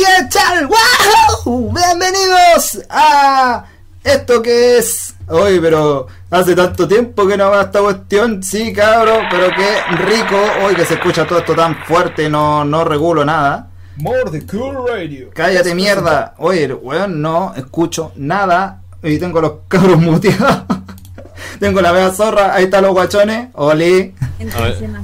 [0.00, 0.66] ¿qué tal?
[0.66, 1.74] ¡Wow!
[1.74, 3.64] Bienvenidos a
[4.02, 5.14] esto que es...
[5.28, 8.42] Hoy, pero hace tanto tiempo que no va esta cuestión.
[8.42, 10.36] Sí, cabro, pero qué rico.
[10.64, 13.68] Hoy que se escucha todo esto tan fuerte, no, no regulo nada.
[13.96, 15.28] More the cool radio.
[15.34, 16.34] Cállate mierda.
[16.38, 18.80] Oye, weón, no escucho nada.
[19.02, 20.64] Y tengo los cabros muteados.
[21.60, 22.54] tengo la vea zorra.
[22.54, 23.50] Ahí están los guachones.
[23.52, 24.14] Oli.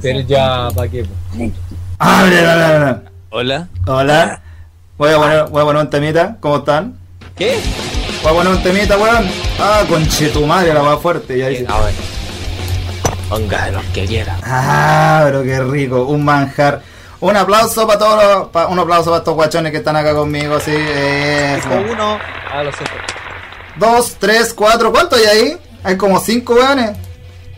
[0.01, 1.05] Pero ya, ¿para qué?
[1.99, 3.01] Abre, abre.
[3.29, 3.67] Hola.
[3.85, 4.41] Hola.
[4.97, 6.37] Voy a poner, voy a poner un temita.
[6.39, 6.97] ¿Cómo están?
[7.35, 7.59] ¿Qué?
[8.23, 9.29] Voy a poner un temita, weón.
[9.59, 11.37] Ah, conche tu madre, la va fuerte.
[11.37, 11.65] Ya dice.
[11.69, 11.93] A ver.
[13.29, 14.37] Ponga los que quiera.
[14.43, 16.03] Ah, pero qué rico.
[16.05, 16.81] Un manjar.
[17.19, 20.59] Un aplauso para todos los, pa- un aplauso para estos guachones que están acá conmigo,
[20.59, 20.71] sí.
[20.75, 21.69] Eso.
[21.91, 22.17] uno.
[22.51, 22.93] Ah, lo siento.
[23.77, 24.91] Dos, tres, cuatro.
[24.91, 25.57] ¿Cuánto hay ahí?
[25.83, 26.91] Hay como cinco weones.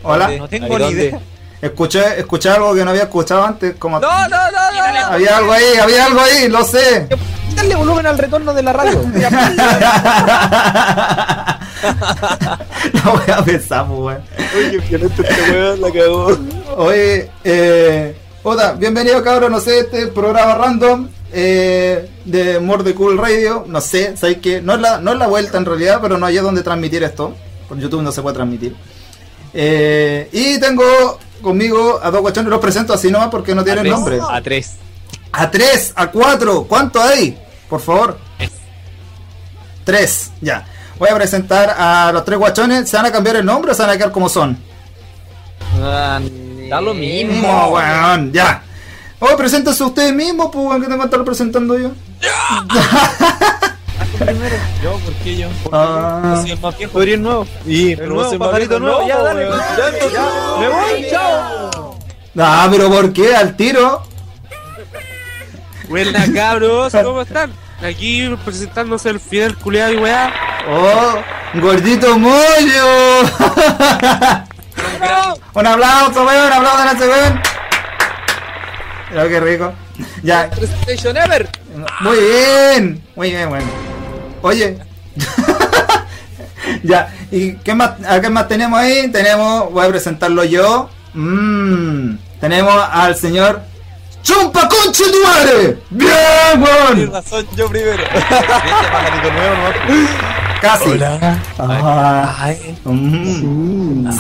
[0.04, 0.30] Hola.
[0.38, 1.20] No tengo ni idea.
[1.62, 3.76] Escuché, escuché algo que no había escuchado antes.
[3.76, 4.00] Como...
[4.00, 5.14] No, no, no, no.
[5.14, 7.08] Había algo ahí, había algo ahí, lo sé.
[7.56, 9.02] Dale volumen al retorno de la radio.
[12.94, 14.22] La wea pensamos, weón.
[14.58, 16.38] Oye, violento este weón, la cagó.
[16.78, 23.18] Oye, eh, Oda, bienvenido cabrón, no sé, este programa random eh, de More the Cool
[23.18, 26.18] Radio, no sé, sabéis que no es, la, no es la vuelta en realidad, pero
[26.18, 27.36] no hay donde transmitir esto,
[27.68, 28.76] por YouTube no se puede transmitir.
[29.54, 34.20] Eh, y tengo conmigo a dos guachones, los presento así nomás porque no tienen nombre.
[34.30, 34.76] A tres.
[35.32, 37.38] A tres, a cuatro, ¿cuánto hay?
[37.70, 38.18] Por favor.
[39.84, 40.66] Tres, ya.
[40.98, 43.82] Voy a presentar a los tres guachones, ¿se van a cambiar el nombre o se
[43.82, 44.58] van a quedar como son?
[45.80, 48.64] Da lo mismo, weón, ya.
[49.20, 51.92] Oh, preséntense ustedes mismos, pues, weón, que tengo que estar presentando yo.
[54.84, 55.48] Yo, ¿por qué yo?
[55.64, 56.22] Porque Ah.
[56.36, 56.92] yo soy el más viejo.
[56.94, 57.48] Podría nuevo.
[57.66, 59.48] Y El nuevo pajarito nuevo, Ya, dale.
[59.48, 60.20] Ya, entonces,
[60.60, 61.98] me voy, chao.
[62.38, 63.36] Ah, pero ¿por qué?
[63.36, 64.04] Al tiro.
[65.88, 67.52] Buena cabros, ¿cómo están?
[67.84, 70.32] Aquí presentándose el Fidel culiado y weá.
[70.70, 71.16] Oh,
[71.60, 73.22] gordito mollo.
[75.54, 77.42] un aplauso, weón, un aplauso a ese weón.
[79.12, 79.74] Mira qué rico.
[80.22, 81.50] Ya, Presentation ever.
[82.02, 83.66] muy bien, muy bien, bueno.
[84.42, 84.78] Oye.
[86.84, 89.10] ya, ¿y qué más, a qué más tenemos ahí?
[89.12, 90.90] Tenemos, voy a presentarlo yo.
[91.14, 93.62] Mm, tenemos al señor
[94.24, 95.80] Chumpa Conche tu madre.
[95.90, 96.12] Bien,
[96.54, 97.12] Tienes weón.
[97.12, 98.04] razón, yo primero.
[98.04, 98.20] Este
[98.92, 99.70] pajarito nuevo, ¿no?
[100.62, 100.90] Casi.
[100.90, 101.40] Hola.
[101.58, 104.20] Ah, Ay, mm, sí.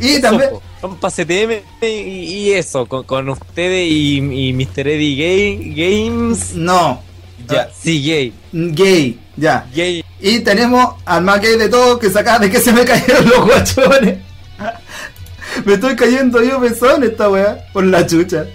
[0.16, 0.50] y también.
[0.82, 4.88] Son pa' CTM y, y eso, con, con ustedes y, y Mr.
[4.88, 5.74] Eddie Gay,
[6.10, 6.54] Games.
[6.56, 7.00] No,
[7.48, 8.32] Ya, sí, gay.
[8.52, 9.64] gay, ya.
[9.72, 10.04] Gay.
[10.20, 13.44] Y tenemos al más gay de todos que saca de que se me cayeron los
[13.44, 14.18] guachones.
[15.64, 18.46] me estoy cayendo yo pensado en esta weá por la chucha.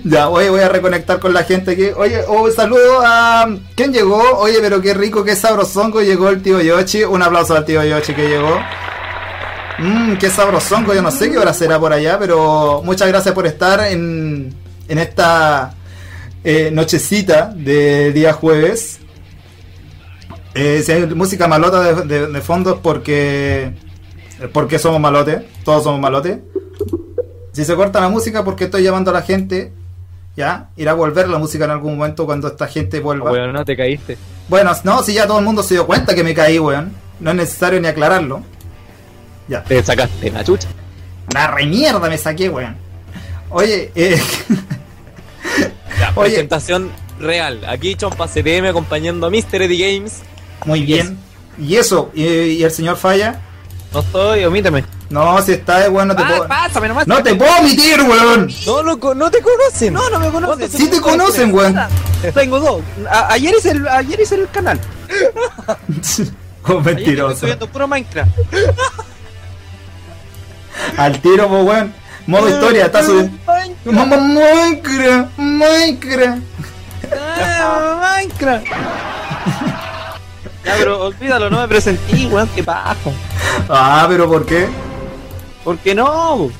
[0.04, 1.86] ya, oye, voy a reconectar con la gente aquí.
[1.96, 3.46] Oye, oh, saludo a.
[3.74, 4.20] ¿Quién llegó?
[4.38, 7.04] Oye, pero qué rico, qué sabrosongo llegó el tío Yoshi.
[7.04, 8.58] Un aplauso al tío Yoshi que llegó.
[9.78, 13.44] Mmm, qué sabrosongo, yo no sé qué hora será por allá, pero muchas gracias por
[13.46, 14.54] estar en,
[14.88, 15.74] en esta
[16.44, 19.00] eh, nochecita de día jueves.
[20.54, 23.72] Eh, si hay música malota de, de- de fondo porque,
[24.52, 26.38] porque somos malotes, todos somos malotes.
[27.52, 29.72] Si se corta la música porque estoy llamando a la gente,
[30.36, 33.30] ya, irá a volver la música en algún momento cuando esta gente vuelva.
[33.30, 34.18] Bueno, no te caíste.
[34.48, 36.92] Bueno, no, si ya todo el mundo se dio cuenta que me caí, weón.
[37.20, 38.42] No es necesario ni aclararlo.
[39.48, 39.62] Ya.
[39.62, 40.68] Te sacaste la chucha.
[41.32, 42.76] La remierda me saqué, weón.
[43.50, 44.20] Oye, eh,
[46.14, 46.30] Oye.
[46.30, 46.90] presentación
[47.20, 47.60] real.
[47.68, 49.62] Aquí Chompa CTM acompañando a Mr.
[49.62, 50.22] Eddie Games.
[50.64, 51.18] muy bien.
[51.58, 53.40] Y eso, y, y el señor Falla.
[53.94, 54.84] No estoy, omíteme.
[55.08, 56.48] No, si está, weón, no te puedo.
[56.48, 57.06] pásame nomás.
[57.06, 58.50] No te puedo omitir, weón.
[58.66, 59.94] No, loco, no te conocen.
[59.94, 60.68] No, no me conocen.
[60.70, 61.76] Sí te conocen, weón.
[62.34, 62.82] Tengo dos.
[63.08, 64.80] A- ayer hice el, ayer hice el canal.
[66.66, 67.40] Oh, Ayer estoy mentiroso.
[67.40, 68.30] subiendo puro Minecraft.
[70.96, 71.94] Al tiro, po, weón.
[72.26, 73.36] Modo historia, está subiendo.
[73.84, 76.42] Mamá, Minecraft, Minecraft.
[77.12, 78.66] Ah, Minecraft.
[80.64, 83.12] Ya, pero olvídalo, no me presenté, weón, qué pajo.
[83.68, 84.66] Ah, pero ¿por qué?
[85.62, 86.50] ¿Por qué no?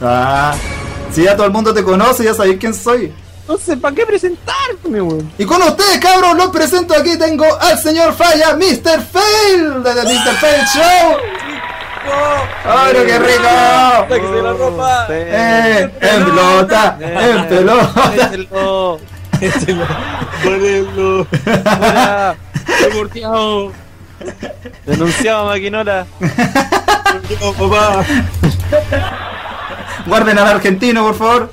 [0.00, 0.54] Ah,
[1.12, 3.12] si ya todo el mundo te conoce, ya sabéis quién soy.
[3.42, 5.30] Entonces, ¿para qué presentarme, weón?
[5.36, 7.18] Y con ustedes, cabros, los presento aquí.
[7.18, 9.02] Tengo al señor Falla, Mr.
[9.02, 10.34] Fail, de The Mr.
[10.36, 11.16] Fail Show.
[12.64, 13.48] ¡Ay, qué rico!
[14.08, 15.06] Sáquese la ropa.
[15.10, 15.90] ¡Eh!
[16.00, 16.98] ¡En pelota!
[17.00, 18.12] ¡En pelota!
[19.40, 19.86] Mételo.
[20.42, 21.26] Ponelo.
[22.82, 23.72] Deporteado.
[24.86, 26.06] Denunciado, maquinola.
[27.40, 28.04] Yo, papá.
[30.06, 31.52] Guarden al argentino, por favor.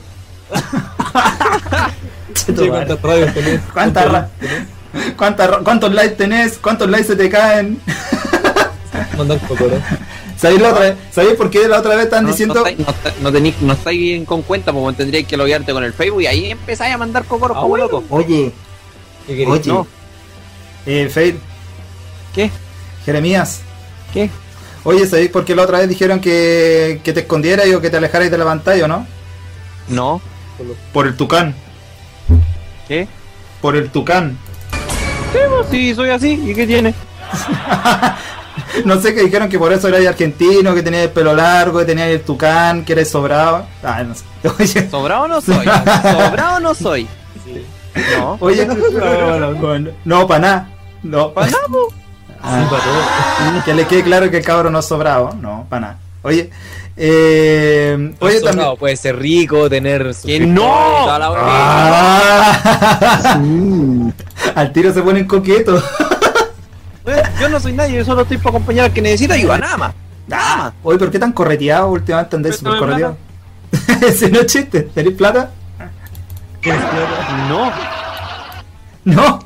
[2.45, 3.61] ¿Cuántas radios tenés?
[3.73, 4.29] ¿Cuántas ra-
[5.17, 6.57] ¿Cuántas ra- ¿Cuántos likes tenés?
[6.57, 7.79] ¿Cuántos likes se te caen?
[10.37, 10.95] ¿Sabéis la otra vez?
[11.11, 12.55] ¿Sabéis por qué la otra vez están No, diciendo?
[12.55, 12.85] no, estáis-
[13.21, 16.51] no, tenéis- estáis bien con cuenta, pues tendríais que loguearte con el Facebook y ahí
[16.51, 17.85] empezáis a mandar cocoros Ah, como bueno.
[17.85, 18.03] loco.
[18.09, 18.51] Oye,
[19.27, 19.49] ¿Qué querés?
[19.53, 19.71] oye.
[19.71, 19.87] No.
[20.91, 21.39] Eh, Fail,
[22.33, 22.49] ¿Qué?
[23.05, 23.61] Jeremías.
[24.11, 24.31] ¿Qué?
[24.83, 27.97] Oye, ¿sabéis por qué la otra vez dijeron que, que te escondieras o que te
[27.97, 29.05] alejaras de la pantalla, o no?
[29.87, 30.19] No.
[30.91, 31.53] Por el tucán.
[32.87, 33.07] ¿Qué?
[33.61, 34.35] Por el tucán.
[35.69, 36.41] Sí, soy así.
[36.43, 36.93] ¿Y qué tiene?
[38.85, 41.85] No sé que dijeron que por eso erais argentino, que tenías el pelo largo, que
[41.85, 43.65] tenías el tucán, que eres sobrado.
[43.83, 44.23] Ah, no sé.
[44.59, 45.65] Oye, ¿Sobrado no soy?
[45.65, 47.07] ¿Sobrado no soy?
[48.17, 48.37] No.
[48.39, 48.65] oye,
[49.59, 50.69] bueno, no, para nada.
[51.03, 51.63] No, Para nada.
[52.41, 55.33] Ah, que le quede claro que el cabro no es sobrado.
[55.41, 55.97] No, para nada.
[56.21, 56.49] Oye,
[56.97, 58.75] eh, oye, también.
[58.77, 61.03] puede ser rico, tener ¡Que suscriptores no!
[61.05, 61.31] toda la.
[61.37, 63.39] Ah.
[64.55, 65.83] Al tiro se ponen coquetos.
[67.05, 69.77] Eh, Yo no soy nadie, yo solo estoy para acompañar al que necesita ayuda, nada
[69.77, 69.93] más.
[70.27, 70.73] Nada más.
[70.83, 73.17] Oye, ¿por qué tan correteado últimamente andáis súper correteado?
[74.15, 75.49] Si no es chiste, ¿tenéis plata?
[77.47, 77.71] No,
[79.05, 79.39] No.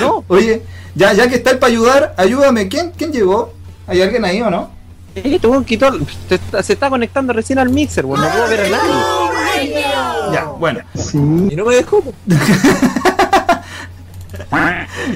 [0.00, 0.24] No.
[0.28, 0.62] Oye,
[0.94, 2.68] ya, ya que estáis para ayudar, ayúdame.
[2.68, 3.52] ¿Quién, ¿Quién llegó?
[3.86, 4.70] ¿Hay alguien ahí o no?
[5.14, 5.90] Eh, te weón quitó,
[6.28, 9.82] te está- se está conectando recién al mixer, weón, no puedo ver a nadie.
[10.32, 10.80] Ya, bueno.
[11.14, 12.02] Y no me dejó.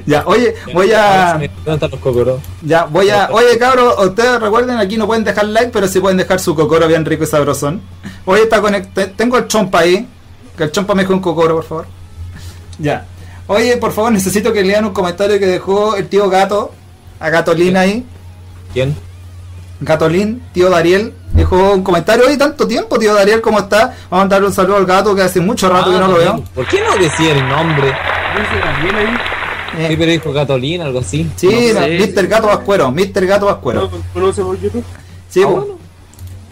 [0.07, 1.39] Ya, oye, voy a.
[2.63, 3.29] Ya, voy a.
[3.31, 6.87] Oye, cabros, ustedes recuerden, aquí no pueden dejar like, pero sí pueden dejar su cocoro
[6.89, 7.83] bien rico y sabrosón.
[8.25, 9.11] Oye, está conectado.
[9.17, 10.09] Tengo el chompa ahí.
[10.57, 11.87] Que el chompa me deje un cocoro, por favor.
[12.79, 13.07] Ya.
[13.53, 16.73] Oye, por favor, necesito que lean un comentario que dejó el tío Gato.
[17.21, 18.05] A Gatolín ahí.
[18.73, 18.97] ¿Quién?
[19.81, 21.13] Gatolín, tío Dariel.
[21.33, 22.27] Dejó un comentario.
[22.27, 23.79] Oye, tanto tiempo, tío Dariel, ¿cómo está?
[23.87, 26.45] Vamos a mandarle un saludo al gato que hace mucho rato que no lo veo.
[26.55, 27.89] ¿Por qué no decía el nombre?
[29.79, 31.31] Eh, Sí, pero dijo Catolín, algo así.
[31.37, 32.13] Sí, No sé.
[32.15, 32.27] Mr.
[32.27, 33.27] Gato Vascuero, Mr.
[33.27, 33.91] Gato Vascuero.
[34.13, 34.85] ¿Conoce por YouTube?
[35.31, 35.67] Sí, Ah, bueno.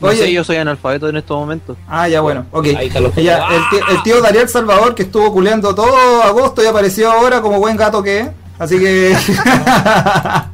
[0.00, 1.76] No Oye, sé, yo soy analfabeto en estos momentos.
[1.87, 2.67] ah, ya bueno, ok.
[2.76, 2.91] Ahí
[3.23, 7.43] Ya, el, tío, el tío Dariel Salvador que estuvo culeando todo agosto y apareció ahora
[7.43, 8.29] como buen gato que es.
[8.58, 9.14] Así que.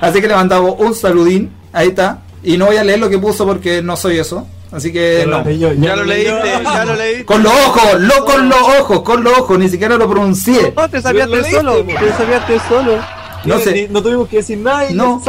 [0.00, 1.52] Así que le mandamos un saludín.
[1.72, 2.20] Ahí está.
[2.42, 4.46] Y no voy a leer lo que puso porque no soy eso.
[4.72, 5.44] Así que no.
[5.74, 7.24] Ya lo leíste, ya lo leíste.
[7.24, 10.72] Con los ojos, lo con los ojos, con los ojos, ni siquiera lo pronuncié.
[10.76, 13.19] No, te sabías Lo leíste, solo, te sabías solo.
[13.44, 13.72] No sé.
[13.72, 15.22] Ni- No tuvimos que decir nada y No.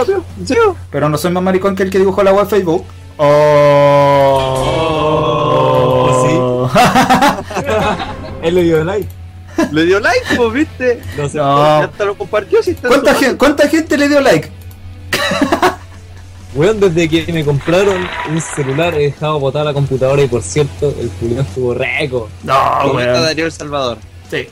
[0.91, 2.85] Pero no soy más maricón que el que dibujó la web Facebook.
[3.17, 4.67] Oh.
[8.43, 9.07] Él le dio like.
[9.71, 11.01] Le dio like, pues, viste.
[11.17, 11.37] No sé.
[11.37, 11.57] No.
[11.57, 14.49] Ya hasta lo compartió, si está ¿Cuánta, gente, ¿Cuánta gente le dio like?
[16.55, 20.93] Weón, desde que me compraron un celular he dejado botar la computadora y por cierto,
[20.99, 22.29] el Julián estuvo reco.
[22.43, 23.23] No, ¿Cómo está weón.
[23.23, 23.97] Darío El Salvador?
[24.29, 24.47] Sí.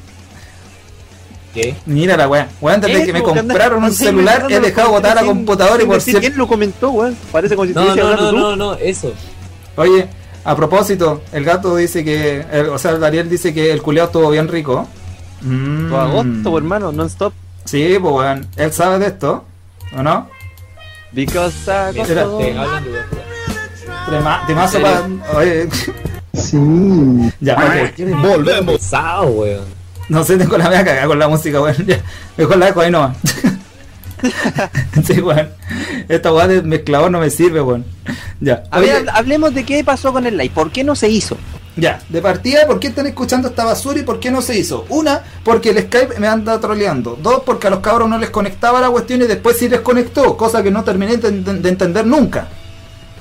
[1.54, 1.76] ¿Qué?
[1.86, 2.48] Mira la weá.
[2.62, 6.00] Weón, desde Eh, que me compraron un celular he dejado botar la computadora y por
[6.02, 6.22] cierto.
[6.22, 7.18] ¿Quién lo comentó, weón?
[7.32, 9.12] Parece como si No, estuviese no, hablando no, no, no, eso.
[9.76, 10.08] Oye,
[10.44, 12.46] a propósito, el gato dice que.
[12.52, 14.88] el- o sea, el Dariel dice que el culeado estuvo bien rico.
[15.42, 15.90] Mm.
[15.90, 17.34] Todo agosto, pues, hermano, non-stop.
[17.66, 18.48] Sí, pues weón.
[18.56, 19.44] Él sabe de esto,
[19.98, 20.30] ¿o no?
[21.12, 22.38] Because agosto.
[22.38, 24.18] De
[24.48, 25.08] Temazo ¿En para.
[25.38, 25.68] Oye.
[26.34, 26.58] Sí.
[27.42, 28.22] ya, ok.
[28.22, 28.76] Volvemos.
[28.76, 29.79] Pesado, weón.
[30.10, 31.76] No sé, tengo la mea cagada con la música, weón.
[32.38, 33.16] Mejor la dejo ahí nomás.
[35.06, 35.50] sí, weón.
[36.08, 37.86] Esta weá de mezclador no me sirve, weón.
[38.40, 38.64] Ya.
[38.72, 40.52] A ver, habl- hablemos de qué pasó con el live.
[40.54, 41.38] ¿Por qué no se hizo?
[41.76, 44.86] Ya, de partida, ¿por qué están escuchando esta basura y por qué no se hizo?
[44.90, 47.18] Una, porque el Skype me anda troleando.
[47.22, 50.36] Dos, porque a los cabros no les conectaba la cuestión y después sí les conectó,
[50.36, 52.50] cosa que no terminé de entender nunca.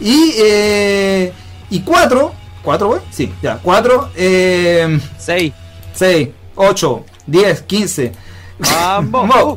[0.01, 1.33] Y, eh,
[1.71, 2.33] y cuatro,
[2.65, 5.53] cuatro, güey, sí, ya, cuatro, eh, Seis.
[5.93, 6.29] seis,
[6.59, 8.13] ocho, diez, quince.
[8.59, 9.31] Vamos.
[9.31, 9.55] Uh,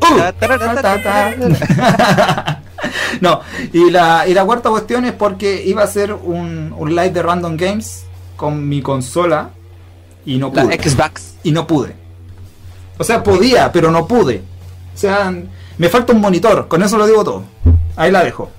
[3.20, 3.40] no,
[3.72, 7.22] y la, y la cuarta cuestión es porque iba a ser un, un live de
[7.22, 8.04] Random Games
[8.36, 9.50] con mi consola
[10.24, 10.82] y no La pude.
[10.90, 11.34] Xbox.
[11.42, 11.94] y no pude.
[12.98, 14.42] O sea, podía, pero no pude.
[14.94, 15.32] O sea,
[15.78, 17.42] me falta un monitor, con eso lo digo todo.
[17.96, 18.50] Ahí la dejo.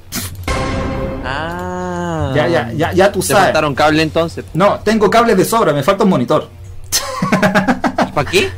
[1.25, 2.31] Ah.
[2.35, 3.43] Ya, ya, ya, ya tú Te sabes.
[3.45, 4.43] faltaron cable entonces.
[4.53, 6.49] No, tengo cables de sobra, me falta un monitor.
[8.13, 8.51] ¿Para qué?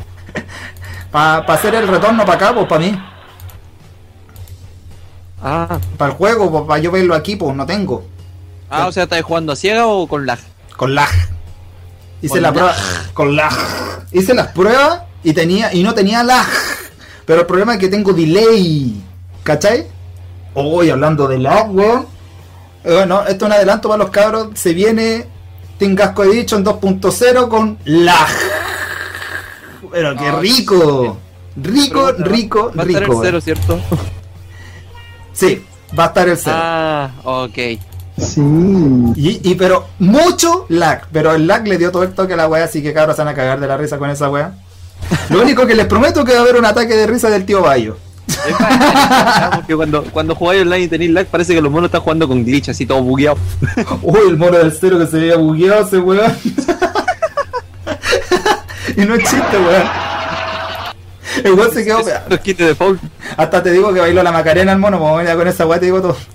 [1.12, 3.00] Para hacer el retorno para acá, pues para mí.
[5.41, 5.79] Ah.
[5.97, 8.05] Para el juego, pues para yo verlo aquí, pues no tengo.
[8.69, 10.39] Ah, o sea, ¿estás jugando a ciega o con lag?
[10.75, 11.09] Con lag.
[12.21, 12.53] Hice Con la lag.
[12.53, 12.75] prueba.
[13.13, 13.53] Con lag.
[14.12, 16.45] Hice las pruebas y tenía y no tenía lag.
[17.25, 19.01] Pero el problema es que tengo delay.
[19.43, 19.88] ¿Cachai?
[20.55, 22.07] Hoy hablando de lag, weón.
[22.83, 24.47] Eh, Bueno, esto es un adelanto para los cabros.
[24.55, 25.27] Se viene
[25.77, 28.29] Tingasco Edition 2.0 con lag.
[29.92, 31.18] Pero qué rico.
[31.58, 33.22] Rico, Pero, rico, Va a estar el rico.
[33.24, 33.80] cero, ¿cierto?
[35.34, 35.63] Sí,
[35.98, 36.56] va a estar el cero.
[36.58, 37.58] Ah, ok.
[38.18, 38.42] Sí.
[39.18, 41.08] Y, y pero mucho lag.
[41.12, 43.22] Pero el lag le dio todo el toque a la wea, así que cabros se
[43.24, 44.54] van a cagar de la risa con esa wea.
[45.30, 47.46] Lo único que les prometo es que va a haber un ataque de risa del
[47.46, 47.98] tío Bayo.
[49.56, 52.44] Porque cuando, cuando jugáis online y tenéis lag, parece que los monos están jugando con
[52.46, 53.38] glitch, así todo bugueado.
[54.01, 56.32] Uy, el mono del cero que se veía bugueado ese weón.
[59.01, 59.83] y no es chiste, weón.
[61.43, 61.99] El weón se quedó.
[62.29, 63.01] Los kits de default.
[63.37, 65.85] Hasta te digo que bailó la macarena el mono, como venía con esa weá te
[65.85, 66.17] digo todo.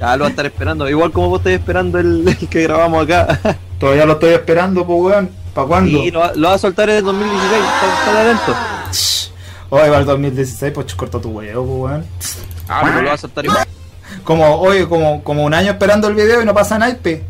[0.00, 0.88] Ya lo va a estar esperando.
[0.88, 3.38] Igual como vos estáis esperando el, el que grabamos acá.
[3.78, 5.30] Todavía lo estoy esperando, pues weón.
[5.54, 5.90] ¿Para cuándo?
[5.98, 7.62] Y lo, va- lo va a soltar en el 2016.
[7.62, 8.56] Está, atento.
[9.70, 12.06] Hoy va el 2016, pues corta tu huevo, pues weón.
[12.68, 13.64] Ah, pero lo va a soltar igual.
[14.24, 17.24] Como, hoy, como, como un año esperando el video y no pasa naipe.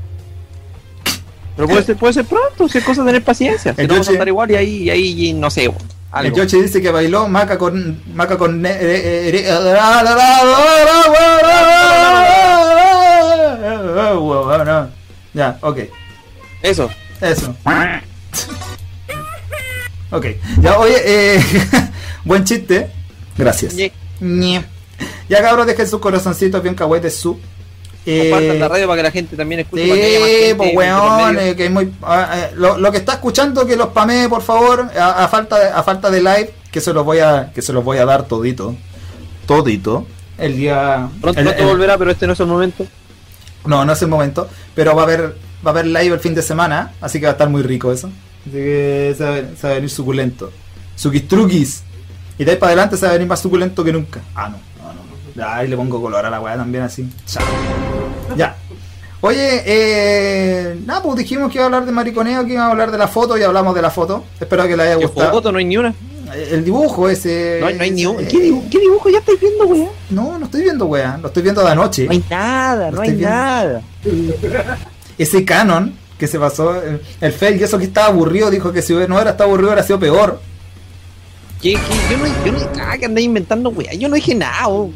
[1.63, 3.73] Pero puede ser, puede ser pronto, si es cosa de tener paciencia.
[3.75, 5.73] Si no va a soltar igual y ahí, y ahí no sé.
[6.21, 6.33] El.
[6.35, 8.03] Yoshi dice que bailó maca con.
[8.15, 8.67] maca con.
[8.67, 9.77] eh, eh, eh, eh,
[15.33, 15.79] Ya, ok.
[16.63, 16.91] Eso.
[17.21, 17.55] Eso.
[20.11, 20.27] Ok.
[20.61, 21.41] Ya, oye, eh,
[22.25, 22.91] buen chiste.
[23.39, 23.75] Gracias.
[25.29, 27.39] Ya cabros, dejen sus corazoncitos bien kawaii de su.
[28.05, 29.87] Compartan Eh, la radio para que la gente también escuche.
[29.89, 32.77] para que haya más Sí, gente pues weón, eh, que es muy, ah, eh, lo,
[32.79, 36.11] lo que está escuchando que los pamee por favor, a, a falta de, a falta
[36.11, 38.75] de live, que se los voy a, que se los voy a dar todito,
[39.47, 40.07] todito,
[40.39, 42.87] el día, Pronto, el- pronto el- volverá, pero este no es el momento.
[43.67, 46.35] no, no es el momento, pero va a haber, va a haber live el fin
[46.35, 48.09] de semana, así que va a estar muy rico eso,
[48.43, 50.51] así que se va, a ver- se va a venir suculento,
[50.97, 51.83] suquistruquis,
[52.39, 54.57] y de ahí para adelante se va a venir más suculento que nunca, ah no,
[55.41, 57.45] ahí le pongo color a la weá también así, chao,
[58.37, 58.57] ya.
[59.21, 62.91] Oye, eh, nada, pues dijimos que iba a hablar de mariconeo, que iba a hablar
[62.91, 64.25] de la foto y hablamos de la foto.
[64.41, 65.31] Espero que le haya ¿Qué gustado.
[65.31, 65.53] foto?
[65.53, 65.95] No hay ni una.
[66.51, 67.59] El dibujo ese.
[67.61, 68.17] No no hay ni un.
[68.19, 69.89] ese- ¿Qué, dibujo, ¿Qué dibujo ya estáis viendo, weón?
[70.11, 71.19] No, no estoy viendo, weá.
[71.19, 72.07] Lo estoy viendo de anoche.
[72.07, 73.29] No hay nada, Lo no hay viendo.
[73.29, 73.83] nada.
[75.19, 78.83] Ese canon que se pasó, el, el Fel, y eso que estaba aburrido, dijo que
[78.83, 80.41] si no era estado aburrido, hubiera sido peor.
[81.63, 81.79] ¿Qué, qué?
[82.11, 83.99] Yo no, yo no, ah, que andáis inventando, weón.
[83.99, 84.95] Yo no dije nada, weón.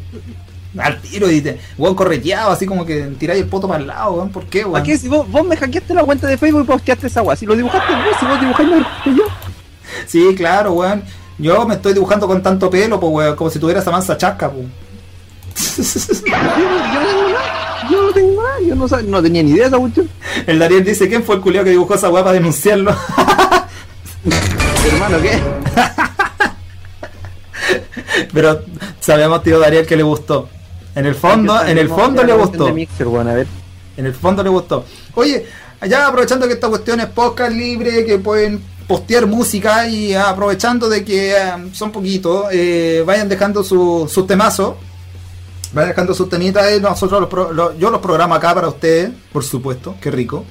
[0.77, 4.11] Al tiro, y te, weón correteado, así como que tiráis el poto para el lado,
[4.15, 4.29] weón.
[4.29, 4.73] ¿Por qué, weón?
[4.73, 4.97] ¿Para qué?
[4.97, 7.35] Si vos, vos me hackeaste la cuenta de Facebook y posteaste esa weá.
[7.37, 8.83] Si lo dibujaste vos, si vos dibujáis, no lo
[9.17, 9.23] yo.
[10.05, 11.03] Sí, claro, weón.
[11.39, 14.51] Yo me estoy dibujando con tanto pelo, pues, weón, como si tuviera esa mansa chasca,
[14.51, 14.65] pues.
[16.25, 17.89] Yo, no tengo nada.
[17.89, 18.59] Yo no tengo nada.
[18.67, 20.09] Yo no, sab- no tenía ni idea de esa cuestión.
[20.45, 22.91] El Dariel dice, ¿quién fue el culiao que dibujó esa weá para denunciarlo?
[24.91, 25.39] Hermano, ¿qué?
[28.33, 28.61] Pero
[28.99, 30.49] sabemos, tío Dariel, que le gustó.
[30.95, 32.65] En el fondo, en el fondo le gustó.
[32.65, 33.47] De Mixer, weón, a ver.
[33.97, 34.83] En el fondo le gustó.
[35.15, 35.45] Oye,
[35.87, 41.03] ya aprovechando que esta cuestión es podcast libre, que pueden postear música y aprovechando de
[41.03, 44.75] que eh, son poquitos, eh, vayan dejando su- sus temazos.
[45.73, 49.43] Vayan dejando sus temitas y nosotros los pro- yo los programo acá para ustedes, por
[49.43, 50.45] supuesto, qué rico.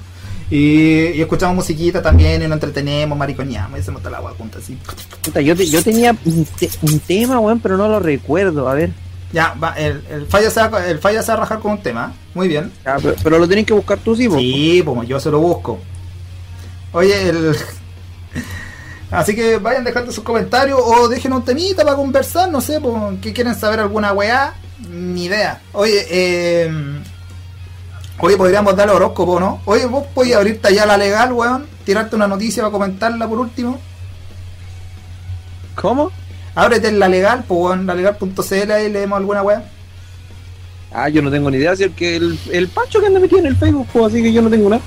[0.50, 4.62] Y, y escuchamos musiquita también y nos entretenemos, mariconeamos y hacemos toda la agua juntas
[4.62, 4.78] así.
[5.22, 8.68] Puta, yo, te- yo tenía un, te- un tema, weón, pero no lo recuerdo.
[8.68, 8.90] A ver.
[9.32, 11.82] Ya, va, el, el falla se va, el falla se va a rajar con un
[11.82, 12.12] tema.
[12.32, 12.70] Muy bien.
[12.84, 14.38] Ya, pero, pero lo tenés que buscar tú, sí, po.
[14.38, 15.80] Sí, pues yo se lo busco.
[16.92, 17.56] Oye, el...
[19.10, 22.94] Así que vayan dejando sus comentarios o dejen un temita para conversar, no sé, pues,
[23.20, 24.54] que quieren saber alguna weá,
[24.90, 25.60] ni idea.
[25.72, 26.70] Oye, eh...
[28.20, 29.60] Oye, podríamos darle horóscopo, ¿no?
[29.66, 33.78] Oye, vos podías abrirte ya la legal, weón, tirarte una noticia para comentarla por último.
[35.74, 36.10] ¿Cómo?
[36.54, 38.52] Ábrete en la legal, pues weón, la legal.cl
[38.86, 39.62] y leemos alguna weá.
[40.92, 43.40] Ah, yo no tengo ni idea, si el que el, el Pancho que anda metido
[43.40, 44.82] en el Facebook, pues, así que yo no tengo nada.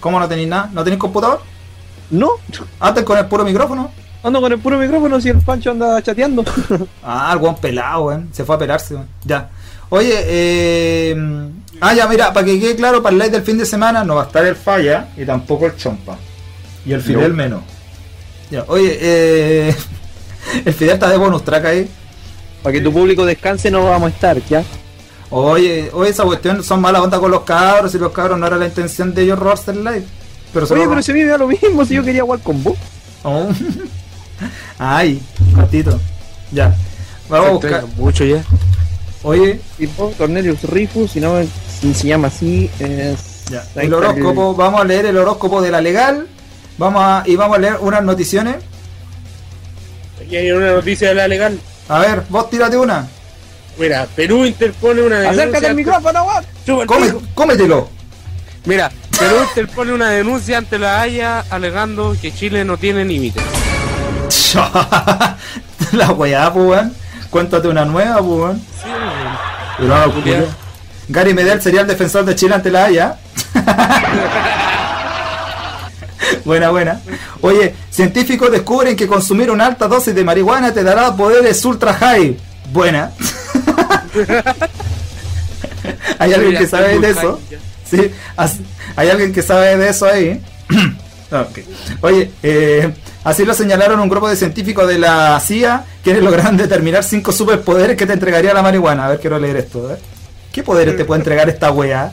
[0.00, 0.68] ¿Cómo no tenéis nada?
[0.72, 1.42] ¿No tenéis computador?
[2.10, 2.30] No,
[2.80, 3.92] Antes con el puro micrófono.
[4.24, 6.44] ando con el puro micrófono si el Pancho anda chateando.
[7.04, 8.28] Ah, el weón pelado, weón.
[8.32, 9.06] Se fue a pelarse, weón.
[9.24, 9.48] Ya.
[9.90, 11.50] Oye, eh...
[11.80, 14.16] Ah, ya, mira, para que quede claro, para el live del fin de semana no
[14.16, 16.18] va a estar el falla y tampoco el chompa.
[16.84, 17.36] Y el Fidel No.
[17.36, 17.62] menos.
[18.50, 19.74] Ya, oye, eh...
[20.64, 21.88] El Fidel está de bonus track ahí.
[22.62, 24.64] Para que tu público descanse no vamos a estar, ¿ya?
[25.30, 28.56] Oye, oye, esa cuestión son mala onda con los cabros y los cabros no era
[28.56, 30.04] la intención de ellos robarse el live.
[30.52, 32.40] Pero se Oye, pero si a mí me da lo mismo, si yo quería jugar
[32.40, 32.76] con vos.
[33.22, 33.48] Oh.
[34.78, 35.20] Ay,
[35.54, 36.00] cortito.
[36.50, 36.74] Ya.
[37.28, 37.84] Vamos a buscar.
[37.96, 38.42] mucho ya.
[39.22, 41.34] Oye, Y vos, Cornelius Rifus, si no
[41.80, 43.44] si se llama así, es...
[43.50, 46.28] Ya, el horóscopo, vamos a leer el horóscopo de la legal.
[46.78, 48.56] Vamos a, y vamos a leer unas noticiones.
[50.24, 51.58] Aquí hay una noticia de la legal.
[51.88, 53.08] A ver, vos tírate una.
[53.76, 55.42] Mira, Perú interpone una denuncia.
[55.42, 56.26] Acércate al micrófono,
[56.66, 57.88] el Come- cómetelo.
[58.66, 63.42] Mira, Perú interpone una denuncia ante la Haya alegando que Chile no tiene límites.
[65.92, 66.82] la weá, pues.
[67.30, 68.56] Cuéntate una nueva, pues.
[68.58, 68.88] Sí.
[69.78, 70.69] Pero no.
[71.10, 73.18] Gary Medel sería el defensor de Chile ante la Haya.
[76.44, 77.00] buena, buena.
[77.40, 82.36] Oye, científicos descubren que consumir una alta dosis de marihuana te dará poderes ultra high.
[82.72, 83.10] Buena.
[86.18, 87.40] ¿Hay alguien que sabe de eso?
[87.84, 88.12] Sí,
[88.94, 90.40] hay alguien que sabe de eso ahí.
[91.32, 91.60] Ok.
[92.00, 97.04] Oye, eh, así lo señalaron un grupo de científicos de la CIA quienes lograron determinar
[97.04, 99.06] cinco superpoderes que te entregaría la marihuana.
[99.06, 99.86] A ver, quiero leer esto.
[99.86, 100.00] ver.
[100.52, 102.12] ¿Qué poderes te puede entregar esta weá?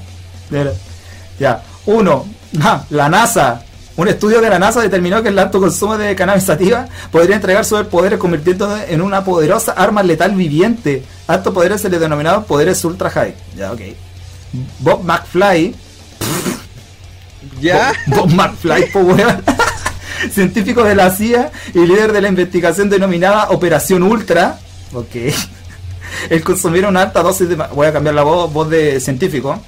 [1.39, 1.63] Ya.
[1.85, 2.25] Uno,
[2.61, 3.63] ah, la NASA.
[3.95, 7.65] Un estudio de la NASA determinó que el alto consumo de cannabis sativa podría entregar
[7.65, 11.03] superpoderes convirtiéndose en una poderosa arma letal viviente.
[11.27, 13.33] A estos poderes se les denominaron poderes ultra high.
[13.55, 13.81] Ya, ok.
[14.79, 15.75] Bob McFly
[17.59, 17.93] Ya.
[18.05, 19.43] Bob McFly, po weón.
[20.31, 24.59] Científico de la CIA y líder de la investigación denominada Operación Ultra.
[24.93, 25.15] Ok.
[26.29, 27.55] El consumir una alta dosis de...
[27.55, 29.59] Voy a cambiar la voz, voz de científico.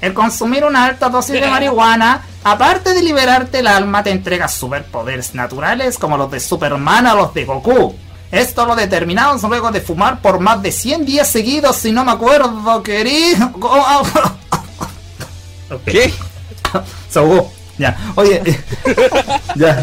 [0.00, 5.34] El consumir una alta dosis de marihuana, aparte de liberarte el alma, te entrega superpoderes
[5.34, 7.94] naturales como los de Superman o los de Goku.
[8.30, 12.12] Esto lo determinamos luego de fumar por más de 100 días seguidos, si no me
[12.12, 13.50] acuerdo, querido.
[15.84, 16.12] ¿Qué?
[17.08, 17.50] Se ahogó.
[17.80, 17.96] Ya.
[18.14, 18.42] Oye,
[19.56, 19.82] ya.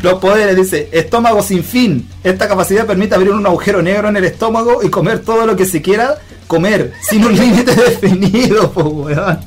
[0.00, 2.08] Los poderes, dice, estómago sin fin.
[2.24, 5.66] Esta capacidad permite abrir un agujero negro en el estómago y comer todo lo que
[5.66, 6.16] se quiera
[6.46, 9.40] comer, sin un límite definido, po, weón.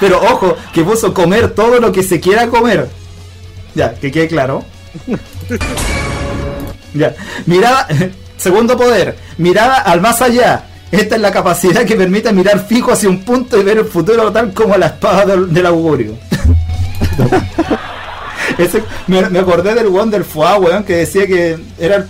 [0.00, 2.88] Pero ojo, que puso comer todo lo que se quiera comer.
[3.74, 4.64] Ya, que quede claro.
[6.94, 7.14] Ya.
[7.44, 7.86] Mirada,
[8.38, 10.64] segundo poder, mirada al más allá.
[11.00, 14.30] Esta es la capacidad que permite mirar fijo hacia un punto y ver el futuro
[14.30, 16.16] tal como la espada del, del augurio.
[18.58, 22.06] Ese- me, me acordé del del FUA, weón, que decía que era el-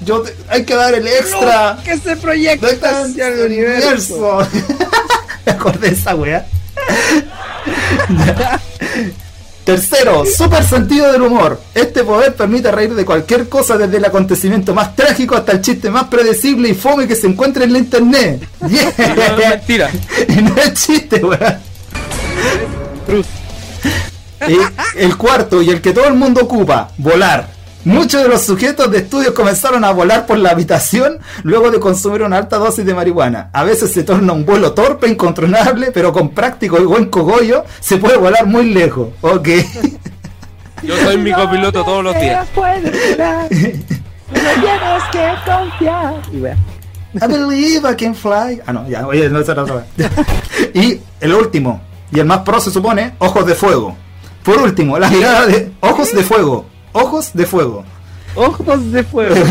[0.00, 1.78] yo te- hay que dar el extra.
[1.84, 4.46] Que se proyecta hacia el universo.
[5.46, 6.44] Me acordé de esa wea.
[9.66, 11.60] Tercero, super sentido del humor.
[11.74, 15.90] Este poder permite reír de cualquier cosa, desde el acontecimiento más trágico hasta el chiste
[15.90, 18.48] más predecible y fome que se encuentre en la internet.
[18.68, 18.92] Yeah.
[19.16, 19.90] No, es mentira.
[20.28, 21.56] Y no es chiste, weón.
[24.94, 27.55] El cuarto y el que todo el mundo ocupa, volar.
[27.86, 32.22] Muchos de los sujetos de estudios comenzaron a volar por la habitación luego de consumir
[32.22, 33.48] una alta dosis de marihuana.
[33.52, 37.98] A veces se torna un vuelo torpe, incontrolable, pero con práctico y buen cogollo se
[37.98, 39.10] puede volar muy lejos.
[39.20, 39.48] Ok.
[40.82, 42.48] Yo soy mi copiloto todos los días.
[46.32, 46.56] Y wea.
[47.14, 48.60] I believe I can fly.
[48.66, 50.10] Ah, no, ya, oye, no era otra vez.
[50.74, 53.96] Y el último, y el más pro se supone, ojos de fuego.
[54.42, 56.66] Por último, la mirada de ojos de fuego.
[56.96, 57.84] Ojos de fuego.
[58.34, 59.34] Ojos de fuego.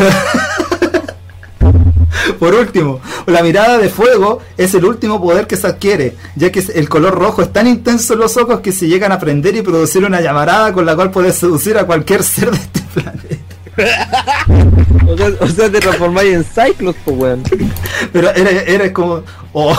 [2.39, 6.63] Por último, la mirada de fuego es el último poder que se adquiere, ya que
[6.73, 9.61] el color rojo es tan intenso en los ojos que se llegan a prender y
[9.61, 13.35] producir una llamarada con la cual puedes seducir a cualquier ser de este planeta.
[15.07, 17.43] O sea, o sea te transformáis en Cyclops, pues weón.
[18.11, 19.21] Pero eres, eres como.
[19.53, 19.77] Oh,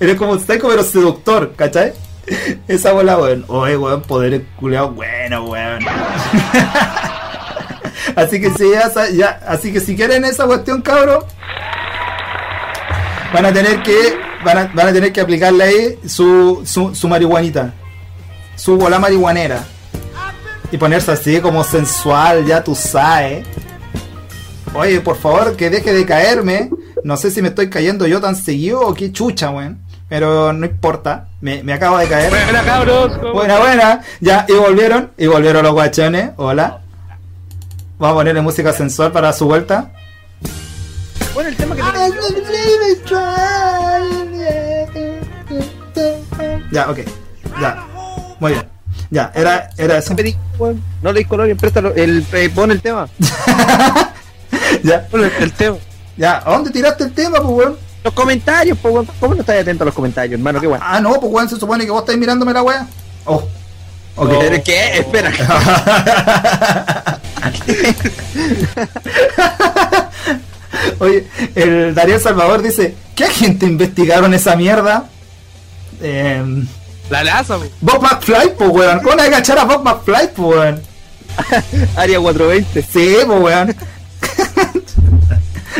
[0.00, 1.92] eres como un psycho, pero seductor, ¿cachai?
[2.68, 3.44] Esa bola, weón.
[3.48, 5.84] Oye, weón, poderes culeados, bueno, weón.
[8.16, 11.24] así que si ya, ya, así que si quieren esa cuestión, cabros,
[13.32, 17.08] van a tener que, van a, van a tener que aplicarle ahí su, su, su
[17.08, 17.74] marihuanita,
[18.56, 19.64] su bola marihuanera.
[20.70, 23.46] Y ponerse así como sensual, ya tú sabes.
[24.72, 26.70] Oye, por favor, que deje de caerme.
[27.04, 29.81] No sé si me estoy cayendo yo tan seguido o qué chucha, weón.
[30.12, 31.28] Pero no importa.
[31.40, 32.28] Me, me acabo de caer.
[32.28, 33.16] Buena cabros.
[33.16, 34.02] ¿cómo Buena, buena.
[34.20, 35.10] Ya, y volvieron.
[35.16, 36.32] Y volvieron los guachones.
[36.36, 36.82] Hola.
[37.98, 39.90] Vamos a ponerle música sensual para su vuelta.
[41.32, 41.82] Bueno, el tema que
[46.70, 46.98] Ya, ok.
[47.58, 47.86] Ya.
[48.38, 48.68] Muy bien.
[49.10, 50.14] Ya, era, era eso.
[51.00, 51.94] No le dis color y préstalo.
[51.94, 53.08] El, eh, pon el tema.
[54.82, 55.78] Ya, Bueno, el, el tema.
[56.18, 56.42] ya.
[56.44, 57.78] ¿A dónde tiraste el tema, pues, weón?
[58.04, 59.08] Los comentarios, pues weón.
[59.20, 60.60] ¿Cómo no estás atento a los comentarios, hermano?
[60.60, 60.84] Qué bueno.
[60.86, 62.86] Ah, no, pues, weón, se supone que vos estáis mirándome la wea.
[63.26, 63.42] Oh.
[64.16, 64.30] Ok.
[64.40, 64.98] ¿Pero qué?
[64.98, 65.32] Espera.
[70.98, 75.04] Oye, el Darío Salvador dice, ¿qué agente investigaron esa mierda?
[76.00, 76.42] Eh,
[77.10, 77.64] La laza, po.
[77.80, 79.00] Bob McFly, pues weón.
[79.00, 80.82] ¿Cómo le agachar a Bob McFly, pues weón?
[81.96, 82.82] Área 420.
[82.82, 83.76] Sí, pues weón.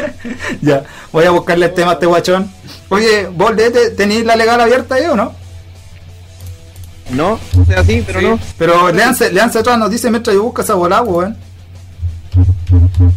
[0.63, 2.51] ya, voy a buscarle el tema a este guachón.
[2.89, 3.53] Oye, vos
[3.97, 5.35] tenéis la legal abierta ahí o no?
[7.11, 8.27] No, o sea, sí, pero Sí.
[8.27, 8.39] no.
[8.59, 11.37] Pero leanse, leanse otras noticias mientras yo busco esa bola, weón.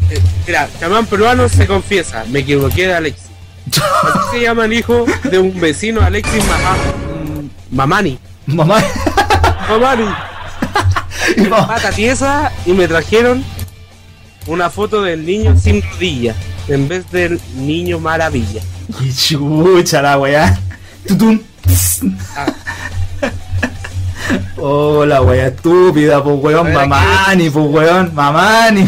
[0.09, 3.27] Eh, Mira, chamán peruano se confiesa, me equivoqué de Alexis.
[3.67, 6.77] Así se llama el hijo de un vecino Alexis Maha-
[7.71, 8.19] Mamani.
[8.47, 8.83] Mamá.
[9.69, 10.05] Mamani.
[11.37, 13.43] y mamá- Pata tiesa y me trajeron
[14.47, 16.35] una foto del niño sin rodilla
[16.67, 18.61] en vez del niño maravilla.
[19.01, 20.59] Y chucha la weá.
[21.07, 21.39] Tutum.
[22.35, 22.53] Ah.
[24.57, 28.87] Oh, la weá estúpida, pues weón, mamani, pues weón, mamani.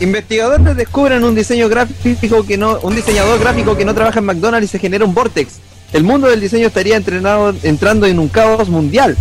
[0.00, 4.64] Investigadores descubren un diseño gráfico que no, un diseñador gráfico que no trabaja en McDonald's
[4.64, 5.60] y se genera un vortex.
[5.92, 9.16] El mundo del diseño estaría entrenado, entrando en un caos mundial.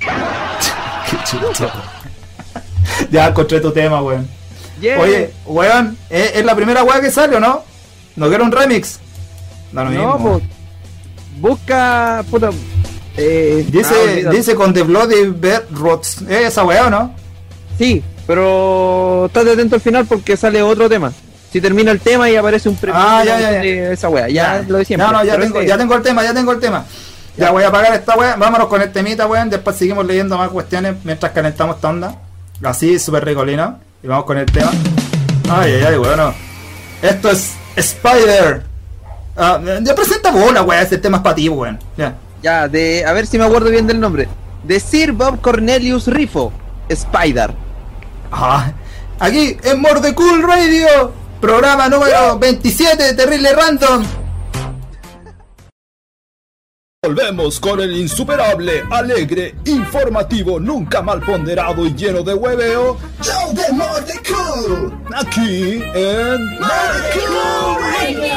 [1.10, 1.72] Qué chucha.
[3.10, 4.37] ya encontré tu tema, weón.
[4.80, 5.00] Yeah.
[5.00, 7.62] Oye, weón, ¿es, es la primera weá que sale o no?
[8.16, 8.98] ¿No quiero un remix?
[9.72, 10.18] No, mismo.
[10.18, 10.42] pues,
[11.40, 12.50] busca, puta,
[13.16, 14.36] eh, ah, Dice, olvídalo.
[14.36, 16.22] dice con The Bloody Bedrots.
[16.22, 17.14] ¿Es esa weá o no?
[17.78, 21.12] Sí, pero estate atento al final porque sale otro tema.
[21.52, 23.60] Si termina el tema y aparece un premio Ah, ya, ya, ya.
[23.60, 25.06] de esa wea, ya, lo de siempre.
[25.06, 26.84] No, no, ya tengo, este- ya tengo el tema, ya tengo el tema.
[27.38, 28.34] Ya voy a apagar esta weá.
[28.36, 29.48] Vámonos con el temita, weón.
[29.48, 32.16] Después seguimos leyendo más cuestiones mientras calentamos esta onda.
[32.62, 33.78] Así, súper ricolino.
[34.02, 34.70] Y vamos con el tema.
[35.50, 36.34] Ay, ay, ay, weón.
[37.02, 38.62] Esto es Spider.
[39.36, 40.82] Ah, ya presenta bola, weón.
[40.82, 41.78] Este tema es para ti, weón.
[41.96, 42.14] Ya.
[42.42, 44.28] Ya, de, a ver si me acuerdo bien del nombre.
[44.62, 46.52] De Sir Bob Cornelius Rifo,
[46.88, 47.52] Spider.
[48.30, 48.72] Ah,
[49.18, 54.04] aquí en Morde Cool Radio, programa número 27 de Terrible Random.
[57.08, 62.98] Volvemos con el insuperable, alegre, informativo, nunca mal ponderado y lleno de hueveo.
[63.22, 64.92] Show de Morde Cool.
[65.16, 68.34] Aquí en Morde Cool Radio.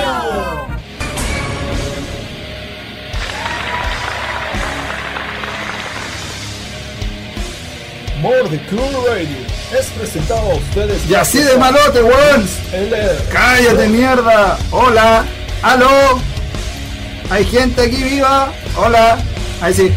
[8.21, 9.37] Morde Cool Radio
[9.77, 11.09] es presentado a ustedes.
[11.09, 12.47] Y así de malote, weón.
[12.71, 12.95] El,
[13.33, 14.57] Cállate, mierda.
[14.71, 15.25] Hola.
[15.61, 16.30] Aló.
[17.31, 18.51] Hay gente aquí viva.
[18.75, 19.17] Hola.
[19.61, 19.91] Ahí sí.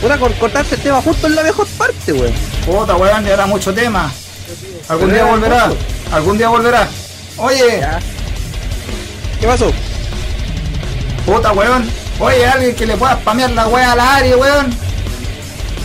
[0.00, 2.32] Puta, cor- cortarte el tema justo en la mejor parte, weón.
[2.66, 4.12] Puta, weón, ya era mucho tema.
[4.88, 5.70] Algún día volverá.
[6.12, 6.88] Algún día volverá.
[7.36, 7.98] Oye, Ya.
[9.40, 9.72] ¿Qué pasó?
[11.24, 11.88] puta, weón.
[12.18, 14.74] Oye, alguien que le pueda spamear la wea al área, weón.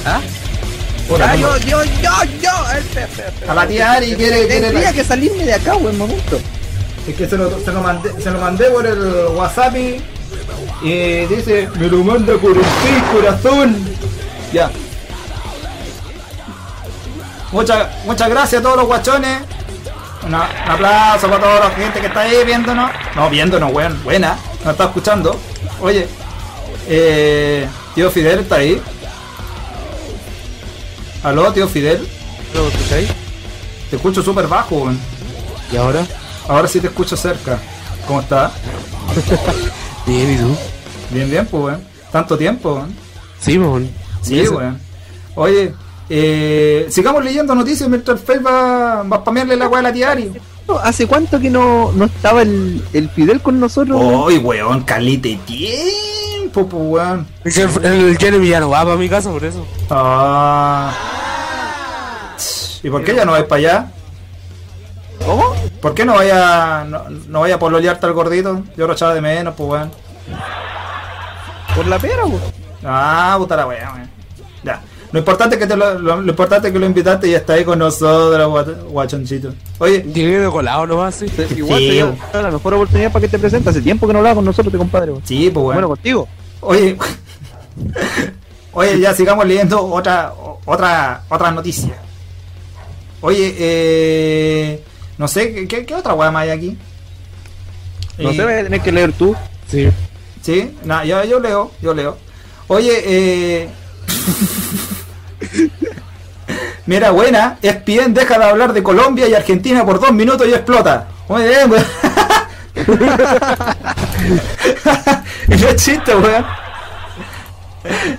[0.06, 0.20] ¿Ah?
[1.08, 2.52] Puta, Ah, tengo- yo, yo, yo, yo.
[3.50, 6.40] A la tía Ari quiere, quiere Tendría que salirme de acá, weón, momento.
[7.08, 9.00] Es que se lo, se lo mandé, se lo mandé por el
[9.36, 10.02] WhatsApp y,
[10.82, 13.76] y dice, me lo manda por el corazón.
[14.54, 14.70] Ya.
[17.52, 19.40] Muchas, muchas gracias a todos los guachones.
[20.26, 22.92] Una- un aplauso para toda la gente que está ahí viéndonos.
[23.16, 24.02] No, viéndonos, weón.
[24.04, 24.38] Buena.
[24.64, 25.40] Nos está escuchando.
[25.82, 26.08] Oye.
[26.90, 28.82] Eh, tío Fidel está ahí.
[31.24, 32.08] Aló, tío Fidel.
[32.54, 33.10] ¿Lo escucháis?
[33.90, 35.00] Te escucho súper bajo, weón.
[35.72, 36.06] ¿Y ahora?
[36.48, 37.58] Ahora sí te escucho cerca.
[38.08, 38.52] ¿Cómo estás?
[40.08, 40.56] Bien, ¿y tú?
[41.12, 41.82] Bien, bien, pues, weón.
[42.12, 42.96] Tanto tiempo, weón.
[43.40, 43.90] Sí, mon.
[44.22, 44.80] Sí, weón.
[45.36, 45.74] Oye,
[46.10, 50.12] eh, sigamos leyendo noticias mientras el Face va, va a spamearle la weá a la
[50.12, 50.32] Ari.
[50.84, 54.00] ¿Hace cuánto que no, no estaba el, el Fidel con nosotros?
[54.00, 54.24] weón?
[54.24, 57.28] Uy, weón, calite tiempo, pues, weón.
[57.44, 59.66] Es que el, el Jeremy ya no va para mi casa por eso.
[59.90, 60.96] Ah.
[62.82, 63.92] ¿Y por qué ya no vais para allá?
[65.28, 65.54] ¿Cómo?
[65.82, 68.64] ¿Por qué no vaya, no, no vaya a pololearte al gordito?
[68.78, 69.92] Yo lo echaba de menos, pues, weón.
[71.76, 72.42] Por la pera, weón.
[72.86, 74.10] Ah, puta la weá, weón.
[74.64, 74.82] Ya.
[75.12, 77.54] Lo importante es que te lo, lo, lo importante es que lo invitaste y está
[77.54, 79.54] ahí con nosotros, guachonchito.
[79.80, 81.26] Oye, de colado nomás, sí.
[81.56, 82.00] Igual Sí,
[82.34, 83.72] la mejor oportunidad para que te presentes.
[83.72, 85.12] Hace tiempo que no hablaba con nosotros, te compadre.
[85.12, 85.24] weón.
[85.26, 85.88] sí, pues Bueno, bueno.
[85.90, 86.28] contigo.
[86.62, 86.98] Oye,
[88.74, 90.34] oye, ya sigamos leyendo otra,
[90.66, 91.94] otra, otra noticia.
[93.22, 94.84] Oye, eh,
[95.18, 96.78] no sé, ¿qué- ¿qué, qué otra weá más hay aquí?
[98.18, 99.36] No Eh, sé, vas a tener que leer tú.
[99.68, 99.90] Sí.
[100.42, 102.18] Sí, nada, yo, yo leo, yo leo.
[102.68, 103.70] Oye, eh...
[106.86, 111.08] Mira, buena, ESPN deja de hablar de Colombia y Argentina por dos minutos y explota.
[111.28, 111.84] Muy bien, weón.
[115.48, 116.46] no es chiste, weón.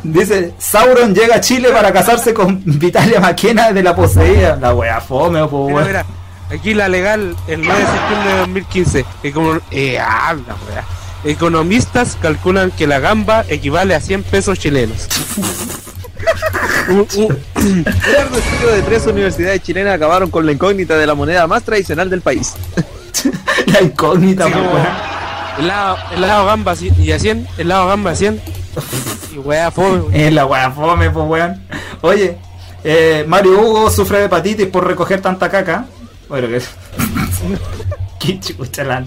[0.03, 4.57] Dice, Sauron llega a Chile para casarse con Vitalia Maquena de la poseída.
[4.61, 5.87] La wea fome, po, Mira, weón.
[5.87, 6.05] mira.
[6.51, 9.05] Aquí la legal, el 9 de septiembre de 2015.
[9.23, 10.85] Econo- eh, habla, weá.
[11.25, 15.09] Economistas calculan que la gamba equivale a 100 pesos chilenos.
[16.89, 21.15] Un- un- Un largo estudio de tres universidades chilenas acabaron con la incógnita de la
[21.15, 22.55] moneda más tradicional del país.
[23.67, 24.87] La incógnita, pues, como, weón.
[25.59, 28.41] helado, helado gamba y a 100, helado gamba a 100.
[29.35, 30.05] Y weá, fome.
[30.27, 31.63] Es la wea fome, pues weón.
[32.01, 32.39] Oye,
[32.85, 35.87] eh, Mario Hugo sufre de hepatitis por recoger tanta caca.
[36.29, 36.61] Bueno, que.
[38.21, 39.07] Qué chucha la-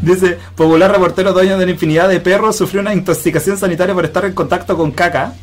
[0.00, 4.24] Dice, popular reportero dueño de la infinidad de perros sufrió una intoxicación sanitaria por estar
[4.24, 5.34] en contacto con caca.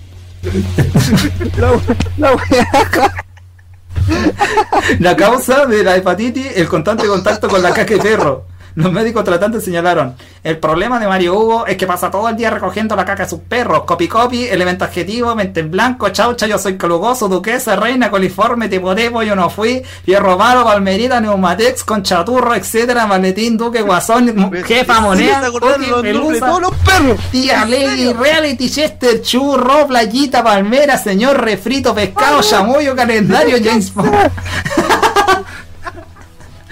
[1.58, 1.72] La,
[2.18, 2.36] la.
[5.00, 8.46] La causa de la hepatitis, el constante contacto con la caca de perro.
[8.76, 12.50] Los médicos tratantes señalaron, el problema de Mario Hugo es que pasa todo el día
[12.50, 13.84] recogiendo la caca de sus perros.
[13.84, 18.96] Copy copy, elemento adjetivo, mente en blanco, chaucha, yo soy calugoso, duquesa, reina, coliforme, tipo
[18.96, 25.42] tipo, yo no fui, fierro malo, palmerita, neumatex, conchaturro, etcétera, maletín, duque, guasón, jefa, moneda,
[25.42, 27.20] ¿Se acordaron cookie, los nombres de pelusa, todos los perros?
[27.32, 34.12] Tía Lady, Reality, Chester, Churro, Playita, Palmera, Señor, Refrito, Pescado, Chamoyo, Calendario, James Bond.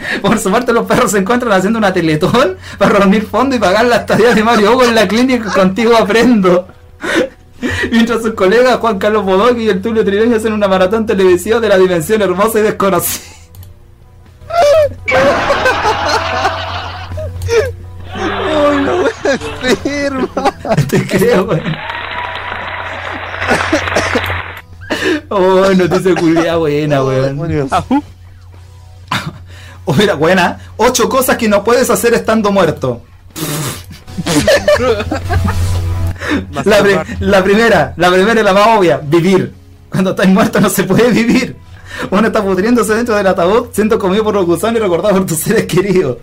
[0.22, 3.86] Por su parte, los perros se encuentran haciendo una teletón para reunir fondos y pagar
[3.86, 6.68] la estadía de Mario Hugo en la clínica Contigo Aprendo.
[7.92, 11.68] Mientras sus colegas Juan Carlos Bodoque y el Tulio Trileño hacen una maratón televisiva de
[11.68, 13.26] la dimensión hermosa y desconocida.
[18.14, 20.56] Ay, la wea enferma.
[20.88, 21.76] Te creo, weón.
[25.30, 27.70] Oh, noticia culiada buena, weón.
[29.92, 30.60] Oh, mira, buena.
[30.78, 33.02] Ocho cosas que no puedes hacer estando muerto.
[36.64, 39.52] La, pri- la primera, la primera y la más obvia, vivir.
[39.90, 41.56] Cuando estás muerto no se puede vivir.
[42.12, 45.40] Uno está pudriéndose dentro del ataúd, siendo comido por los gusanos y recordado por tus
[45.40, 46.18] seres queridos.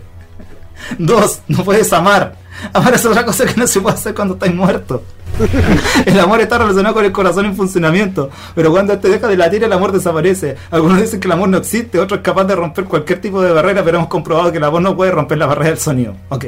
[0.97, 2.35] Dos, no puedes amar.
[2.71, 5.03] Amar es otra cosa que no se puede hacer cuando estás muerto.
[6.05, 9.63] El amor está relacionado con el corazón en funcionamiento, pero cuando este deja de latir
[9.63, 10.55] el amor desaparece.
[10.71, 13.51] Algunos dicen que el amor no existe, otros es capaz de romper cualquier tipo de
[13.51, 16.15] barrera, pero hemos comprobado que el amor no puede romper la barrera del sonido.
[16.29, 16.45] Ok.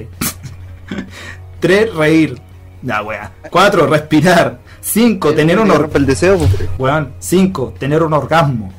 [1.60, 1.94] 3.
[1.94, 2.40] Reír.
[2.82, 3.32] Ya, wea.
[3.50, 3.88] 4.
[3.88, 4.60] Respirar.
[4.82, 5.34] 5.
[5.34, 6.50] Tener un Que or- rompe el deseo, pues.
[6.78, 7.14] Weón.
[7.20, 7.74] 5.
[7.78, 8.72] Tener un orgasmo.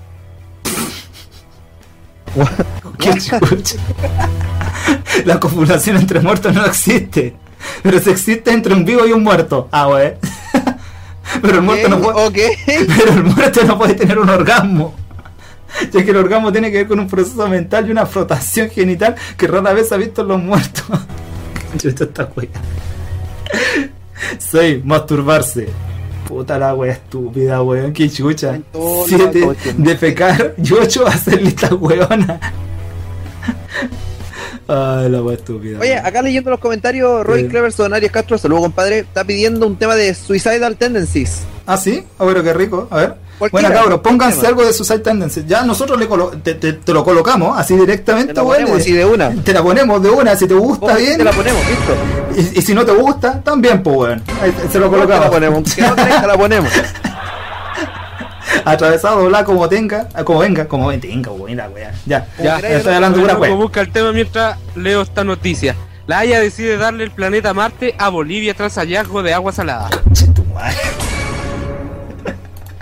[5.25, 7.37] La copulación entre muertos no existe.
[7.83, 9.69] Pero si existe entre un vivo y un muerto.
[9.71, 10.13] Ah, wey.
[11.43, 12.27] Pero el muerto no puede.
[12.27, 12.37] Ok.
[12.67, 14.95] Pero el muerto no puede tener un orgasmo.
[15.93, 19.15] Ya que el orgasmo tiene que ver con un proceso mental y una frotación genital
[19.37, 20.85] que rara vez ha visto en los muertos.
[21.79, 22.49] Chuta esta wea.
[24.39, 24.85] 6.
[24.85, 25.69] Masturbarse.
[26.27, 27.93] Puta la wea estúpida, weón.
[27.93, 28.57] Qué chucha.
[28.57, 29.41] En todos lados, 7.
[29.47, 29.75] coche.
[29.79, 30.55] Defecar.
[30.63, 31.07] Y 8.
[31.07, 32.41] Hacer lista weona.
[34.73, 35.79] Ay, la wea estúpida.
[35.81, 37.49] Oye, acá leyendo los comentarios, Roy.
[37.49, 41.41] Cleverson, Arias Castro, saludo compadre, está pidiendo un tema de Suicidal Tendencies.
[41.67, 42.05] Ah, sí.
[42.19, 42.87] Ah, bueno, qué rico.
[42.91, 43.15] A ver.
[43.51, 45.47] Bueno, cabros, pónganse algo de Suicide Tendencies.
[45.47, 48.93] Ya nosotros le colo- te, te- te lo colocamos así directamente, Te ponemos y- así
[48.93, 49.31] de una.
[49.43, 51.17] Te la ponemos de una, si te gusta bien.
[51.17, 52.53] Te la ponemos, listo.
[52.55, 54.23] Y, y si no te gusta, también, pues, weón.
[54.71, 55.29] Se lo Te la colocamos.
[55.31, 55.75] ponemos.
[55.75, 56.71] Que no crezca, la ponemos.
[58.65, 61.93] Atravesado, dobla como tenga, ah, como venga, como venga, la weá.
[62.07, 63.55] Ya, ya, queráis, estoy hablando de como weá.
[63.55, 65.77] busca el tema mientras leo esta noticia.
[66.07, 69.91] La Haya decide darle el planeta Marte a Bolivia tras hallazgo de agua salada.
[70.13, 70.77] Che, tu madre.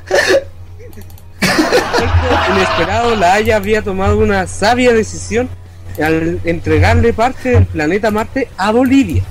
[2.50, 5.48] Inesperado, la Haya habría tomado una sabia decisión
[6.02, 9.22] al entregarle parte del planeta Marte a Bolivia.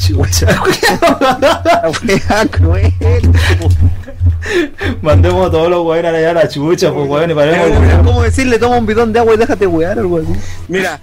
[0.00, 2.92] Chucha, La wea cruel.
[5.02, 7.68] Mandemos a todos los weones allá a la chucha, pues, weón, y paremos.
[7.86, 10.28] Es como decirle, toma un bidón de agua y déjate wear algo así.
[10.68, 11.00] Mira,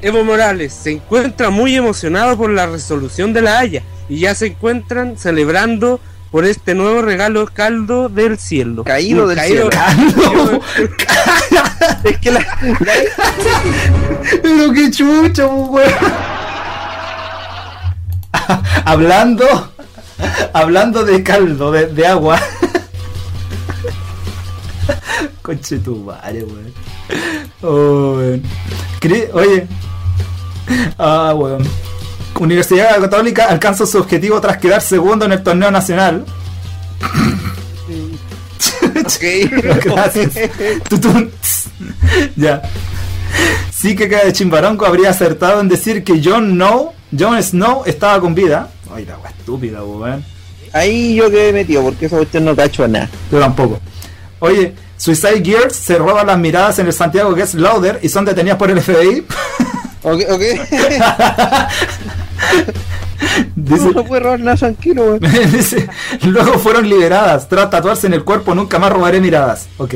[0.00, 4.46] Evo Morales se encuentra muy emocionado por la resolución de la Haya y ya se
[4.46, 8.84] encuentran celebrando por este nuevo regalo caldo del cielo.
[8.84, 9.68] Caído del cielo.
[12.04, 12.58] Es que la, la-
[14.42, 15.92] Pero qué chucha, pues, weón.
[18.84, 19.44] hablando,
[20.52, 22.40] hablando de caldo, de, de agua.
[25.42, 26.72] Conche tu madre, weón.
[27.62, 28.42] Oh, weón.
[29.32, 29.66] Oye.
[30.98, 31.66] Ah, weón.
[32.40, 36.24] Universidad Católica alcanza su objetivo tras quedar segundo en el torneo nacional.
[39.84, 40.32] Gracias.
[42.36, 42.62] Ya.
[43.72, 48.34] Sí que de Chimbaronco habría acertado en decir que Jon Snow, Jon Snow estaba con
[48.34, 48.70] vida.
[48.94, 50.24] Ay, la wea estúpida, weón.
[50.72, 53.08] Ahí yo quedé metido porque esa cuestión no cacho a nada.
[53.30, 53.80] Yo tampoco.
[54.38, 58.58] Oye, Suicide Gears se roban las miradas en el Santiago es Lauder y son detenidas
[58.58, 59.26] por el FBI.
[60.04, 60.42] Ok, ok.
[63.54, 65.16] Dice, no puede robar nada tranquilo,
[65.52, 65.88] dice,
[66.22, 67.48] luego fueron liberadas.
[67.48, 69.68] Tras tatuarse en el cuerpo, nunca más robaré miradas.
[69.78, 69.94] Ok.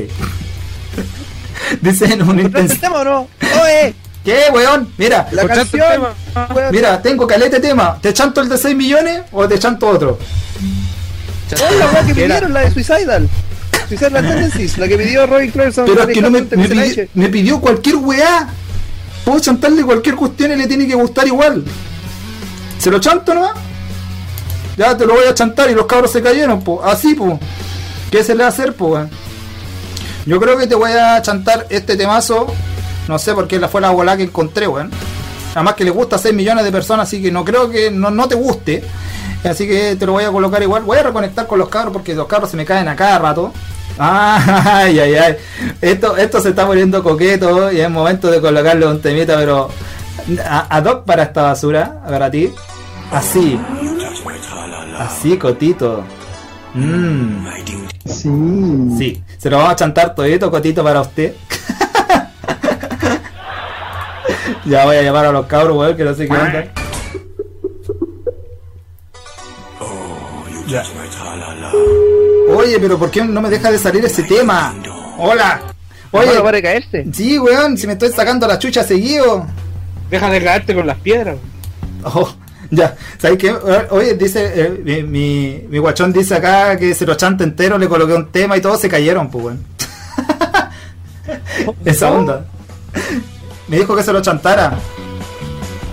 [1.81, 2.81] Dice en un ¿Entraste el intensivo.
[2.81, 3.29] tema o no?
[3.62, 3.94] Oye,
[4.27, 4.93] ¿Qué, weón?
[4.99, 5.69] Mira, La el canción.
[5.71, 6.49] tema.
[6.53, 6.73] weón.
[6.73, 7.97] mira, tengo calete tema.
[8.03, 10.19] ¿Te chanto el de 6 millones o te chanto otro?
[11.53, 13.29] Oh, la weá que pidieron, la de Suicidal.
[13.89, 15.85] Suicidal Tendencies, la que pidió Robin Clarkson.
[15.87, 18.49] Pero es que no me, me, pidió, me pidió cualquier weá.
[19.25, 21.65] Puedo chantarle cualquier cuestión y le tiene que gustar igual.
[22.79, 23.53] ¿Se lo chanto nomás?
[24.77, 26.85] Ya te lo voy a chantar y los cabros se cayeron, po.
[26.85, 27.39] Así, po.
[28.11, 29.09] ¿Qué se le va a hacer, po, weón?
[30.27, 32.53] Yo creo que te voy a chantar este temazo.
[33.09, 34.90] No sé por qué la fue la bola que encontré, weón.
[35.55, 38.11] Además que le gusta a 6 millones de personas, así que no creo que no,
[38.11, 38.85] no te guste.
[39.45, 40.83] Así que te lo voy a colocar igual.
[40.83, 43.53] Voy a reconectar con los cabros porque los cabros se me caen a cada rato.
[43.99, 45.37] Ah, ay, ay, ay.
[45.81, 49.71] Esto, esto se está poniendo coqueto y es momento de colocarle un temita, pero
[50.45, 52.53] ad hoc para esta basura, para ti.
[53.12, 53.59] Así.
[54.99, 56.05] Así, cotito.
[56.75, 57.47] Mmm.
[58.05, 58.95] Sí.
[58.99, 61.35] Sí, se lo vamos a chantar todito, cotito, para usted.
[64.66, 66.72] ya voy a llamar a los cabros, weón, que no sé qué onda.
[70.68, 70.83] Ya.
[72.57, 74.74] Oye, pero ¿por qué no me deja de salir ese tema?
[75.18, 75.61] Hola.
[76.11, 77.07] Oye, Oye, para caerse.
[77.12, 79.46] sí, weón, si me estoy sacando la chucha seguido.
[80.11, 81.37] Deja de caerte con las piedras.
[82.05, 82.33] Oh,
[82.70, 83.52] ya, ¿sabes qué?
[83.90, 87.88] Oye, dice, eh, mi, mi, mi guachón dice acá que se lo chanta entero, le
[87.88, 89.64] coloqué un tema y todos se cayeron, pues, weón.
[91.85, 92.46] Esa onda.
[93.68, 94.74] Me dijo que se lo chantara.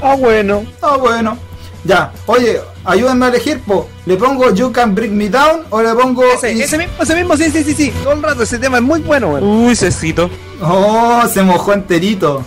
[0.02, 0.64] Ah, bueno.
[0.82, 1.38] Ah, bueno.
[1.86, 3.90] Ya, oye, ayúdenme a elegir, po.
[4.06, 6.24] ¿Le pongo You Can Bring Me Down o le pongo...
[6.24, 7.94] Ese, ese mismo, ese mismo, sí, sí, sí, sí.
[8.04, 9.44] Todo el rato, ese tema es muy bueno, weón.
[9.66, 10.30] Uy, cecito.
[10.62, 12.42] Oh, se mojó enterito.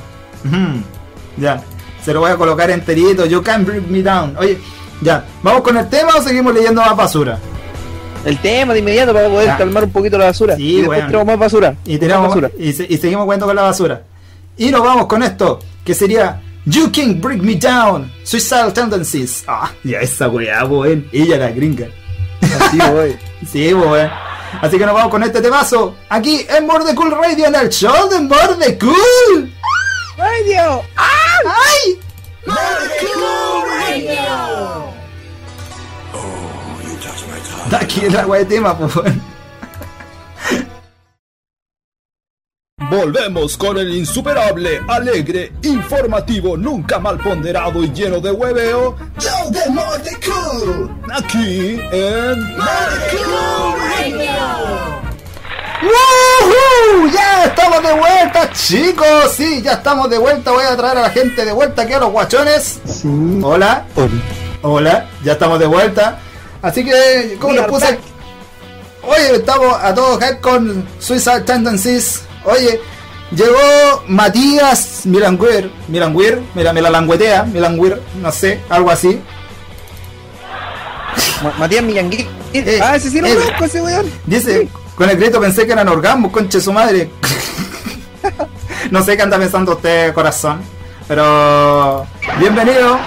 [1.36, 1.62] Ya,
[2.02, 3.26] se lo voy a colocar enterito.
[3.26, 4.36] You Can Bring Me Down.
[4.38, 4.58] Oye,
[5.02, 7.38] ya, ¿vamos con el tema o seguimos leyendo más basura?
[8.24, 9.58] El tema de inmediato para poder Ya.
[9.58, 10.56] calmar un poquito la basura.
[10.56, 11.06] Sí, y después weón.
[11.10, 11.74] tenemos más basura.
[11.84, 12.50] Y, tenemos, Más basura.
[12.58, 14.02] y, se- y seguimos jugando con la basura.
[14.58, 19.44] Y nos vamos con esto, que sería You Can Bring Me Down, Suicidal Tendencies.
[19.46, 21.08] Ah, ya esa weá, weón.
[21.12, 21.88] Ella la gringa.
[22.40, 23.16] Así, voy.
[23.46, 24.10] Sí, weón.
[24.62, 25.94] Así que nos vamos con este temazo.
[26.08, 29.52] Aquí en More the Cool Radio, en el show de More the Cool.
[30.16, 30.82] Radio.
[30.96, 31.98] ¡Ay!
[37.78, 39.35] Aquí es la weá de tema, pues, weón.
[42.78, 48.94] Volvemos con el insuperable, alegre, informativo, nunca mal ponderado y lleno de hueveo.
[49.18, 49.62] Show de
[50.20, 50.90] Cool.
[51.10, 52.56] Aquí en
[55.82, 57.10] ¡Woohoo!
[57.14, 59.32] ¡Ya estamos de vuelta, chicos!
[59.34, 60.50] Sí, ya estamos de vuelta.
[60.50, 62.78] Voy a traer a la gente de vuelta aquí a los guachones.
[62.84, 63.40] Sí.
[63.42, 63.86] Hola,
[64.60, 66.18] hola, ya estamos de vuelta.
[66.60, 67.98] Así que, ¿cómo les puse?
[69.02, 72.25] Oye, estamos a todos con Suicide Tendencies.
[72.46, 72.80] Oye,
[73.32, 75.70] llegó Matías Milanguer.
[75.88, 79.20] Milanguer, mira, me la languetea, Milanguer, no sé, algo así.
[81.42, 82.26] Ma- Matías Millangui.
[82.52, 83.34] Eh, ah, ese sí lo eh.
[83.34, 84.10] conozco, ese weón.
[84.24, 87.10] Dice, con el grito pensé que eran orgasmos, conche su madre.
[88.90, 90.60] no sé qué anda pensando usted, corazón.
[91.08, 92.06] Pero
[92.38, 92.98] bienvenido.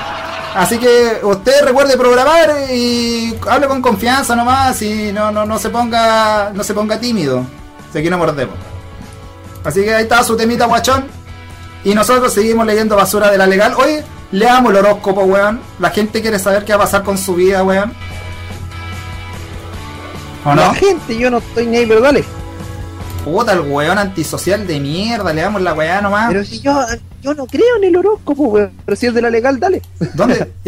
[0.56, 5.70] Así que usted recuerde programar y hable con confianza nomás y no, no, no se
[5.70, 7.46] ponga no se ponga tímido.
[7.94, 8.56] Si aquí no mordemos.
[9.64, 11.06] Así que ahí está su temita guachón.
[11.84, 13.74] Y nosotros seguimos leyendo basura de la legal.
[13.78, 15.62] Oye, leamos el horóscopo, weón.
[15.80, 17.94] La gente quiere saber qué va a pasar con su vida, weón.
[20.46, 20.62] ¿O no?
[20.62, 22.24] La gente, yo no estoy ni ahí, pero dale.
[23.26, 26.30] Puta, el weón antisocial de mierda, le damos la weá nomás.
[26.30, 26.86] Pero si yo,
[27.22, 28.72] yo no creo en el horóscopo, weón.
[28.86, 29.82] Pero si es de la legal, dale.
[30.14, 30.52] ¿Dónde?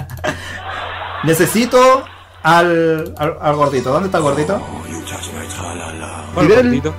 [1.24, 2.04] Necesito
[2.42, 3.90] al, al, al gordito.
[3.92, 4.60] ¿Dónde está el gordito?
[6.34, 6.94] ¿Cuál ¿Y del- gordito?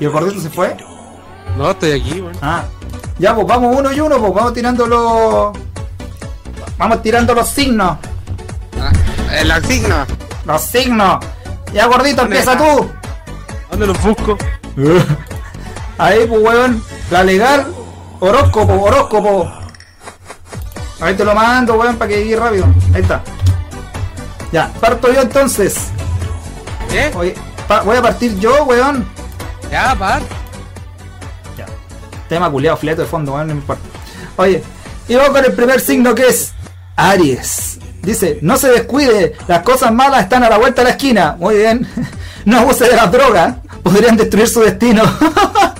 [0.00, 0.76] ¿Y el gordito se fue?
[1.56, 2.36] No, estoy aquí, weón.
[2.42, 2.64] Ah.
[3.18, 5.58] Ya, pues vamos uno y uno, pues vamos tirando los.
[6.78, 7.98] Vamos tirando los signos.
[9.32, 10.06] El asigna.
[10.46, 11.24] Los signos.
[11.72, 12.90] Ya, gordito, empieza tú.
[13.70, 14.36] ¿Dónde los busco?
[15.98, 16.82] Ahí, pues, weón.
[17.10, 17.66] La legal.
[18.20, 19.50] Horóscopo, horóscopo.
[21.00, 22.66] Ahí te lo mando, weón, para que llegue rápido.
[22.94, 23.22] Ahí está.
[24.52, 25.76] Ya, parto yo entonces.
[27.68, 29.06] Pa- voy a partir yo, weón.
[29.70, 30.22] Ya, par.
[31.56, 31.66] Ya.
[32.28, 33.82] Tema culiado, fleto de fondo, weón, no me importa.
[34.36, 34.62] Oye,
[35.08, 36.52] y vamos con el primer signo que es
[36.96, 37.78] Aries.
[38.02, 41.36] Dice, no se descuide, las cosas malas están a la vuelta de la esquina.
[41.38, 41.86] Muy bien.
[42.42, 45.02] No abuse de las drogas, podrían destruir su destino.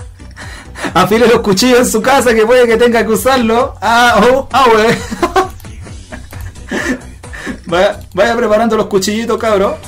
[0.95, 3.77] Afile los cuchillos en su casa que puede que tenga que usarlo.
[3.81, 4.67] Ah, oh, ah.
[7.65, 9.79] Vaya, vaya preparando los cuchillitos, cabro.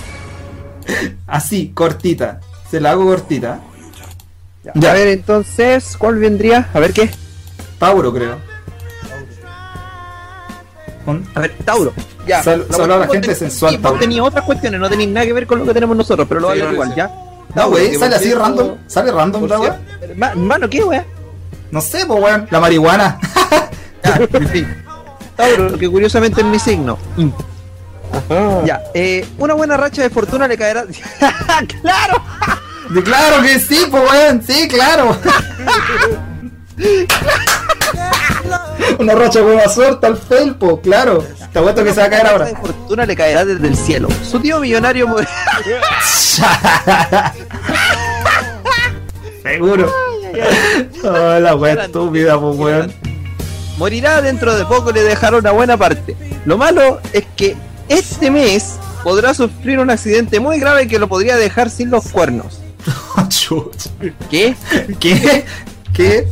[1.27, 2.41] Así, cortita.
[2.71, 3.61] Se la hago cortita.
[4.75, 4.91] Ya.
[4.91, 6.69] A ver, entonces, ¿cuál vendría?
[6.73, 7.11] A ver qué.
[7.79, 8.37] Tauro, creo.
[11.35, 11.93] A ver, Tauro.
[12.27, 12.43] Ya.
[12.45, 13.97] Sal- La a la gente sensual, ten- Tauro.
[13.97, 16.41] Vos tenías otras cuestiones, no tenéis nada que ver con lo que tenemos nosotros, pero
[16.41, 16.97] lo Sí, voy a hablar no, igual, sí.
[16.97, 17.61] ¿ya?
[17.63, 18.77] No, güey, sale así random.
[18.87, 19.81] Sale random la weá.
[20.37, 21.05] Mano, ¿qué weá?
[21.73, 22.47] No sé, pues weón.
[22.51, 23.19] La marihuana.
[24.05, 24.77] Ya, en fin.
[25.37, 26.99] Tauro, que curiosamente es mi signo.
[28.13, 28.65] Ajá.
[28.65, 30.85] Ya, eh, una buena racha de fortuna le caerá.
[31.81, 32.21] ¡Claro!
[32.91, 34.43] De claro que sí, pues weón.
[34.47, 35.17] Sí, claro.
[38.99, 41.25] Una rocha de buena suerte al felpo, claro.
[41.53, 42.47] Te apuesto que se va a caer ahora.
[42.47, 44.09] de fortuna le caerá desde el cielo.
[44.29, 45.07] Su tío millonario.
[49.43, 49.93] Seguro.
[51.05, 52.93] Oh, la wea estúpida, pues weón.
[53.77, 56.17] morirá dentro de poco y le dejará una buena parte.
[56.47, 57.55] Lo malo es que
[57.89, 62.62] este mes podrá sufrir un accidente muy grave que lo podría dejar sin los cuernos.
[63.29, 63.91] Chucha.
[64.31, 64.55] ¿Qué?
[65.01, 65.45] ¿Qué?
[65.93, 66.29] ¿Qué?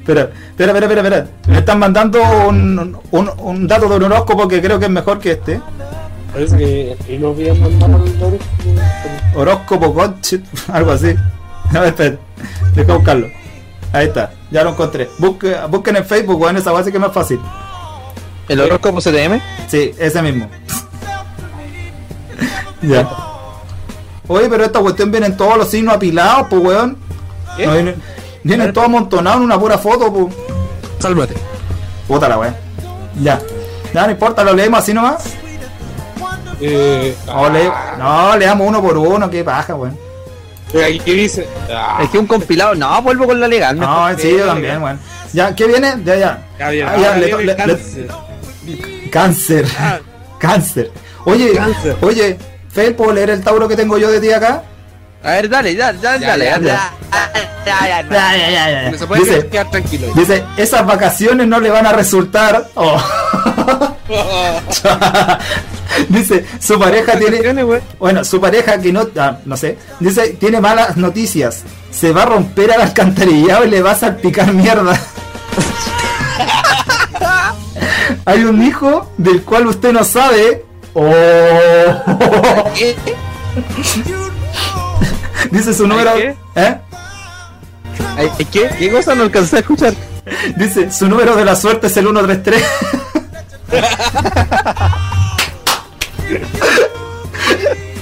[0.00, 1.26] Espera, espera, espera, espera, espera.
[1.48, 5.18] Me están mandando un, un, un dato de un horóscopo que creo que es mejor
[5.18, 5.60] que este.
[6.32, 8.40] Parece que y no habían mandado el horóscopo.
[9.34, 9.86] Horóscopo
[10.72, 11.14] algo así.
[11.74, 12.16] A ver, espera.
[12.74, 13.26] Deja buscarlo.
[13.92, 15.08] Ahí está, ya lo encontré.
[15.18, 17.40] Busque- busquen en Facebook, weón, esa base que es más fácil.
[18.48, 19.40] ¿El horóscopo CTM?
[19.68, 20.48] Sí, ese mismo.
[22.82, 23.08] ya.
[24.28, 26.96] Oye, pero esta cuestión viene en todos los signos apilados, pues weón.
[27.56, 27.66] ¿Qué?
[27.66, 27.94] No, vienen,
[28.42, 30.34] vienen todos amontonados en una pura foto, pues.
[30.98, 31.34] Sálvate.
[32.08, 32.56] Puta la weón.
[33.22, 33.40] Ya.
[33.94, 35.24] Ya, no importa, lo leemos así nomás.
[36.60, 39.96] Eh, No, le- no, leamos uno por uno, qué paja, weón.
[40.84, 41.46] aquí ¿qué dice?
[41.70, 42.74] Ah, Es que un compilado.
[42.74, 43.78] No, vuelvo con la legal.
[43.78, 44.20] No, mejor.
[44.20, 44.98] sí, yo también, weón.
[45.32, 45.94] Ya, ¿qué viene?
[46.04, 46.42] Ya, ya.
[46.58, 46.88] ya bien.
[46.88, 48.08] Ah, ya, ahora le- viene le- le- cáncer.
[49.10, 49.66] Cáncer.
[49.78, 49.98] Ah.
[50.38, 50.90] Cáncer.
[51.24, 51.96] Oye, Cáncer.
[52.02, 52.38] oye,
[52.76, 54.62] Fel, ¿puedo leer el Tauro que tengo yo de ti acá?
[55.24, 56.44] A ver, dale, dale, dale, Ya, dale.
[56.44, 56.66] ya, dale.
[56.66, 56.92] ya.
[57.64, 58.90] Ya, ya, ya, ya.
[58.90, 60.08] No se puede Dice, quedar tranquilo.
[60.14, 62.68] dice, esas vacaciones no le van a resultar.
[62.74, 63.02] Oh.
[66.10, 67.64] dice, su pareja tiene.
[67.98, 71.62] Bueno, su pareja que no, ah, no sé, dice, tiene malas noticias.
[71.90, 75.00] Se va a romper al alcantarillado y le va a salpicar mierda.
[78.26, 80.65] Hay un hijo del cual usted no sabe.
[80.98, 82.72] Oh.
[82.74, 82.96] ¿Qué?
[85.50, 86.14] Dice su número.
[86.14, 86.34] qué?
[86.54, 86.78] ¿eh?
[88.50, 88.70] ¿Qué?
[88.78, 89.92] ¿Qué cosa no alcancé a escuchar?
[90.56, 92.64] Dice, su número de la suerte es el 133.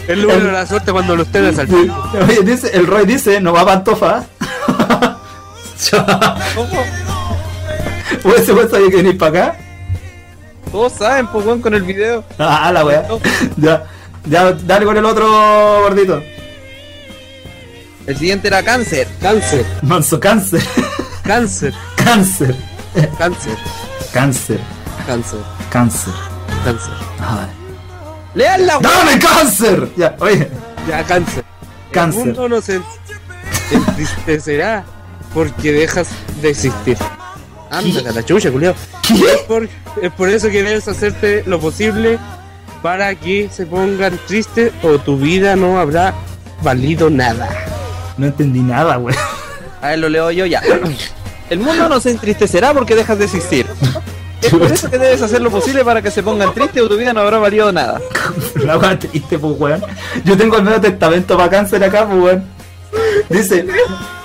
[0.07, 1.69] El número de la suerte cuando los tengas al.
[2.29, 4.23] Oye, dice, el Roy dice, no va a pantofa.
[8.23, 9.64] ¿O ese güey sabía que venir para acá?
[10.75, 12.25] Todos saben, pues, weón, con el video.
[12.41, 13.07] Ah, la wea.
[13.57, 13.85] Ya,
[14.25, 16.21] ya, dale con el otro gordito.
[18.09, 19.07] El siguiente era cáncer.
[19.23, 20.61] Cáncer, Manso cáncer.
[21.23, 22.57] cáncer, Cáncer.
[23.17, 23.57] cáncer,
[24.13, 24.59] Cáncer.
[25.07, 25.39] cáncer,
[25.71, 26.13] Cáncer.
[26.65, 26.95] cáncer.
[27.21, 27.47] Ay.
[28.35, 28.83] ¡Leanla, weón!
[28.83, 29.89] ¡Dame cáncer!
[29.97, 30.51] Ya, oye.
[30.89, 31.45] Ya, cáncer.
[31.93, 32.21] Cáncer.
[32.21, 32.81] El mundo no se
[33.71, 34.85] entristecerá
[35.33, 36.09] porque dejas
[36.43, 36.99] de existir.
[37.75, 38.75] Ándale a la chucha, culiao.
[39.07, 39.15] ¿Qué?
[39.15, 39.69] Es por,
[40.01, 42.19] es por eso que debes hacerte lo posible
[42.83, 46.15] para que se pongan tristes o tu vida no habrá
[46.63, 47.49] valido nada.
[48.17, 49.17] No entendí nada, wey.
[49.81, 50.63] A ver, lo leo yo ya.
[51.51, 53.67] El mundo no se entristecerá porque dejas de existir.
[54.41, 56.97] Es por eso que debes hacer lo posible para que se pongan tristes o tu
[56.97, 58.01] vida no habrá valido nada.
[58.57, 59.83] La wea triste, pues, weón.
[60.25, 62.45] Yo tengo el medio testamento para cáncer acá, pues, weón.
[63.31, 63.67] Dice,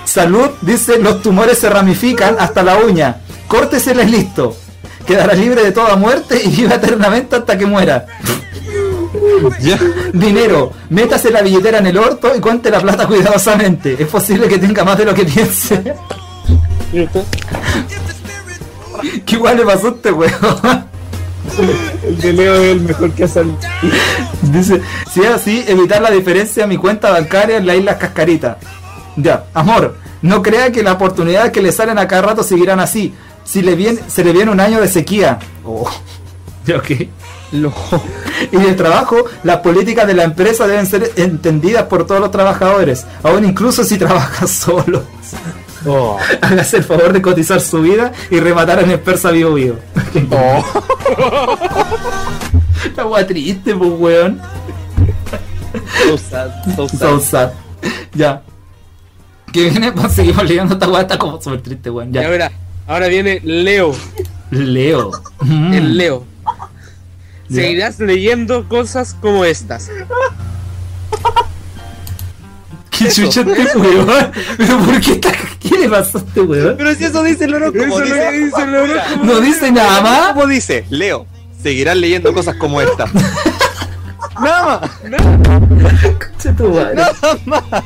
[0.04, 3.16] salud, dice, los tumores se ramifican hasta la uña.
[3.50, 4.56] Córteseles listo.
[5.04, 8.06] Quedará libre de toda muerte y viva eternamente hasta que muera.
[10.12, 14.00] Dinero, métase la billetera en el orto y cuente la plata cuidadosamente.
[14.00, 15.82] Es posible que tenga más de lo que piense.
[19.26, 20.84] ¿Qué igual le pasó a este weón?
[22.04, 23.58] El de Leo es el mejor que ha salido.
[24.42, 24.80] Dice,
[25.12, 28.58] si es así, evitar la diferencia a mi cuenta bancaria en la isla Cascarita.
[29.16, 33.12] Ya, amor, no crea que las oportunidades que le salen a cada rato seguirán así.
[33.44, 35.38] Si le viene, se le viene un año de sequía.
[35.64, 35.88] Oh,
[36.66, 36.90] ya, ok.
[37.52, 37.72] Lo-
[38.52, 43.06] Y del trabajo, las políticas de la empresa deben ser entendidas por todos los trabajadores,
[43.22, 45.02] aún incluso si trabaja solo.
[45.86, 46.18] Oh.
[46.42, 49.76] Hágase el favor de cotizar su vida y rematar en el persa vivo vivo.
[52.96, 54.40] La wea triste, pues weón.
[56.06, 56.98] So sad, so sad.
[56.98, 57.50] So sad.
[58.14, 58.42] Ya.
[59.52, 62.12] Que viene, pues seguimos leyendo esta weá, está como súper triste, weón.
[62.12, 62.50] Ya Ya.
[62.90, 63.94] Ahora viene Leo,
[64.50, 65.12] Leo.
[65.40, 65.72] Mm.
[65.74, 66.26] el Leo.
[67.48, 69.90] Seguirás leyendo cosas como estas.
[72.90, 74.08] ¿Qué chucha este weón?
[74.58, 75.32] ¿Pero por qué está...
[75.58, 76.74] ¿Qué le pasó a este weón?
[76.76, 78.02] Pero si eso dice el horóscopo.
[78.02, 79.24] Eso que dice el horóscopo.
[79.24, 80.32] No dice nada más.
[80.32, 80.84] ¿Cómo dice?
[80.90, 81.26] Leo,
[81.62, 83.06] seguirán leyendo cosas como esta.
[84.40, 84.90] Nada más.
[86.56, 86.94] Tu madre.
[86.94, 87.84] Nada más.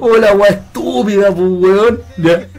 [0.00, 2.00] Hola, weá estúpida, pues, weón.
[2.18, 2.46] Ya.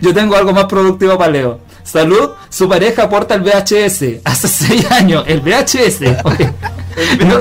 [0.00, 1.60] Yo tengo algo más productivo para Leo.
[1.82, 4.20] Salud, su pareja aporta el VHS.
[4.24, 6.00] Hace 6 años, el VHS.
[7.18, 7.40] No,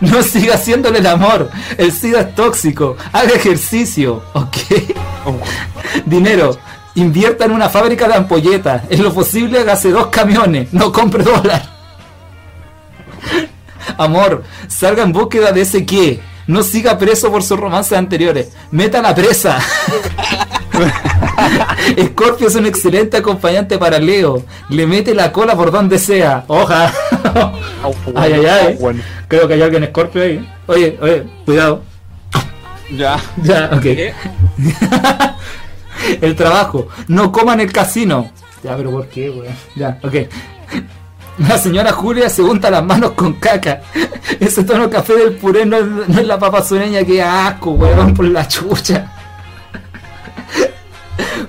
[0.00, 1.50] no siga haciéndole el amor.
[1.76, 2.96] El SIDA es tóxico.
[3.12, 4.22] Haga ejercicio.
[4.32, 4.56] Ok.
[6.06, 6.56] Dinero.
[6.94, 8.84] Invierta en una fábrica de ampolletas.
[8.88, 10.72] En lo posible, hágase dos camiones.
[10.72, 11.79] No compre dólar.
[13.98, 16.20] Amor, salga en búsqueda de ese qué.
[16.46, 18.52] No siga preso por sus romances anteriores.
[18.70, 19.58] Meta la presa.
[21.98, 24.42] Scorpio es un excelente acompañante para Leo.
[24.68, 26.44] Le mete la cola por donde sea.
[26.48, 26.92] Oja.
[28.16, 28.76] ay, ay, ay.
[28.80, 29.02] Bueno.
[29.28, 30.48] Creo que hay alguien Scorpio ahí.
[30.66, 31.82] Oye, oye, cuidado.
[32.90, 33.20] Ya.
[33.42, 33.86] Ya, ok.
[36.20, 36.88] el trabajo.
[37.06, 38.30] No coman el casino.
[38.62, 39.54] Ya, pero ¿por qué, weón?
[39.76, 40.14] Ya, ok.
[41.48, 43.80] La señora Julia se unta las manos con caca.
[44.38, 48.46] Ese tono café del puré no es, la papa sureña que asco, weón, por la
[48.46, 49.12] chucha.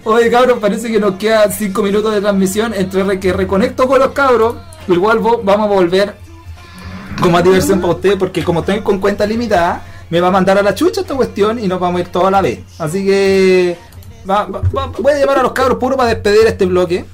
[0.03, 2.73] Oye, cabros, parece que nos quedan 5 minutos de transmisión.
[2.73, 4.55] Entre re- que reconecto con los cabros,
[4.87, 6.15] igual vamos a volver
[7.21, 10.57] con más diversión para ustedes, porque como estoy con cuenta limitada, me va a mandar
[10.57, 12.59] a la chucha esta cuestión y nos vamos a ir toda la vez.
[12.79, 13.77] Así que
[14.27, 17.05] va- va- voy a llamar a los cabros puro para despedir este bloque.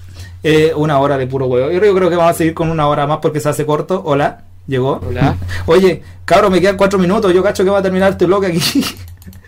[0.50, 1.70] Eh, una hora de puro huevo.
[1.72, 4.02] Yo creo que vamos a seguir con una hora más porque se hace corto.
[4.06, 5.02] Hola, llegó.
[5.06, 5.36] Hola.
[5.66, 7.34] Oye, cabros, me quedan cuatro minutos.
[7.34, 8.86] Yo cacho que va a terminar este bloque aquí.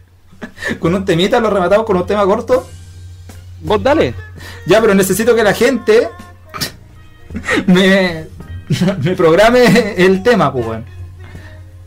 [0.80, 2.68] con un temita, lo rematamos con un tema corto.
[3.62, 4.14] Vos dale.
[4.66, 6.10] Ya, pero necesito que la gente
[7.68, 8.26] me,
[9.02, 10.86] me programe el tema, pues, weón.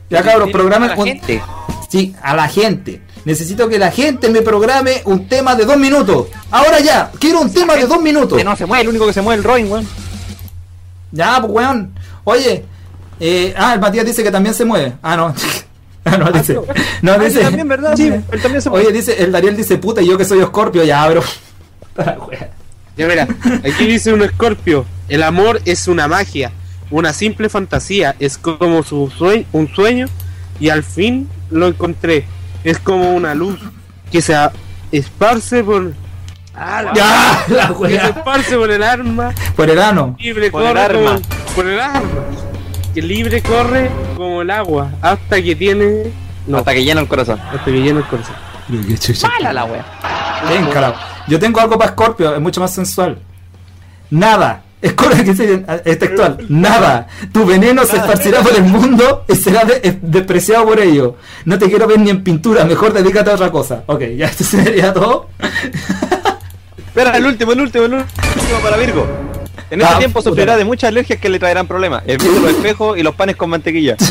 [0.08, 1.42] Ya, cabros, programen A la gente.
[1.90, 3.02] Sí, a la gente.
[3.24, 6.26] Necesito que la gente me programe un tema de dos minutos.
[6.50, 8.36] Ahora ya, quiero un tema de dos minutos.
[8.36, 9.86] Que no se mueve, el único que se mueve es el Roin, weón.
[11.12, 11.92] Ya, pues, weón.
[12.24, 12.64] Oye,
[13.20, 14.94] eh, ah, el Matías dice que también se mueve.
[15.02, 15.34] Ah, no.
[16.04, 16.58] Ah, no, dice.
[17.00, 17.38] No, Ah, dice.
[17.38, 17.94] sí, también, ¿verdad?
[17.96, 18.86] Sí, él también se mueve.
[18.88, 21.22] Oye, dice, el Dariel dice puta y yo que soy Escorpio, ya, bro.
[21.94, 22.48] Para, weón.
[22.96, 23.28] Ya mira,
[23.64, 24.84] aquí dice un escorpio.
[25.08, 26.50] El amor es una magia,
[26.90, 28.16] una simple fantasía.
[28.18, 30.08] Es como su sue- un sueño
[30.58, 32.24] y al fin lo encontré.
[32.64, 33.58] Es como una luz
[34.10, 34.36] que se
[34.92, 35.92] esparce por...
[36.54, 40.16] Ah, la- Ya, la que se esparce por el arma Por el ano.
[40.18, 41.14] libre Por el arma.
[41.14, 42.00] como- por el arma
[42.94, 46.12] que libre corre como el agua hasta que tiene
[46.46, 47.40] no, Hasta que llena el corazón.
[47.40, 48.34] hasta que llena el corazón
[48.86, 49.28] Qué chucha.
[49.28, 49.84] Mala la wea.
[50.48, 50.94] Ven, carajo.
[51.26, 53.18] Yo tengo algo para Scorpio, es mucho más sensual.
[54.10, 54.62] Nada.
[54.82, 56.38] Que dice, es textual.
[56.48, 57.06] Nada.
[57.32, 61.16] Tu veneno se esparcirá por el mundo y será de- es despreciado por ello.
[61.44, 63.84] No te quiero ver ni en pintura, mejor dedícate a otra cosa.
[63.86, 65.28] Ok, ya esto sería todo.
[66.78, 69.06] Espera, el último, el último, el último para Virgo.
[69.70, 70.30] En Ah, este tiempo puta.
[70.30, 72.02] sufrirá de muchas alergias que le traerán problemas.
[72.06, 73.96] El vidrio, los espejos y los panes con mantequilla.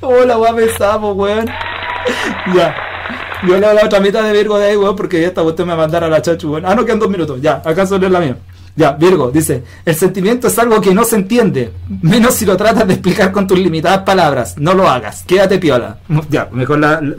[0.00, 1.46] Hola, weón, pensamos, weón.
[2.54, 2.74] Ya.
[3.46, 5.70] Yo leo la otra mitad de Virgo de ahí, weón, porque ya esta usted me
[5.74, 6.64] va a mandar a la chachu, weón.
[6.66, 7.40] Ah, no, quedan dos minutos.
[7.42, 8.36] Ya, acá solo es la mía.
[8.76, 11.72] Ya, Virgo, dice, el sentimiento es algo que no se entiende,
[12.02, 14.56] menos si lo tratas de explicar con tus limitadas palabras.
[14.58, 15.98] No lo hagas, quédate piola.
[16.30, 17.00] Ya, mejor la...
[17.00, 17.14] la-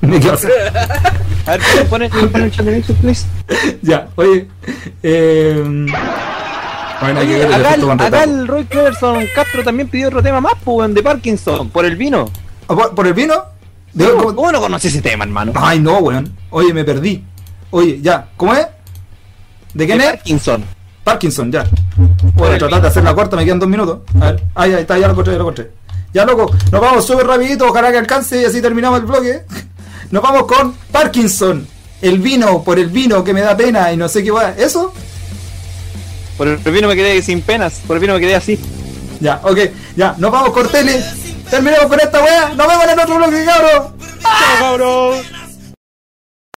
[0.02, 0.34] me quedo.
[1.46, 3.26] A ver, pon el, pon el chat de Nexus, please.
[3.82, 4.46] ya, oye...
[5.02, 5.86] Eh...
[7.00, 10.40] Bueno, hay que Oye, acá, el, acá el Roy Cleverson Castro también pidió otro tema
[10.40, 12.30] más, pues, de Parkinson, por el vino.
[12.68, 13.42] ¿Ah, ¿Por, por el vino?
[13.92, 15.52] De- ¿Cómo, ¿cómo- cómo no conoce ese tema, hermano?
[15.56, 16.32] Ay, no, weón.
[16.50, 17.24] Oye, me perdí.
[17.70, 18.66] Oye, ya, ¿cómo es?
[19.74, 20.10] ¿De quién de es?
[20.12, 20.64] Parkinson.
[21.04, 21.64] Parkinson, ya.
[22.34, 24.00] Voy a tratar de hacer la corta, me quedan dos minutos.
[24.54, 25.70] A ver, está, ya lo encontré, ya lo encontré.
[26.12, 29.42] Ya, loco, nos vamos súper rapidito, ojalá que alcance y así terminamos el bloque.
[30.10, 31.64] Nos vamos con Parkinson.
[32.02, 34.50] El vino, por el vino que me da pena y no sé qué va.
[34.58, 34.92] ¿Eso?
[36.36, 38.58] Por el vino me quedé sin penas, por el vino me quedé así.
[39.20, 39.58] Ya, ok,
[39.96, 41.00] ya, nos vamos con tele.
[41.50, 42.48] Terminemos con esta weá.
[42.54, 43.44] Nos vemos en el otro bloque,
[44.58, 45.26] cabros.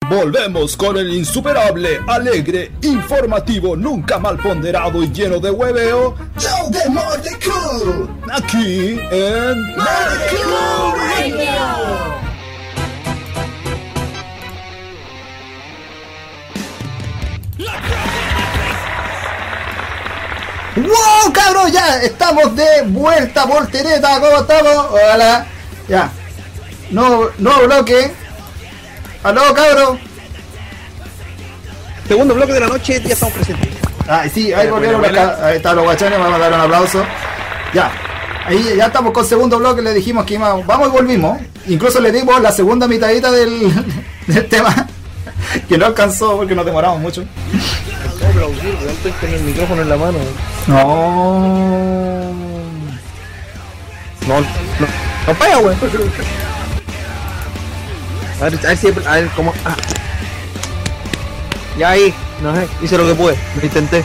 [0.09, 6.17] Volvemos con el insuperable, alegre, informativo, nunca mal ponderado y lleno de hueveo.
[6.37, 8.11] Show de Morte Cool.
[8.33, 12.20] Aquí en Morte Cool Radio.
[20.77, 21.73] ¡Wow, cabros!
[21.73, 24.21] Ya estamos de vuelta, voltereta.
[24.21, 24.87] ¿Cómo estamos?
[24.91, 25.47] Hola.
[25.89, 26.11] Ya.
[26.91, 28.13] No, no bloque.
[29.23, 29.99] Aló, cabros.
[32.09, 33.69] Segundo bloque de la noche, ya estamos presentes.
[34.09, 37.05] Ah, sí, ahí volvieron los, ca- ahí están los guachones, vamos a dar un aplauso.
[37.73, 37.93] Ya.
[38.47, 41.41] Ahí ya estamos con segundo bloque, le dijimos que íbamos, vamos y volvimos.
[41.69, 43.73] Incluso le dimos la segunda mitadita del,
[44.27, 44.89] del tema,
[45.69, 47.25] que no alcanzó porque nos demoramos mucho.
[49.21, 50.19] Con el micrófono en la mano.
[50.67, 51.91] No.
[54.29, 54.47] No, no,
[55.27, 55.77] no pega, weón.
[58.41, 59.53] A ver, a ver si, a ver cómo.
[59.65, 59.77] Ah.
[61.79, 64.05] Ya ahí, no sé, hice lo que pude, lo intenté.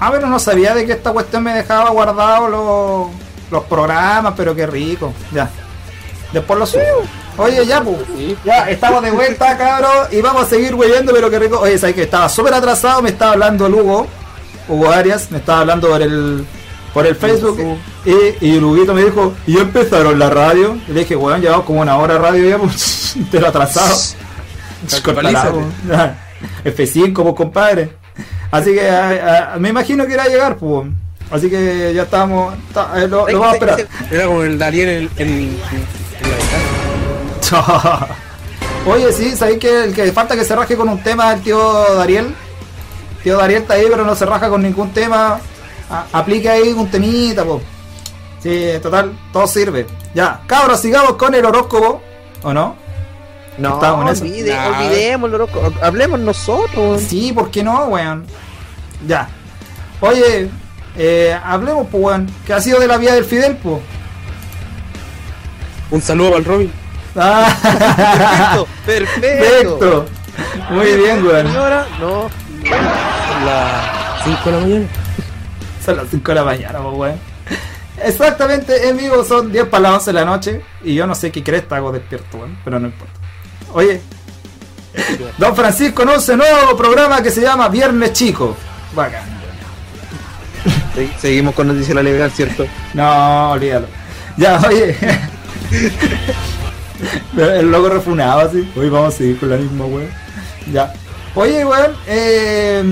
[0.00, 3.10] Ah, pero no sabía de que esta cuestión me dejaba guardado los,
[3.50, 5.12] los programas, pero qué rico.
[5.32, 5.48] Ya.
[6.32, 7.04] Después lo subo.
[7.36, 7.96] Oye, ya, pues.
[8.44, 10.12] Ya, estamos de vuelta, cabros.
[10.12, 11.58] Y vamos a seguir weyendo, pero qué rico.
[11.60, 13.02] Oye, sabes que estaba súper atrasado.
[13.02, 14.06] Me estaba hablando el Hugo.
[14.94, 15.30] Arias.
[15.30, 16.44] Me estaba hablando por el,
[16.94, 17.58] por el Facebook.
[18.04, 20.76] Y, y el Huguito me dijo, ¿y ya empezaron la radio?
[20.88, 23.16] Y le dije, weón, llevamos como una hora radio ya, pues.
[23.46, 23.94] Atrasado.
[24.92, 25.50] Actualízate.
[25.82, 26.16] Cortará,
[26.64, 26.76] pues.
[26.76, 27.92] F5, pues, compadre.
[28.50, 30.88] Así que a- a- me imagino que irá a llegar, pues.
[31.30, 32.54] Así que ya estamos.
[32.74, 33.86] ta- eh, lo, lo vamos a esperar.
[34.10, 35.58] Era como el Dariel en.
[38.86, 41.94] Oye, sí, sabéis que el que falta que se raje con un tema el tío
[41.94, 42.34] Dariel.
[43.22, 45.38] Tío Dariel está ahí, pero no se raja con ningún tema.
[45.90, 47.60] A- aplique ahí un temita, po.
[48.42, 49.86] Sí, total, todo sirve.
[50.14, 52.02] Ya, cabros, sigamos con el horóscopo.
[52.42, 52.74] ¿O no?
[53.58, 54.24] No, Estamos en eso.
[54.24, 54.66] olvide, Nah.
[54.68, 55.72] olvidémoslo, loco.
[55.82, 57.02] Hablemos nosotros.
[57.02, 58.26] Sí, ¿por qué no, weón?
[59.06, 59.28] Ya.
[60.00, 60.50] Oye,
[60.96, 62.28] eh, hablemos, pues, weón.
[62.46, 63.80] ¿Qué ha sido de la vida del Fidel, pues?
[65.90, 66.72] Un saludo para el Robin.
[67.16, 70.06] Ah, Perfecto, perfecto.
[70.70, 71.46] Muy bien, weón.
[71.46, 72.30] Señora, no.
[73.44, 74.86] Las 5 de la mañana.
[75.84, 77.20] Son las 5 de la mañana, weón.
[78.04, 80.62] Exactamente, en vivo son 10 para las 11 de la noche.
[80.82, 82.56] Y yo no sé qué cresta hago despierto, weón.
[82.64, 83.12] Pero no importa.
[83.74, 84.00] Oye,
[85.38, 88.56] Don Francisco anuncia un nuevo programa que se llama Viernes Chico.
[88.94, 89.22] Bacán.
[90.94, 92.66] Se- Seguimos con Noticias La Legal, ¿cierto?
[92.94, 93.86] No, olvídalo.
[94.36, 94.96] Ya, oye.
[97.36, 98.70] El loco refunado así.
[98.76, 100.08] Hoy vamos a seguir con la misma weón.
[100.72, 100.92] Ya.
[101.34, 101.92] Oye, weón.
[102.06, 102.84] Eh...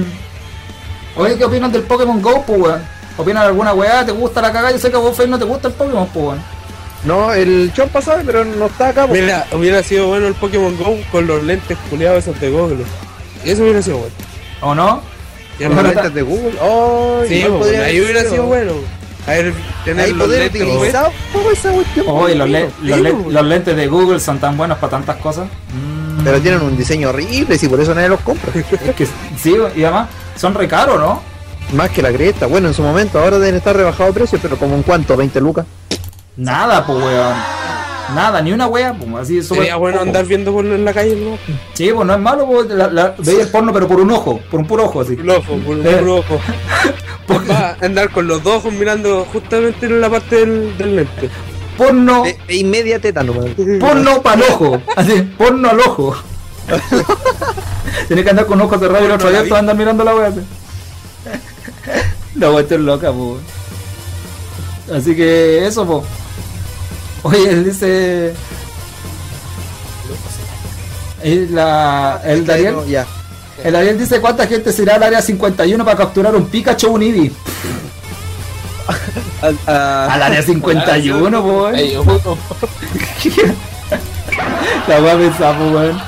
[1.16, 2.82] Oye, ¿qué opinan del Pokémon Go, pues, weón?
[3.16, 4.04] ¿Opinan alguna weá?
[4.04, 4.72] ¿Te gusta la cagada?
[4.72, 6.38] Yo sé que a vos, no te gusta el Pokémon, pues, weón.
[7.04, 9.06] No, el chompa sabe, pero no está acá.
[9.06, 9.14] po.
[9.14, 12.84] Mira, hubiera sido bueno el Pokémon Go con los lentes culiados esos de Google.
[13.44, 14.14] Eso hubiera sido bueno.
[14.60, 15.00] ¿O no?
[15.58, 16.58] Ya Los no- Ojalá- lentes de Google.
[16.60, 17.42] Oh, Sí,
[17.84, 18.72] ahí hubiera sido bueno.
[19.26, 19.54] A ver,
[19.84, 20.60] tener Ahí los poder lentes
[21.72, 22.06] cuestión.
[22.08, 23.34] Oye, los, le- Sí, los, le- weón.
[23.34, 25.46] los lentes de Google son tan buenos para tantas cosas.
[25.72, 28.50] Mm, Pero tienen un diseño horrible, y por eso nadie los compra.
[28.54, 29.06] es que
[29.38, 31.22] sí, y además son re caros, ¿no?
[31.74, 32.46] Más que la cresta.
[32.46, 35.40] Bueno, en su momento, ahora deben estar rebajados de precio, pero como en cuánto, 20
[35.40, 35.66] lucas.
[36.36, 37.34] Nada, pues, weón.
[38.14, 40.08] Nada, ni una wea, pues, así súper Sería bueno poco.
[40.08, 41.38] andar viendo por en la calle, ¿no?
[41.74, 44.40] Sí, pues no es malo, pues, la, la- veía el porno, pero por un ojo,
[44.50, 45.14] por un puro ojo, así.
[45.14, 45.98] El ojo, por Eh.
[46.02, 46.40] un ojo.
[47.50, 51.30] Va a andar con los dos ojos mirando justamente en la parte del, del lente.
[51.78, 53.32] Porno, De, de inmedia tétano,
[53.80, 56.14] porno para el ojo, así, porno al ojo.
[58.08, 60.04] Tienes que andar con ojos cerrados y el otro Porno a la abierto andar mirando
[60.04, 60.40] la wea, así.
[62.36, 63.40] La wea está loca, pues.
[64.98, 66.02] Así que eso, pues.
[67.22, 68.34] Oye, él dice.
[71.22, 72.76] El, la, el Daniel.
[72.76, 73.06] No, ya.
[73.62, 76.90] El Ariel dice cuánta gente se irá al área 51 para capturar un Pikachu o
[76.92, 77.30] un Eevee.
[79.42, 81.74] Al, a- Al área 51, po, weón.
[81.74, 82.18] Ey, uno.
[84.88, 86.00] La weá pensaba, po, weón.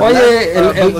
[0.00, 0.96] Oye, el- el-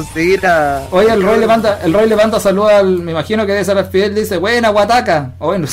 [0.47, 0.83] a.
[0.93, 3.87] Oye, el Roy levanta, el Roy levanta saludos al, me imagino que debe ser al
[3.91, 5.33] Fidel, dice, buena guataca.
[5.39, 5.67] O bueno,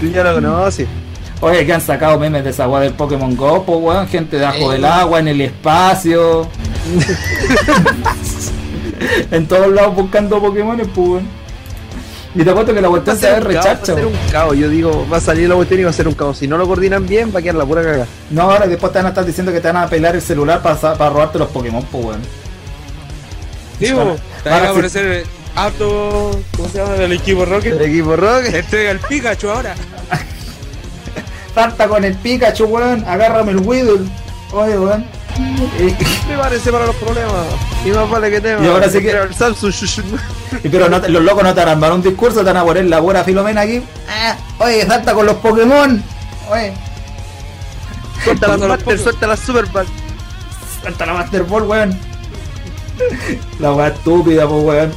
[0.00, 0.88] tú ya lo conoces.
[1.40, 4.08] Oye, que han sacado memes de esa weá del Pokémon Go, po, weón.
[4.08, 6.48] Gente debajo del agua, en el espacio.
[9.30, 11.46] en todos lados buscando Pokémon, pues, weón.
[12.34, 14.06] Y te apuesto que la Va a cuestión se un caos, rechacha, va a ser
[14.06, 14.56] un caos.
[14.56, 16.38] Yo digo, va a salir la cuestión y va a ser un caos.
[16.38, 18.06] Si no lo coordinan bien, va a quedar la pura caga.
[18.30, 20.60] No, ahora después te van a estar diciendo que te van a pelar el celular
[20.60, 22.20] para, para robarte los Pokémon, pues weón.
[23.78, 23.78] Po.
[23.78, 25.26] Te para va a aparecer
[25.56, 26.92] auto, ¿cómo se llama?
[26.94, 27.80] Del equipo Rocket.
[27.80, 28.44] equipo Rock.
[28.52, 29.74] Entrega el Pikachu ahora.
[31.54, 33.04] Salta con el Pikachu, weón.
[33.06, 34.06] Agárrame el Weedle.
[34.52, 35.04] Oye, weón.
[35.78, 35.92] Y-
[36.26, 37.32] Prepárese para los problemas.
[37.84, 38.64] Y más vale que tema.
[38.64, 39.72] Y ahora sí que- El Samsung,
[40.62, 43.00] y pero no los locos no te armar un discurso, te van a poner la
[43.00, 43.82] buena Filomena aquí.
[44.08, 46.02] Ah, oye, salta con los Pokémon.
[46.50, 46.72] Oye,
[48.24, 49.86] Suelta los Master, suelta las Super Ball.
[50.82, 51.98] salta la Master Ball, weón.
[53.58, 54.92] La weá estúpida, pues, weón.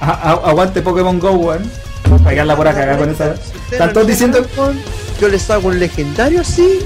[0.00, 1.62] A- a- aguante Pokémon Go, weón.
[2.22, 3.34] Para quedar la pura cagada con esa.
[3.70, 4.44] Están todos diciendo.
[5.20, 6.78] Yo le saco un legendario así,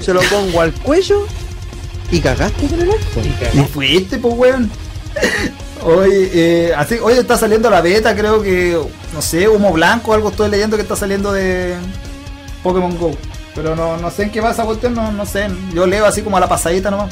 [0.00, 1.26] se lo pongo al cuello
[2.12, 3.20] Y cagaste con el acto.
[3.54, 4.70] Y fuiste, pues, weón.
[5.84, 8.78] Oye, eh, así, oye, está saliendo la beta, creo que,
[9.12, 11.74] no sé, humo blanco, algo estoy leyendo que está saliendo de
[12.62, 13.10] Pokémon Go.
[13.54, 15.46] Pero no, no sé en qué va esa cuestión, no, no sé.
[15.74, 17.10] Yo leo así como a la pasadita nomás.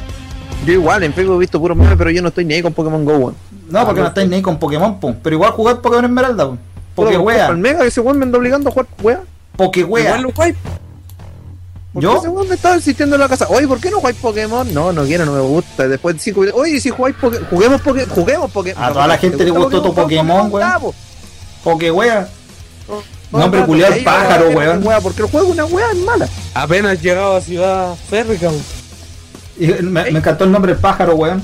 [0.66, 2.72] Yo igual, en Facebook he visto puros memes, pero yo no estoy ni ahí con
[2.72, 3.34] Pokémon Go, weón.
[3.72, 5.14] No, porque no estáis ni ahí con Pokémon, po.
[5.22, 6.58] Pero igual jugar Pokémon Esmeralda, po.
[6.94, 7.52] Poké Al wea.
[7.52, 9.20] Mega, que ese weón me anda obligando a jugar wea.
[9.56, 10.04] Poké wea.
[10.08, 10.54] Igual lo guay.
[11.94, 12.12] ¿Por ¿Yo?
[12.12, 13.46] qué ese weón me estaba insistiendo en la casa?
[13.48, 14.74] Oye, ¿por qué no jugáis Pokémon?
[14.74, 15.88] No, no quiero, no me gusta.
[15.88, 18.84] Después de cinco minutos, oye, si jugáis Pokémon, juguemos Pokémon, juguemos Pokémon.
[18.84, 20.68] A toda la gente le gustó tu Pokémon, weón.
[20.68, 20.94] Da, po.
[21.64, 22.28] Poké wea.
[23.32, 26.28] No, Nombre el pájaro, weón, Porque el juego es una wea es mala.
[26.52, 28.48] Apenas llegado a Ciudad Férrica.
[28.48, 28.62] weón.
[29.58, 31.42] Y me, me encantó el nombre del pájaro, weón.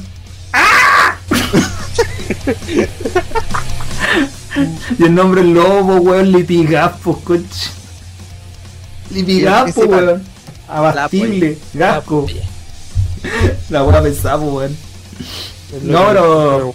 [4.99, 7.70] Y el nombre lobo, weón, Lipigapo, coche.
[9.09, 9.72] Principal.
[10.07, 10.22] weón.
[10.68, 12.26] Abastible, gasco.
[13.70, 14.76] La buena pensada, weón.
[15.82, 16.74] No, pero.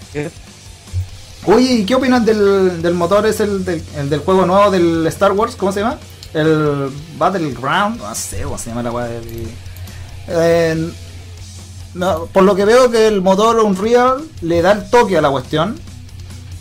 [1.46, 3.26] Oye, ¿y qué opinan del, del motor?
[3.26, 5.56] ¿Es el del, el del juego nuevo del Star Wars?
[5.58, 5.98] ¿Cómo se llama?
[6.34, 7.98] El Battleground.
[7.98, 9.10] No sé cómo se llama la weá.
[10.28, 10.92] Eh,
[11.94, 15.30] no, por lo que veo que el motor Unreal le da el toque a la
[15.30, 15.76] cuestión.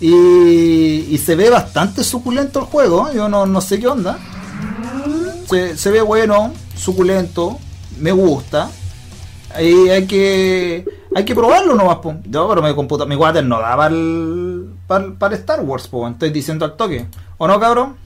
[0.00, 3.12] Y, y se ve bastante suculento el juego.
[3.12, 4.18] Yo no, no sé qué onda.
[5.48, 7.58] Se, se ve bueno, suculento,
[8.00, 8.68] me gusta.
[9.60, 12.14] Y hay que hay que probarlo nomás, po.
[12.24, 14.70] Yo, pero mi computa, mi water no da para el,
[15.34, 16.08] Star Wars, po.
[16.08, 17.06] Estoy diciendo al toque.
[17.38, 17.96] ¿O no, cabrón?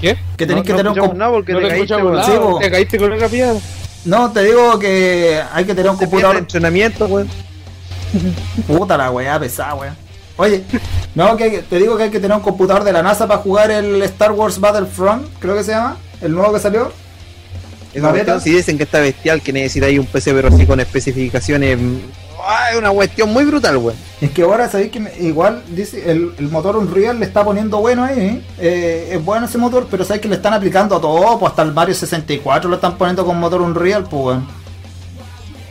[0.00, 0.16] ¿Qué?
[0.36, 1.94] Que tenéis que no tener un comp- nada porque No te te caíste.
[2.24, 2.32] Sí.
[2.60, 3.60] Te caíste con piedra.
[4.04, 6.36] No, te digo que hay que tener un computador.
[6.36, 7.28] entrenamiento, weón.
[8.66, 9.96] Puta la weá, pesada, weá.
[10.36, 10.62] Oye,
[11.14, 13.72] no, que te digo que hay que tener un computador de la NASA para jugar
[13.72, 16.92] el Star Wars Battlefront, creo que se llama, el nuevo que salió.
[18.40, 21.78] Si dicen que está bestial, que necesitáis un PC, pero así con especificaciones.
[22.46, 23.96] Ah, Es una cuestión muy brutal, weón.
[24.20, 27.78] Es que ahora sabéis que me- igual dice el, el motor Unreal le está poniendo
[27.78, 28.42] bueno ahí, ¿eh?
[28.58, 31.62] Eh, es bueno ese motor, pero sabéis que le están aplicando a todo, pues hasta
[31.62, 34.48] el Mario 64 lo están poniendo con motor Unreal, pues weón.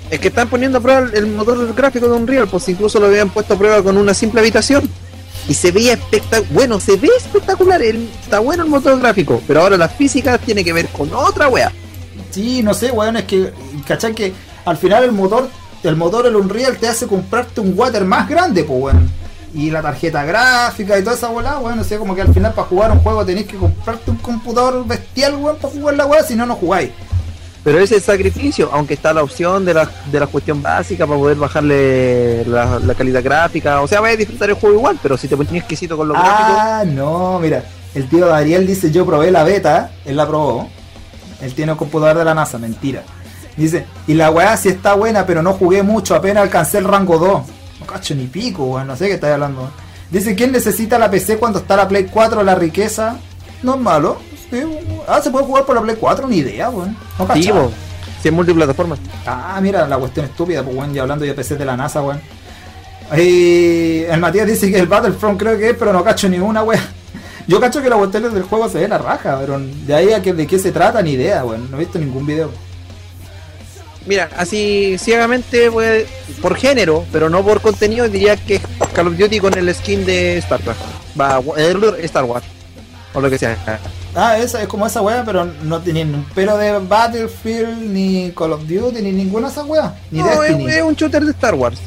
[0.10, 3.30] Es que están poniendo a prueba el- motor gráfico de Unreal, pues incluso lo habían
[3.30, 4.90] puesto a prueba con una simple habitación.
[5.50, 6.52] Y se veía espectacular.
[6.54, 7.82] Bueno, se ve espectacular.
[7.82, 9.42] el- está bueno el motor gráfico.
[9.48, 11.72] Pero ahora la física tiene que ver con otra wea.
[12.32, 13.52] Sí, no sé, weón, es que,
[13.88, 14.14] ¿cachai?
[14.14, 14.34] Que
[14.66, 15.50] al final el motor,
[15.84, 19.10] el motor, el Unreal, te hace comprarte un water más grande, pues, weón.
[19.54, 22.54] Y la tarjeta gráfica y toda esa weá, weón, o sea, como que al final
[22.54, 26.24] para jugar un juego tenéis que comprarte un computador bestial, weón, para jugar la weá,
[26.24, 26.92] si no, no jugáis.
[27.64, 31.06] Pero ese es el sacrificio, aunque está la opción de la, de la cuestión básica
[31.06, 33.82] para poder bajarle la, la calidad gráfica.
[33.82, 36.16] O sea, vais a disfrutar el juego igual, pero si te pones exquisito con los
[36.16, 36.56] gráficos.
[36.58, 37.64] Ah, no, mira,
[37.94, 40.70] el tío Ariel dice, yo probé la beta, él la probó.
[41.42, 43.04] Él tiene un computador de la NASA, mentira.
[43.58, 47.18] Dice, y la weá sí está buena, pero no jugué mucho, apenas alcancé el rango
[47.18, 47.42] 2.
[47.80, 49.70] No cacho ni pico, weón, no sé qué estáis hablando.
[50.12, 53.18] Dice, ¿quién necesita la PC cuando está la Play 4, la riqueza?
[53.64, 54.18] No es malo.
[54.50, 54.62] Sí,
[55.08, 56.96] ah, se puede jugar por la Play 4, ni idea, weón.
[57.18, 57.72] No Sí, po.
[58.22, 58.96] Si es multiplataforma.
[59.26, 62.22] Ah, mira, la cuestión estúpida, pues, weón, ya hablando de PC de la NASA, weón.
[63.18, 66.62] Y el Matías dice que el Battlefront creo que es, pero no cacho ni una,
[66.62, 66.82] weón.
[67.48, 70.22] Yo cacho que la cuestión del juego se ve la raja, pero de ahí a
[70.22, 71.72] que de qué se trata, ni idea, weón.
[71.72, 72.52] No he visto ningún video.
[74.08, 76.06] Mira, así ciegamente, pues,
[76.42, 78.62] por género, pero no por contenido, diría que es
[78.94, 80.80] Call of Duty con el skin de Star Wars.
[81.20, 81.42] Va,
[82.00, 82.46] Star Wars.
[83.14, 83.58] O lo que sea.
[84.16, 88.54] Ah, esa es como esa weá, pero no tenía un pelo de Battlefield, ni Call
[88.54, 89.92] of Duty, ni ninguna de esas weas.
[90.10, 91.80] Ni No, es un shooter de Star Wars.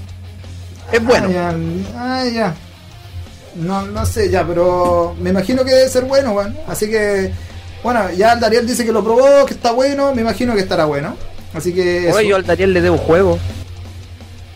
[0.93, 1.29] Es bueno.
[1.29, 1.55] Ah, ya.
[1.97, 2.55] Ah, ya.
[3.57, 6.57] No, no sé, ya, pero me imagino que debe ser bueno, weón.
[6.69, 7.33] Así que,
[7.83, 10.85] bueno, ya el Dariel dice que lo probó, que está bueno, me imagino que estará
[10.85, 11.17] bueno.
[11.55, 12.11] Así que.
[12.13, 13.39] Oye, yo al Daniel le debo juego.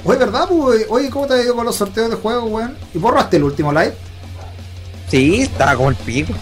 [0.04, 0.86] Oye, ¿verdad, pues?
[0.88, 2.76] Oye, ¿cómo te ha ido con los sorteos de juegos, weón?
[2.94, 3.94] ¿Y borraste el último live?
[5.08, 6.32] Sí, estaba como el pico.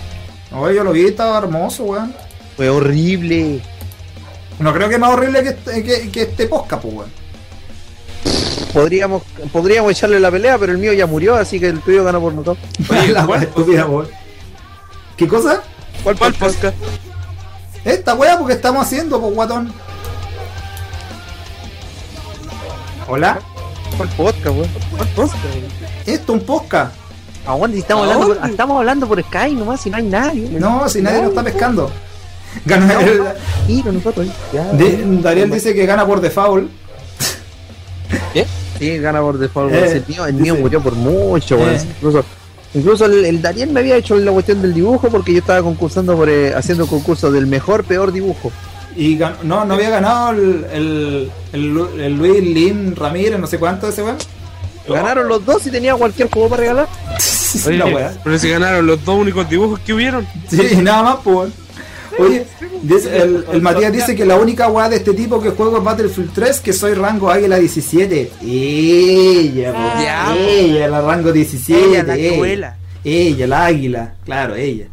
[0.52, 2.14] Oye, yo lo vi, estaba hermoso, weón.
[2.56, 3.60] Fue horrible.
[4.58, 7.10] No creo que es más horrible que este, que, que este posca, pues, weón.
[8.72, 9.22] Podríamos,
[9.52, 12.32] podríamos echarle la pelea, pero el mío ya murió, así que el tuyo ganó por
[12.32, 12.58] nocaut.
[12.90, 13.40] Oye, La ¿cuál?
[13.40, 14.08] wea estúpida, weón.
[15.16, 15.62] ¿Qué cosa?
[16.02, 16.64] ¿Cuál podcast?
[17.84, 19.72] Esta weá, porque estamos haciendo, pues, guatón.
[23.14, 23.38] Hola.
[23.98, 24.68] ¿Cuál podcast, weón?
[24.96, 25.44] ¿Cuál podcast?
[26.06, 26.94] Esto, un podcast.
[27.46, 30.48] Aguante, si estamos ¿A hablando, por, estamos hablando por Sky nomás, si no hay nadie.
[30.58, 31.90] No, si nadie lo está pescando.
[32.64, 33.22] Gana el-
[33.66, 34.28] Sí, con nosotros.
[34.50, 34.64] Ya.
[34.72, 36.70] de- Dariel dice que gana por default.
[38.78, 39.74] Sí, gana por default.
[39.74, 41.74] Eh, el mío, el mío dice- murió por mucho, weón.
[41.74, 41.80] Eh.
[41.98, 42.24] Incluso,
[42.72, 46.16] incluso el, el Daniel me había hecho la cuestión del dibujo porque yo estaba concursando
[46.16, 48.50] por eh, haciendo concurso del mejor, peor dibujo.
[48.96, 53.58] Y no, no había ganado el, el, el, Lu- el Luis Lin Ramírez, no sé
[53.58, 54.18] cuánto ese weón.
[54.88, 56.88] Ganaron los dos y tenía cualquier juego para regalar.
[57.66, 58.12] Oye, La weá.
[58.24, 60.26] pero si ganaron los dos únicos dibujos que hubieron.
[60.48, 61.52] Sí, y nada más, pues.
[62.18, 62.46] Oye,
[62.82, 65.84] dice- el, el Matías dice que la única weá de este tipo que juego es
[65.84, 68.30] Battlefield 3 que soy rango Águila 17.
[68.42, 71.80] Ella, ella, la rango 17.
[71.88, 72.76] Ella, la vuela.
[73.04, 74.86] Ella, la águila, claro, ella.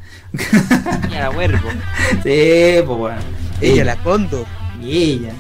[1.10, 1.68] Ella la huervo.
[2.24, 3.16] Sí, pues.
[3.62, 4.45] Ella la cóndor.
[4.82, 5.32] Y ella.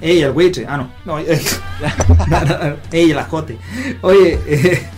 [0.00, 0.66] Ella, el buitre.
[0.68, 0.90] Ah, no.
[1.04, 3.58] no, no, ella, la jote.
[4.02, 4.88] Oye, eh,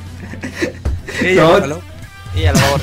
[1.23, 1.53] Ella No.
[1.55, 1.81] la paloma.
[2.37, 2.81] Ella la labor.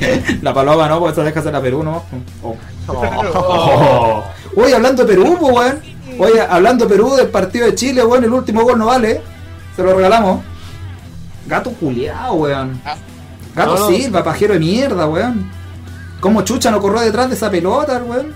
[0.42, 2.04] la paloma no, porque esa deja ser la Perú, ¿no?
[2.42, 2.56] Oh.
[2.88, 4.24] Oh.
[4.56, 5.80] Oye, hablando de Perú, pues, weón.
[6.18, 9.20] Oye, hablando de Perú del partido de Chile, weón, el último gol no vale.
[9.76, 10.42] Se lo regalamos.
[11.46, 12.80] Gato culiao, weón.
[13.54, 13.96] Gato No, no.
[13.96, 15.50] Silva, pajero de mierda, weón.
[16.20, 18.34] ¿Cómo chucha no corrió detrás de esa pelota, weón?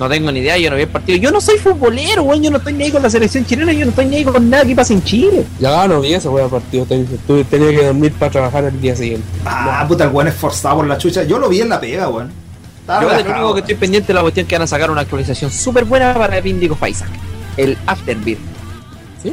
[0.00, 1.18] No tengo ni idea, yo no vi el partido.
[1.18, 2.42] Yo no soy futbolero, weón.
[2.42, 3.70] Yo no estoy ni ahí con la selección chilena.
[3.72, 5.44] Yo no estoy ni ahí con nada que pasa en Chile.
[5.60, 6.86] Ya no vi ese wea partido.
[7.26, 9.26] Tuve, tenía que dormir para trabajar el día siguiente.
[9.44, 11.22] Ah, puta, el weón esforzado por la chucha.
[11.24, 12.32] Yo lo vi en la pega, weón.
[12.88, 14.90] Yo de lo único que estoy pendiente de la cuestión es que van a sacar
[14.90, 17.10] una actualización súper buena para el Índico Isaac.
[17.58, 18.40] El Afterbirth.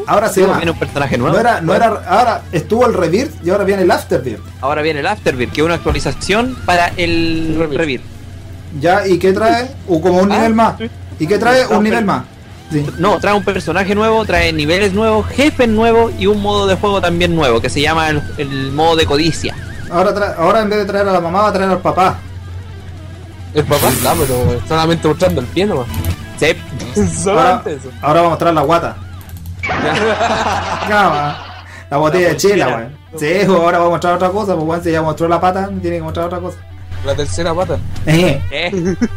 [0.06, 0.58] Ahora se Sí, llama.
[0.58, 1.34] viene un personaje nuevo.
[1.34, 4.42] No era, no era, ahora estuvo el Rebirth y ahora viene el Afterbirth.
[4.60, 8.04] Ahora viene el Afterbirth, que es una actualización para el Rebirth.
[8.80, 9.72] Ya, ¿y qué trae?
[9.88, 10.76] O como un Ah, nivel más.
[11.20, 11.64] ¿Y qué trae?
[11.70, 12.24] No, Un nivel más.
[12.72, 12.86] Sí.
[13.00, 17.00] No, trae un personaje nuevo, trae niveles nuevos, jefes nuevos y un modo de juego
[17.00, 19.56] también nuevo que se llama el, el modo de codicia.
[19.90, 22.18] Ahora, ahora en vez de traer a la mamá, va a traer al papá.
[23.54, 25.88] El papá está, pero solamente mostrando el pie nomás.
[26.38, 26.48] Sí.
[27.00, 27.90] Ahora, Solamente eso.
[28.02, 28.96] ahora va a mostrar la guata.
[31.90, 32.98] La botella de chela, weón.
[33.18, 35.98] Sí, ahora va a mostrar otra cosa, pues weón, si ya mostró la pata, tiene
[35.98, 36.58] que mostrar otra cosa.
[37.08, 37.80] La tercera pata.
[38.06, 38.72] Eh, Eh.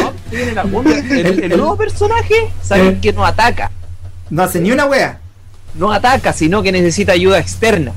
[0.00, 0.96] No, tiene la onda.
[0.98, 2.98] El, el El- nuevo personaje, saben Eh.
[3.02, 3.70] que no ataca.
[4.30, 5.18] no hace ni una wea.
[5.74, 7.92] No ataca, sino que necesita ayuda externa.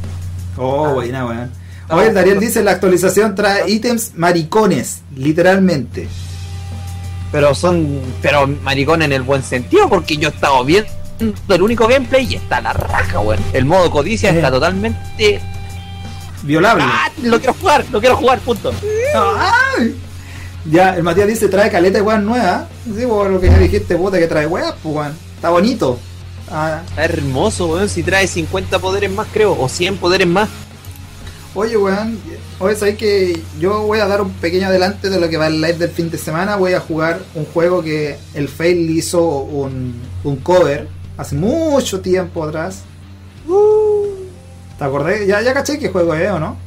[0.57, 1.51] Oh, buena, weón.
[1.89, 6.07] Oye, el Dariel dice la actualización trae ítems maricones, literalmente.
[7.31, 10.89] Pero son, pero maricón en el buen sentido, porque yo he estado viendo
[11.49, 13.39] el único gameplay y está la raja, weón.
[13.53, 14.35] El modo codicia Eh.
[14.37, 15.39] está totalmente.
[16.43, 16.83] Violable.
[16.85, 17.09] ¡Ah!
[17.23, 18.71] Lo quiero jugar, lo quiero jugar, punto.
[19.15, 19.95] ¡Ay!
[20.65, 22.65] Ya, el Matías dice trae caleta de weas nuevas.
[22.85, 25.13] Sí, por lo que ya dijiste, puta, que trae weas, pues weón.
[25.35, 25.97] Está bonito.
[26.49, 27.89] Ah, Está hermoso, weón.
[27.89, 30.49] Si trae 50 poderes más, creo, o 100 poderes más.
[31.55, 32.17] oye, weón.
[32.59, 35.59] Oye, sabes que yo voy a dar un pequeño adelante de lo que va el
[35.61, 36.55] live del fin de semana.
[36.55, 40.87] Voy a jugar un juego que el Fail hizo un, un cover
[41.17, 42.83] hace mucho tiempo atrás.
[44.83, 45.25] ¿Te acordé?
[45.25, 46.57] Ya, ya caché qué juego es, ¿o no?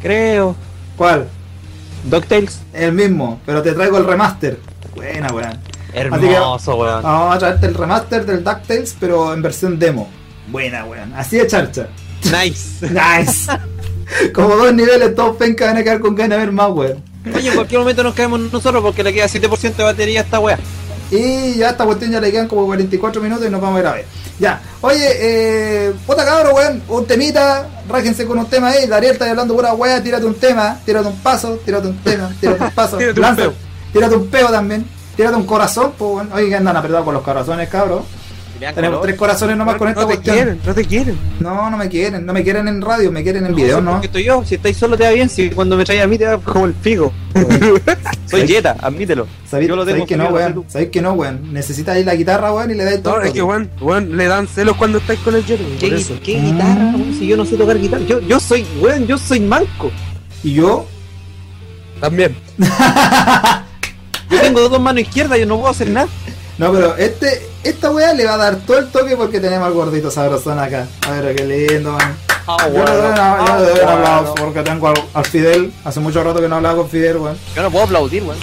[0.00, 0.56] Creo.
[0.96, 1.28] ¿Cuál?
[2.04, 2.60] DuckTales.
[2.72, 4.58] El mismo, pero te traigo el remaster.
[4.94, 5.60] Buena, weón.
[5.92, 7.02] Hermoso, weón.
[7.02, 10.08] Vamos a traerte el remaster del DuckTales, pero en versión demo.
[10.48, 11.12] Buena, weón.
[11.12, 11.88] Así de charcha.
[12.24, 12.88] Nice.
[12.90, 13.52] Nice.
[14.32, 17.02] Como dos niveles, todos penca van a quedar con ganas de ver más, weón.
[17.34, 20.40] Oye, en cualquier momento nos caemos nosotros porque le queda 7% de batería a esta
[20.40, 20.58] wea.
[21.10, 23.86] Y ya esta cuestión ya le quedan como 44 minutos y nos vamos a ir
[23.86, 24.06] a ver.
[24.38, 24.60] Ya.
[24.80, 26.82] Oye, eh, puta cabro, weón.
[26.88, 27.66] Un temita.
[27.88, 28.86] Rájense con un tema ahí.
[28.86, 30.02] Dariel está hablando pura weá.
[30.02, 30.78] Tírate un tema.
[30.84, 31.58] Tírate un paso.
[31.64, 32.30] Tírate un tema.
[32.40, 32.96] Tírate un paso.
[32.98, 33.54] Tírate un peo.
[33.92, 34.86] Tírate un peo también.
[35.16, 36.32] Tírate un corazón, pues, weón.
[36.32, 38.02] Oye, que andan apretados con los corazones, cabros.
[38.74, 40.36] Tenemos tres corazones nomás con esta no te cuestión.
[40.36, 41.18] quieren, no te quieren.
[41.40, 43.92] No, no me quieren, no me quieren en radio, me quieren en video, ¿no?
[43.92, 46.16] Porque estoy yo, si estáis solo te va bien, si cuando me traes a mí
[46.18, 47.12] te va como el pico.
[48.26, 49.26] Soy Jetta, admítelo.
[49.48, 50.54] ¿Sabéis Yo lo tengo que no, weón?
[50.56, 50.64] no.
[50.68, 51.52] ¿Sabéis que no, weón?
[51.52, 53.18] Necesitas ahí la guitarra, weón, y le dais todo.
[53.18, 55.64] No, es que weón, weón, le dan celos cuando estáis con el Jerry.
[55.78, 56.14] ¿Qué, Por eso.
[56.24, 57.14] qué guitarra, weón?
[57.18, 58.04] Si yo no sé tocar guitarra.
[58.04, 59.90] Yo, yo soy, weón, yo soy manco.
[60.42, 60.86] ¿Y yo?
[62.00, 62.34] También.
[64.28, 66.08] Yo tengo dos manos izquierdas, yo no puedo hacer nada.
[66.58, 69.72] No, pero este, esta weá le va a dar todo el toque porque tenemos al
[69.74, 70.86] gordito sabrosón acá.
[71.08, 72.16] A ver, qué lindo, man.
[72.48, 75.72] Ah, Yo le doy, una- yo le doy un aplauso porque tengo al, al Fidel.
[75.84, 77.36] Hace mucho rato que no hablaba con Fidel, weón.
[77.54, 78.38] Yo no puedo aplaudir, weón.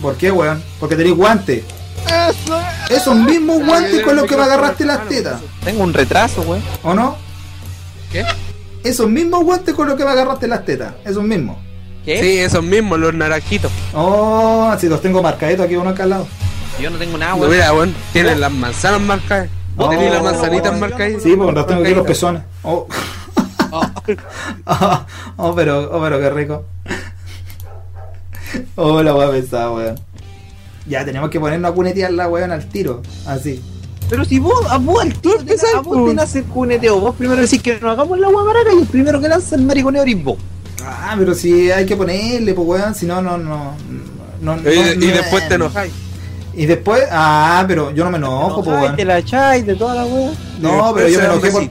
[0.00, 0.62] ¿Por qué, weón?
[0.80, 1.62] Porque tenéis guantes.
[2.90, 6.62] Esos mismos guantes con los que me agarraste las tetas, Tengo un retraso, weón.
[6.82, 7.16] ¿o no?
[8.12, 8.24] ¿Qué?
[8.82, 11.56] Esos mismos guantes con los que me agarraste las tetas, esos mismos.
[12.04, 12.20] ¿Qué?
[12.20, 13.72] Sí, esos mismos, los naranjitos.
[13.94, 16.26] Oh, si los tengo marcaditos aquí uno acá al lado.
[16.80, 17.52] Yo no tengo nada, No, weón.
[17.52, 19.48] mira, weón, tienen las manzanas marcadas.
[19.76, 21.22] Oh, Tenéis las manzanitas oh, marcadas.
[21.22, 22.42] Sí, porque los tengo aquí los pezones.
[22.62, 22.86] Oh.
[23.70, 23.90] oh,
[25.36, 26.64] oh, pero, oh, pero qué rico.
[28.76, 29.98] Oh, la weá pesada, weón.
[30.86, 33.02] Ya, tenemos que ponernos a cunetearla, weón, al tiro.
[33.26, 33.62] Así.
[34.10, 37.00] Pero si vos, a vos al tiro, te, a vos te nace el cuneteo.
[37.00, 40.02] Vos primero decís que no hagamos la guamaraca y el primero que lanza el mariconeo
[40.02, 40.36] eres vos.
[40.84, 42.94] Ah, pero si hay que ponerle, pues, weón.
[42.94, 43.74] Si no, no, no.
[44.42, 45.92] no, no- Y, y no- después te enojáis.
[46.56, 48.96] Y después, ah, pero yo no me enojo, pues, Ay, weón.
[48.96, 50.30] te la echáis de toda la wea.
[50.60, 51.62] No, pero yo me enojé por.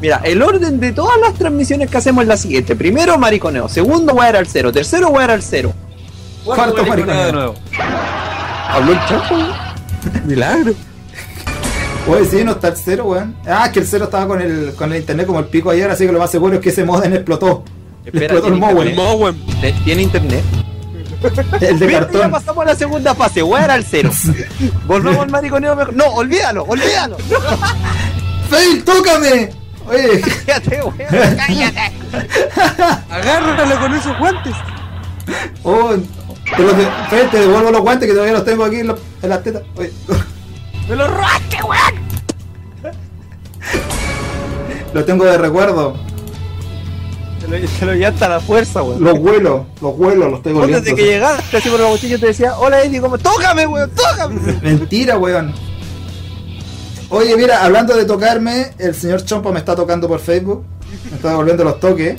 [0.00, 2.74] Mira, el orden de todas las transmisiones que hacemos es la siguiente.
[2.74, 3.68] Primero, mariconeo.
[3.68, 4.72] Segundo, wear al cero.
[4.72, 5.74] Tercero, wear al cero.
[6.44, 7.26] Cuarto mariconeo.
[7.26, 7.54] de nuevo.
[8.68, 9.36] Habló el chapo.
[10.26, 10.72] Milagro.
[12.08, 13.36] Oye, sí, no está el cero, weón.
[13.46, 15.90] Ah, es que el cero estaba con el, con el internet como el pico ayer,
[15.90, 17.62] así que lo más seguro es que ese modem explotó.
[18.06, 19.36] Espera, explotó el modem, El Mowen.
[19.60, 20.42] ¿Te- ¿Tiene internet?
[21.60, 22.30] el de Viste, Ya cartón.
[22.30, 23.42] pasamos a la segunda fase.
[23.42, 24.10] Wear al cero.
[24.86, 25.94] Volvemos al mariconeo mejor.
[25.94, 27.16] No, olvídalo, olvídalo.
[28.50, 29.50] ¡Fail, tócame!
[29.88, 31.36] Oye, Cállate, weón.
[31.36, 31.92] Cállate.
[33.10, 34.54] Agárralo con esos guantes.
[35.62, 35.90] oh,
[36.56, 39.28] te, los de- te devuelvo los guantes que todavía los tengo aquí en, los- en
[39.28, 39.62] las tetas.
[39.76, 39.92] Oye,
[40.88, 42.10] Me lo robaste, weón.
[44.92, 45.96] los tengo de recuerdo.
[47.50, 49.02] Te lo, te lo llevaste a la fuerza, weón.
[49.02, 50.94] Los vuelos, los vuelos, los tengo Desde listos.
[50.98, 54.40] que llegaste así por la botella te decía, hola Eddie, como, tócame, weón, tócame.
[54.62, 55.52] Mentira, weón.
[57.08, 60.64] Oye, mira, hablando de tocarme, el señor Chompa me está tocando por Facebook.
[61.10, 62.16] Me está devolviendo los toques.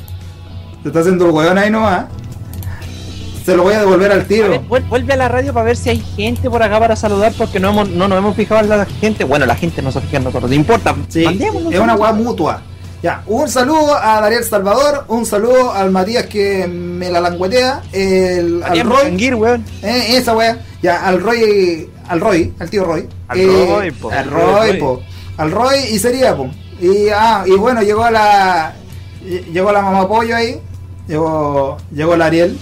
[0.84, 2.06] Se está haciendo el weón ahí nomás.
[3.46, 4.50] Se lo voy a devolver al A tiro.
[4.70, 7.60] ver, vuelve a la radio para ver si hay gente por acá para saludar porque
[7.60, 9.24] no, hemos, no nos hemos fijado en la gente.
[9.24, 10.94] Bueno, la gente no se fija en nosotros, no importa.
[11.08, 12.62] Sí, es una un- weá mutua.
[13.04, 18.62] Ya, un saludo a Daniel Salvador, un saludo al Matías que me la languetea, el,
[18.64, 19.66] al Roy, weón.
[19.82, 23.10] eh, esa weá, ya, al Roy, al Roy, al tío Roy.
[23.28, 24.12] Al eh, Roy, po.
[24.12, 25.02] Al Roy, po.
[25.38, 26.52] Al Roy y sería, po.
[26.80, 28.76] Y, ah, y bueno, llegó la,
[29.52, 30.62] llegó la mamá pollo ahí,
[31.08, 32.56] llegó, llegó la Ariel.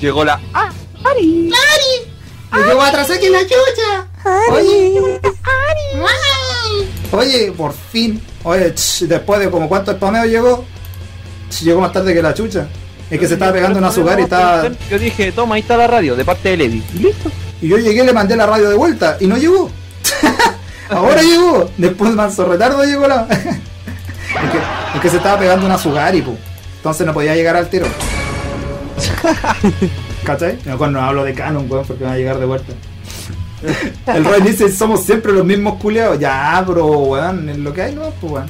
[0.00, 0.40] Llegó la.
[0.54, 0.70] ¡Ah!
[2.54, 4.06] Y llegó atrás aquí la chucha.
[4.52, 5.20] Oye,
[7.12, 8.22] oye, por fin.
[8.44, 10.64] Oye, ch, después de como cuánto spameo llegó,
[11.50, 12.66] ch, llegó más tarde que la chucha.
[13.10, 14.70] Es que se estaba pegando un azúcar y estaba.
[14.90, 16.82] Yo dije, toma, ahí está la radio, de parte de Levi.
[16.94, 17.30] Y listo.
[17.60, 19.70] Y yo llegué, le mandé la radio de vuelta y no llegó.
[20.88, 21.70] Ahora llegó.
[21.76, 23.26] Después de manso retardo llegó la.
[23.30, 24.58] es, que,
[24.94, 26.36] es que se estaba pegando un azúcar y pu.
[26.76, 27.86] Entonces no podía llegar al tiro.
[30.24, 30.58] ¿Cachai?
[30.64, 32.72] No hablo de canon, weón, porque me va a llegar de vuelta.
[34.06, 36.18] El Roy dice, somos siempre los mismos culiados.
[36.18, 38.02] Ya, pero weón, es lo que hay, ¿no?
[38.20, 38.46] Pues weón.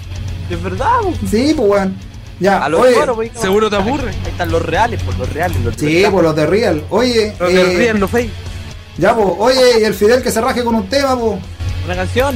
[0.51, 1.15] Es verdad, weón.
[1.31, 1.97] Sí, pues weón.
[2.41, 3.31] Ya, A los oye.
[3.35, 4.09] Seguro te aburre.
[4.09, 5.61] Ahí están los reales, por los reales.
[5.63, 6.83] Los de Sí, pues los de Real.
[6.91, 8.31] Oye, Los eh, del Real no fake.
[8.99, 11.39] ya, pues, oye, y el Fidel que se raje con un tema, pues.
[11.85, 12.35] Una canción.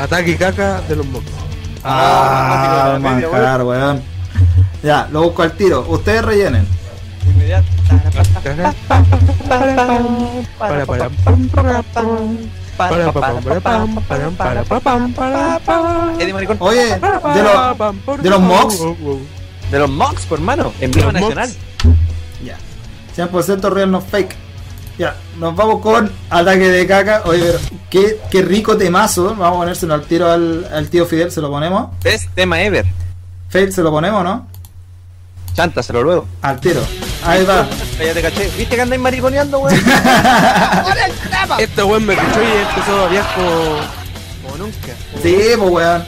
[0.00, 1.30] Ataque y caca de los mocos.
[1.84, 4.02] Ah, media, manjar, weón.
[4.82, 5.84] Ya, lo busco al tiro.
[5.88, 6.66] Ustedes rellenen.
[16.18, 16.56] Eddie Maricón.
[16.60, 18.78] Oye, de, los de los Mox.
[19.70, 20.72] De los Mox, por hermano.
[20.80, 21.34] Emblema Los Mox.
[21.34, 21.56] nacional.
[22.44, 22.56] Ya.
[23.16, 24.34] 100% real, no fake.
[24.98, 27.22] Ya, nos vamos con ataque de caca.
[27.24, 29.34] Oye, pero qué, qué rico temazo.
[29.36, 31.90] Vamos a ponérselo al tiro al, al tío Fidel, se lo ponemos.
[32.02, 32.84] Best tema ever.
[33.48, 34.46] Fail, se lo ponemos, ¿no?
[35.54, 36.26] Chántaselo luego.
[36.42, 36.80] Al tiro.
[37.24, 37.66] Ahí va.
[37.98, 38.48] Ya te caché.
[38.56, 39.74] ¿Viste que andáis mariconeando, weón?
[41.58, 43.80] Este weón me escuchó y empezó a hablar como,
[44.42, 44.94] como nunca.
[45.22, 46.04] Sí, pues weón.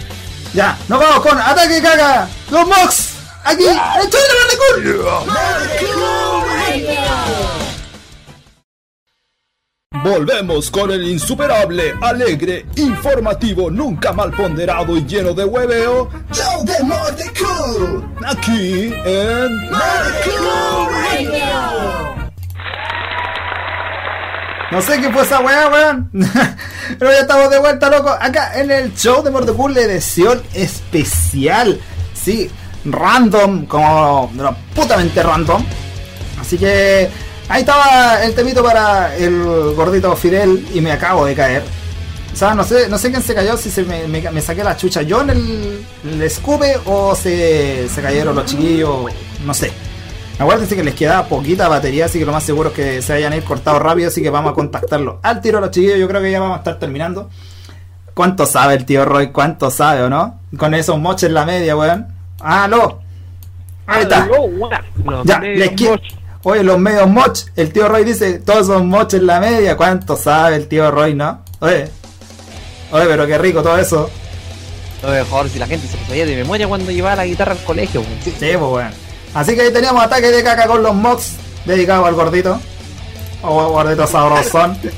[0.55, 2.29] Ya, nos vamos con ataque caca.
[2.51, 3.11] Los Mox.
[3.45, 4.45] Aquí, en el show de la
[4.75, 4.85] Cool.
[10.03, 16.09] Volvemos con el insuperable, alegre, informativo, nunca mal ponderado y lleno de hueveo.
[16.33, 16.75] Show de
[17.39, 18.15] Cool.
[18.27, 19.71] Aquí en
[24.71, 26.11] No sé qué fue esa weá, weón.
[26.99, 28.09] Pero ya estamos de vuelta, loco.
[28.09, 31.79] Acá en el show de Mordepool, la edición especial.
[32.15, 32.51] Sí,
[32.87, 34.33] random, como
[34.75, 35.63] putamente random.
[36.41, 37.11] Así que
[37.51, 41.63] ahí estaba el temito para el gordito Fidel y me acabo de caer.
[42.33, 44.63] O sea, no sé, no sé quién se cayó, si se me, me- me saqué
[44.65, 46.33] la chucha yo en el, el
[46.87, 49.07] o se, se cayeron los chiquillos,
[49.45, 49.73] no sé.
[50.39, 53.35] Acuérdense que les queda poquita batería, así que lo más seguro es que se hayan
[53.35, 55.19] ir cortado rápido, así que vamos a contactarlo.
[55.23, 57.29] Al tiro a los chiquillos, yo creo que ya vamos a estar terminando.
[58.15, 59.33] ¿Cuánto sabe el tío Roy?
[59.33, 60.41] ¿Cuánto sabe o no?
[60.57, 62.07] Con esos moches en la media, weón.
[62.41, 63.01] ¡Aló!
[63.87, 64.27] Ahí está.
[65.25, 66.01] Ya, les qui-
[66.43, 67.39] Oye, los medios moch.
[67.57, 69.77] El tío Roy dice, todos son moch en la media.
[69.77, 71.43] ¿Cuánto sabe el tío Roy, no?
[71.61, 71.89] Oye.
[72.93, 74.11] Oye, pero qué rico todo eso.
[75.03, 78.03] Lo mejor, si la gente se sabía de memoria cuando llevaba la guitarra al colegio.
[78.25, 78.91] Sí, pues bueno.
[79.35, 82.61] Así que ahí teníamos ataque de caca con los mods dedicado al gordito.
[83.43, 84.77] O gordito sabrosón.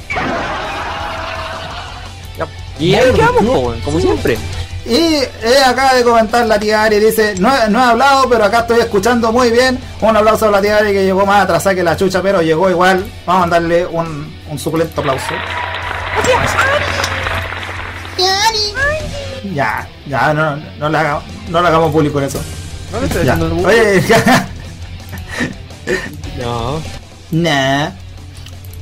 [2.78, 4.36] Y ahí quedamos, weón, como siempre.
[4.84, 5.28] Y eh,
[5.64, 8.80] acaba de comentar la tía Ari, dice, no, he- no he hablado, pero acá estoy
[8.80, 9.78] escuchando muy bien.
[10.00, 12.68] Un aplauso a la tía Ari que llegó más atrasada que la chucha, pero llegó
[12.68, 13.04] igual.
[13.24, 15.26] Vamos a mandarle un, un suculento aplauso.
[19.54, 22.40] Ya, ya, no, no, le hagamos, no le hagamos público en eso.
[22.92, 23.34] No le estoy Ya.
[23.36, 24.02] Oye,
[26.40, 26.80] No.
[27.30, 27.90] nah.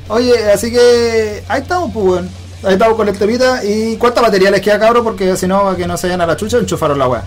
[0.08, 2.30] Oye, así que ahí estamos, pues, weón.
[2.62, 3.64] Ahí estamos con el temita.
[3.64, 5.02] ¿Y cuántas baterías les queda, cabro?
[5.02, 7.22] Porque si no, que no se vayan a la chucha, enchufaron la weá.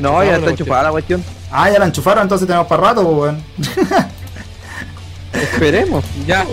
[0.00, 1.22] No, ya la está enchufada la cuestión.
[1.50, 3.42] Ah, ya la enchufaron, entonces tenemos para rato, pues, weón.
[5.32, 6.04] Esperemos.
[6.26, 6.46] Ya.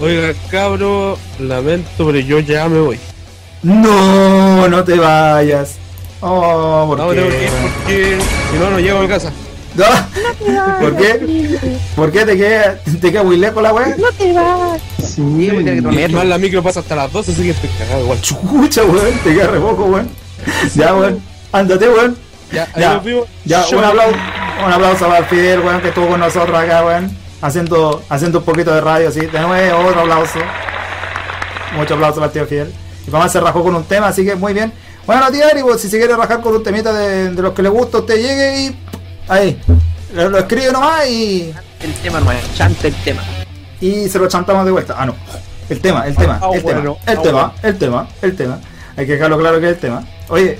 [0.00, 2.98] Oiga, cabro, lamento, pero yo ya me voy.
[3.62, 5.76] No, no te vayas.
[6.20, 7.16] Oh, ¿por No, qué?
[7.16, 7.72] tengo que ir weón?
[7.82, 8.18] porque
[8.52, 9.32] si no, no llego a casa.
[10.46, 10.78] No.
[10.80, 11.58] ¿Por qué?
[11.96, 13.96] ¿Por qué te queda, te queda muy lejos la weá?
[15.02, 16.10] Sí, me tiene que tomar.
[16.10, 18.20] más la micro pasa hasta las 12, así que estoy cagado igual.
[18.20, 20.08] Chucha, weón, te queda re poco, weón.
[20.74, 21.20] Ya, weón.
[21.52, 22.16] Ándate, weón.
[22.52, 23.02] Ya, Ya.
[23.44, 24.16] Ya, un aplauso,
[24.64, 27.16] un aplauso para el Fidel, weón, que estuvo con nosotros acá, weón.
[27.42, 29.20] Haciendo, haciendo un poquito de radio, sí.
[29.20, 30.38] De nuevo, otro aplauso.
[31.76, 32.72] Mucho aplauso para el tío Fidel.
[33.06, 34.72] Y mamá se rajó con un tema, así que muy bien.
[35.06, 37.62] Bueno, tío Ari, pues, si se quiere rajar con un temita de, de los que
[37.62, 38.76] le gusta, usted llegue y.
[39.28, 39.60] Ahí.
[40.14, 41.52] Lo, lo escribe nomás y.
[41.80, 42.38] El tema, hermano.
[42.54, 43.22] Chante el tema.
[43.80, 44.94] Y se lo chantamos de vuelta.
[44.98, 45.14] Ah, no.
[45.68, 48.60] El tema, el tema, el tema, el tema, el tema, el tema.
[48.96, 50.04] Hay que dejarlo claro que es el tema.
[50.28, 50.58] Oye,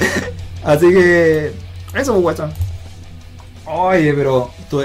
[0.64, 1.52] así que.
[1.94, 2.52] Eso, pues, guachón.
[3.66, 4.50] Oye, pero.
[4.68, 4.84] tú-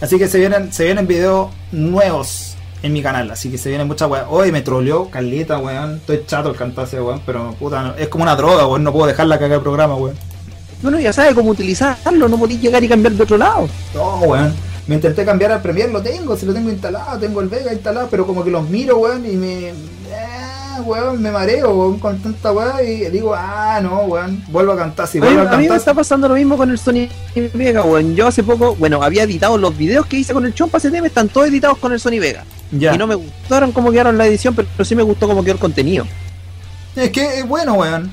[0.00, 3.30] así que se vienen, se vienen videos nuevos en mi canal.
[3.30, 4.26] Así que se vienen muchas weas.
[4.30, 5.96] Oye, me troleó Carlita, weón.
[5.96, 7.20] Estoy chato el cantarse, weón.
[7.26, 8.84] Pero puta, no- es como una droga, weón.
[8.84, 10.16] No puedo dejarla cagar el programa, weón.
[10.82, 12.28] Bueno, ya sabe cómo utilizarlo.
[12.28, 13.68] No podéis llegar y cambiar de otro lado.
[13.94, 14.52] No, weón.
[14.86, 18.08] Me intenté cambiar al Premiere, lo tengo, si lo tengo instalado, tengo el Vega instalado,
[18.10, 19.72] pero como que los miro, weón, y me.
[20.12, 24.76] Ah, weón, me mareo, weón, con tanta weón, y digo, ah, no, weón, vuelvo a
[24.76, 25.76] cantar, si vuelvo a a mí me cantar.
[25.76, 27.08] está pasando lo mismo con el Sony
[27.54, 28.16] Vega, weón.
[28.16, 31.28] Yo hace poco, bueno, había editado los videos que hice con el Chompa CTM, están
[31.28, 32.44] todos editados con el Sony Vega.
[32.72, 32.92] Ya.
[32.92, 35.60] Y no me gustaron cómo quedaron la edición, pero sí me gustó cómo quedó el
[35.60, 36.06] contenido.
[36.96, 38.10] Es que es bueno, weón.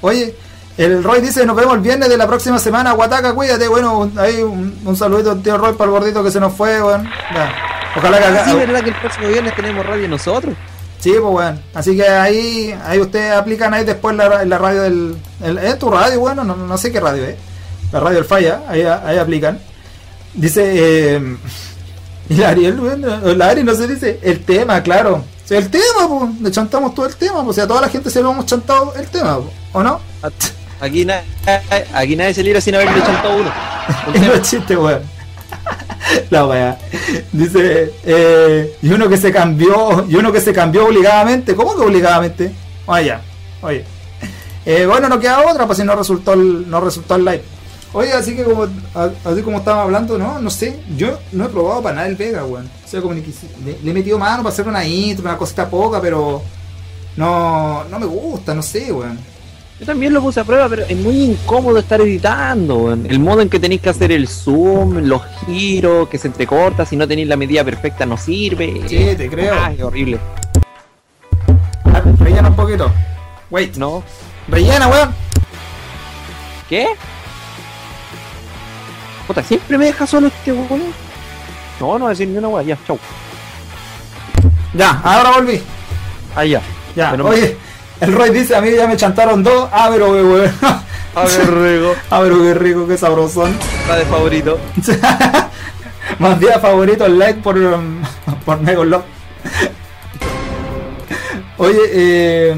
[0.00, 0.34] Oye,
[0.78, 4.42] el Roy dice, nos vemos el viernes de la próxima semana, Guataca, cuídate, bueno, ahí
[4.42, 7.08] un, un saludito al tío Roy para el gordito que se nos fue, weón.
[7.96, 8.44] Ojalá que Ah, acá.
[8.50, 10.54] sí, verdad que el próximo viernes tenemos radio nosotros.
[11.00, 11.62] Sí, pues weón.
[11.74, 15.16] Así que ahí, ahí ustedes aplican ahí después la, la radio del.
[15.42, 16.44] El, ¿Es tu radio, bueno?
[16.44, 17.36] No, no sé qué radio es.
[17.92, 19.58] La radio del falla, ahí, ahí aplican.
[20.34, 20.62] Dice.
[21.16, 21.36] Eh,
[22.28, 22.78] y Ariel,
[23.38, 24.18] la Ari no se dice.
[24.22, 25.24] El tema, claro.
[25.48, 26.40] El tema, pues.
[26.42, 27.48] Le chantamos todo el tema, pues.
[27.48, 29.38] O sea, a toda la gente se lo hemos chantado el tema,
[29.72, 30.00] ¿o no?
[30.80, 31.22] Aquí, na-
[31.94, 33.50] aquí nadie se libra sin haberle chantado uno.
[34.42, 35.00] Chiste, weón.
[36.30, 36.78] La weá.
[37.32, 41.54] Dice, eh, y uno que se cambió, y uno que se cambió obligadamente.
[41.54, 42.52] ¿Cómo que obligadamente?
[42.86, 43.20] Oye, ya,
[43.62, 43.84] oye.
[44.64, 47.42] Eh, bueno, no queda otra, pues si no resultó el, no resultó el live.
[47.92, 48.66] Oye, así que como,
[49.24, 52.44] así como estaba hablando, no, no sé, yo no he probado para nada el Vega,
[52.44, 52.68] weón.
[52.84, 53.22] O sea, como le,
[53.82, 56.42] le he metido mano para hacer una intro, una cosita poca, pero
[57.16, 59.18] no, no me gusta, no sé, weón.
[59.78, 62.76] Yo también lo puse a prueba, pero es muy incómodo estar editando.
[62.76, 63.06] weón.
[63.10, 66.96] El modo en que tenéis que hacer el zoom, los giros, que se entrecorta, si
[66.96, 68.82] no tenéis la medida perfecta no sirve.
[68.86, 69.54] Sí, te creo.
[69.62, 70.18] Ay, horrible.
[71.84, 72.90] Ah, Rellena un poquito.
[73.50, 74.02] Wait, ¿No?
[74.48, 75.14] rellena, weón.
[76.68, 76.88] ¿Qué?
[79.26, 80.84] Puta, siempre me deja solo este weón.
[81.80, 82.98] No, no voy a decir ni una weá, ya, chau.
[84.72, 85.60] Ya, ahora volví.
[86.34, 86.62] Ahí ya.
[86.94, 87.56] Ya, Pero- oye,
[88.00, 89.68] el Roy dice, a mí ya me chantaron dos.
[89.72, 90.52] Ah, pero qué weón.
[91.14, 91.94] A ver, Rego.
[92.10, 93.56] Ah, pero qué rico, qué sabrosón.
[93.80, 94.58] Está de favorito.
[96.18, 98.02] Más día favorito, el like por, um,
[98.44, 99.04] por Megolove.
[101.58, 102.56] Oye, eh,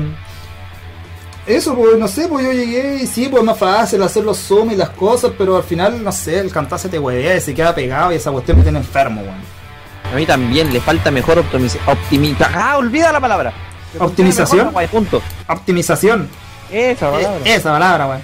[1.47, 4.39] eso, pues no sé, pues yo llegué y sí, pues es más fácil hacer los
[4.39, 7.41] zoom y las cosas, pero al final, no sé, el cantar se te huevea y
[7.41, 9.59] se queda pegado y esa cuestión me tiene enfermo, weón.
[10.13, 11.97] A mí también le falta mejor optimización.
[12.55, 13.53] Ah, olvida la palabra.
[13.99, 14.71] ¿Optimización?
[14.73, 15.21] Guay, punto.
[15.49, 16.29] Optimización.
[16.71, 17.39] Esa palabra.
[17.45, 18.21] Eh, Esa palabra, weón.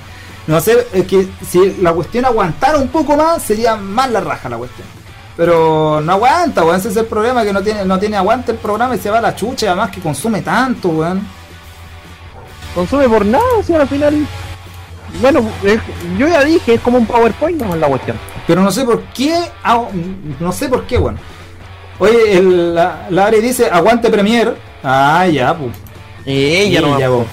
[0.47, 4.49] No sé, es que si la cuestión aguantara un poco más, sería más la raja
[4.49, 4.87] la cuestión.
[5.37, 6.77] Pero no aguanta, weón.
[6.77, 9.19] Ese es el problema, que no tiene, no tiene aguante el programa y se va
[9.19, 11.27] a la chucha, además que consume tanto, weón.
[12.75, 14.27] Consume por nada, sea, al final.
[15.21, 15.81] Bueno, es-
[16.19, 18.19] yo ya dije, es como un PowerPoint, no es la cuestión.
[18.47, 19.85] Pero no sé por qué, ah,
[20.41, 21.19] no sé por qué, weón.
[22.01, 24.57] Oye, el, la, la Ari dice, aguante Premier.
[24.85, 25.71] Ah, ya, pues.
[26.27, 27.01] Ella Sí, no.
[27.01, 27.27] ya, po.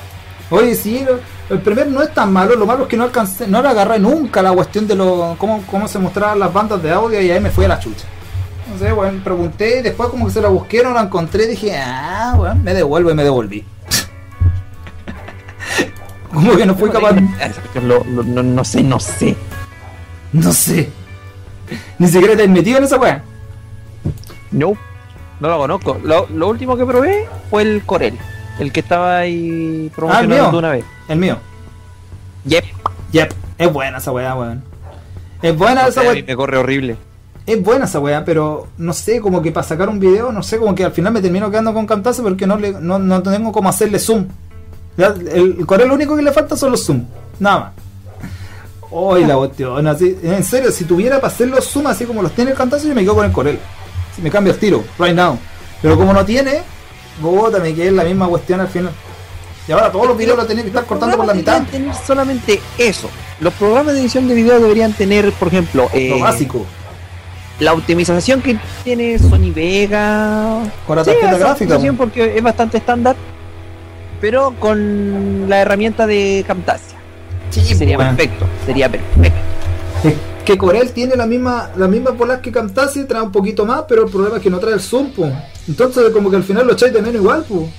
[0.49, 1.05] Oye, sí,
[1.49, 3.99] el primer no es tan malo, lo malo es que no alcancé, no le agarré
[3.99, 7.39] nunca la cuestión de lo, cómo, cómo se mostraban las bandas de audio y ahí
[7.39, 8.05] me fui a la chucha.
[8.71, 11.75] No sé, weón, pregunté y después como que se la busqué, no la encontré, dije,
[11.77, 13.65] ah, weón, me devuelvo y me devolví.
[16.33, 17.13] Como que no fui capaz.
[17.83, 19.35] Lo- lo- no, no sé, no sé.
[20.31, 20.89] No sé.
[21.97, 23.21] Ni siquiera te has metido en esa weá.
[24.51, 24.73] No,
[25.41, 25.99] no lo conozco.
[26.03, 28.17] Lo, lo último que probé fue el Corel,
[28.59, 30.85] el que estaba ahí promocionando una vez.
[31.09, 31.37] El mío.
[32.45, 32.63] Yep.
[33.11, 33.33] Yep.
[33.57, 34.63] Es buena esa weá, weón.
[35.41, 36.23] Es buena No esa weá.
[36.25, 36.95] me corre horrible.
[37.45, 40.57] Es buena esa weá, pero no sé, como que para sacar un video, no sé,
[40.59, 43.51] como que al final me termino quedando con Camtasia porque no, le, no, no tengo
[43.51, 44.27] como hacerle zoom.
[44.95, 45.27] El,
[45.57, 47.03] el Corel lo único que le falta son los zoom,
[47.39, 47.71] nada más.
[48.91, 52.31] Hoy la cuestión, así, en serio, si tuviera para hacer los zoom así como los
[52.33, 53.59] tiene el Camtasia, yo me quedo con el Corel.
[54.15, 55.37] Si me cambio el tiro, right now.
[55.81, 56.61] Pero como no tiene,
[57.21, 58.91] bota, me quedé en la misma cuestión al final.
[59.67, 61.61] Y ahora todos los videos los tenés que estar cortando por la mitad.
[61.61, 63.09] Deberían tener solamente eso.
[63.39, 66.65] Los programas de edición de video deberían tener, por ejemplo, eh, Lo básico.
[67.59, 70.61] la optimización que tiene Sony Vega.
[70.85, 71.79] Con la Sí, tarjeta esa gráfica.
[71.97, 73.15] porque es bastante estándar.
[74.19, 76.97] Pero con la herramienta de Camtasia.
[77.49, 78.45] Sí, sería perfecto.
[78.65, 79.39] Sería perfecto.
[80.43, 84.05] Que Corel tiene la misma la misma polas que Camtasia, trae un poquito más, pero
[84.05, 85.31] el problema es que no trae el zoom, po.
[85.67, 87.69] Entonces como que al final lo echáis de menos igual, po.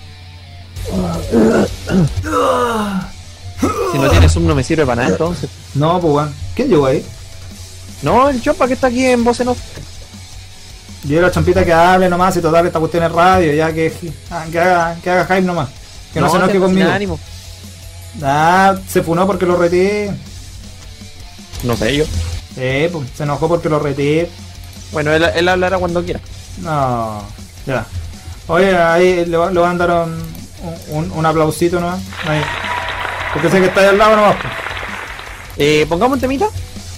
[3.92, 5.50] Si no tiene zoom no me sirve para nada entonces.
[5.74, 6.34] No, pues weón.
[6.54, 7.04] ¿Quién llegó ahí?
[8.02, 9.58] No, el Chopa que está aquí en Voz en Off.
[11.04, 13.92] Yo la champita que hable nomás y total esta cuestión es radio, ya que,
[14.30, 15.68] ah, que haga, que haga hype nomás.
[16.12, 16.88] Que no, se enoje conmigo.
[16.88, 17.18] ánimo.
[18.22, 20.12] Ah, se funó porque lo reté.
[21.64, 22.04] No sé yo.
[22.56, 24.28] Eh, pues, se enojó porque lo reté.
[24.92, 26.20] Bueno, él, él hablará cuando quiera.
[26.60, 27.22] No,
[27.66, 27.86] ya.
[28.48, 30.22] Oye, ahí le, va- le van a dar un,
[30.88, 32.00] un, un aplausito nomás.
[32.26, 32.40] Ahí.
[33.32, 34.36] Porque sé que está ahí al lado nomás.
[34.36, 34.52] pues.
[35.58, 36.46] Eh, pongamos un temita.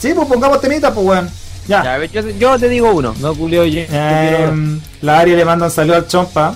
[0.00, 1.30] Sí, pues pongamos temita, pues weón.
[1.68, 1.82] Ya.
[1.82, 3.14] Ya, yo, yo te digo uno.
[3.20, 3.82] No, culio, yo.
[3.88, 6.54] Eh, la Ari le manda un saludo al chompa.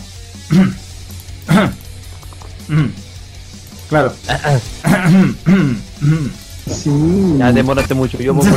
[3.89, 4.13] claro.
[7.39, 8.19] Ya demoraste mucho.
[8.19, 8.55] Yo pongo.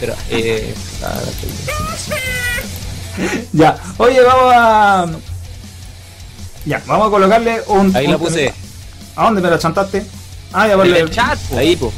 [0.00, 0.74] Pero, eh.
[3.52, 3.76] ya.
[3.98, 5.06] Oye, vamos a.
[6.64, 7.94] Ya, vamos a colocarle un.
[7.94, 8.52] Ahí un la puse.
[9.14, 10.04] ¿A dónde me la chantaste?
[10.52, 11.56] Ah, ya En el chat, po.
[11.56, 11.92] Ahí, po.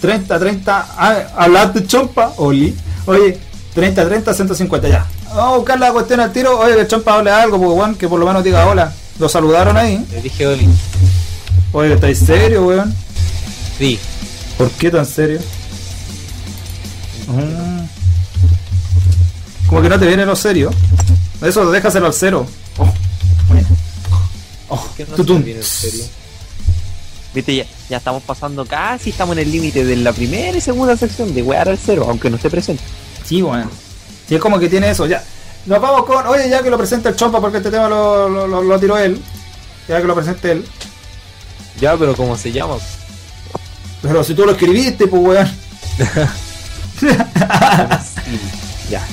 [0.00, 0.86] 30, 30.
[0.96, 2.76] Ah, hablaste chompa, Oli.
[3.06, 3.38] Oye,
[3.74, 5.06] 30, 30, 150, ya.
[5.28, 6.58] Vamos a buscar la cuestión al tiro.
[6.58, 8.92] Oye, que el chompa hable algo, pues weón, que por lo menos diga hola.
[9.18, 10.04] Lo saludaron ahí.
[10.12, 10.68] Le dije Oli.
[11.72, 12.94] Oye, ¿estáis serio, weón?
[13.78, 13.98] Sí.
[14.56, 15.40] ¿Por qué tan serio?
[17.28, 17.86] Mm.
[19.68, 20.70] Como que no te viene lo serio.
[21.42, 22.46] Eso déjaselo al cero.
[22.78, 22.92] Oh.
[24.70, 25.42] Oh, ¿Qué no tutum.
[25.42, 26.04] viene en serio?
[27.34, 30.96] Viste, ya, ya estamos pasando casi, estamos en el límite de la primera y segunda
[30.96, 32.82] sección de wear al cero, aunque no esté presente.
[33.24, 33.70] Sí, bueno.
[34.28, 35.22] Sí, es como que tiene eso, ya.
[35.66, 36.26] Nos vamos con.
[36.26, 38.96] Oye, ya que lo presenta el Chompa, porque este tema lo, lo, lo- lo tiró
[38.98, 39.20] él.
[39.86, 40.64] Ya que lo presente él.
[41.80, 42.74] Ya, pero ¿cómo se llama?
[44.02, 45.48] Pero si tú lo escribiste, pues weón.
[48.90, 49.06] Ya.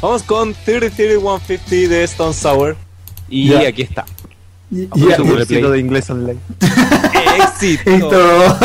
[0.00, 2.76] Vamos con 30-3150 de Stone Sour.
[3.28, 3.68] Y Ya.
[3.68, 4.04] aquí está.
[4.70, 6.38] Y- ya, el Éxito de inglés online.
[7.44, 7.90] ¡Éxito!
[7.90, 8.56] Listo.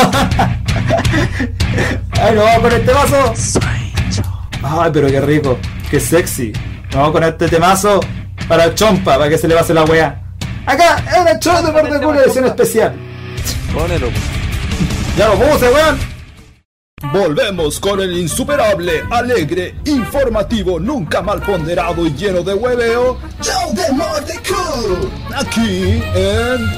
[2.21, 3.33] Ay, nos vamos con este vaso.
[4.63, 5.57] Ay, pero qué rico,
[5.91, 6.53] qué sexy.
[6.85, 7.99] Nos vamos con este temazo
[8.47, 10.21] para el chompa, para que se le pase la weá.
[10.65, 12.95] Acá, es una show de parte de edición especial.
[13.75, 14.07] Pónelo.
[15.17, 15.99] Ya lo puse, weón.
[17.11, 23.17] Volvemos con el insuperable, alegre, informativo, nunca mal ponderado y lleno de hueveo.
[23.41, 25.11] Show de Cool.
[25.35, 26.69] Aquí en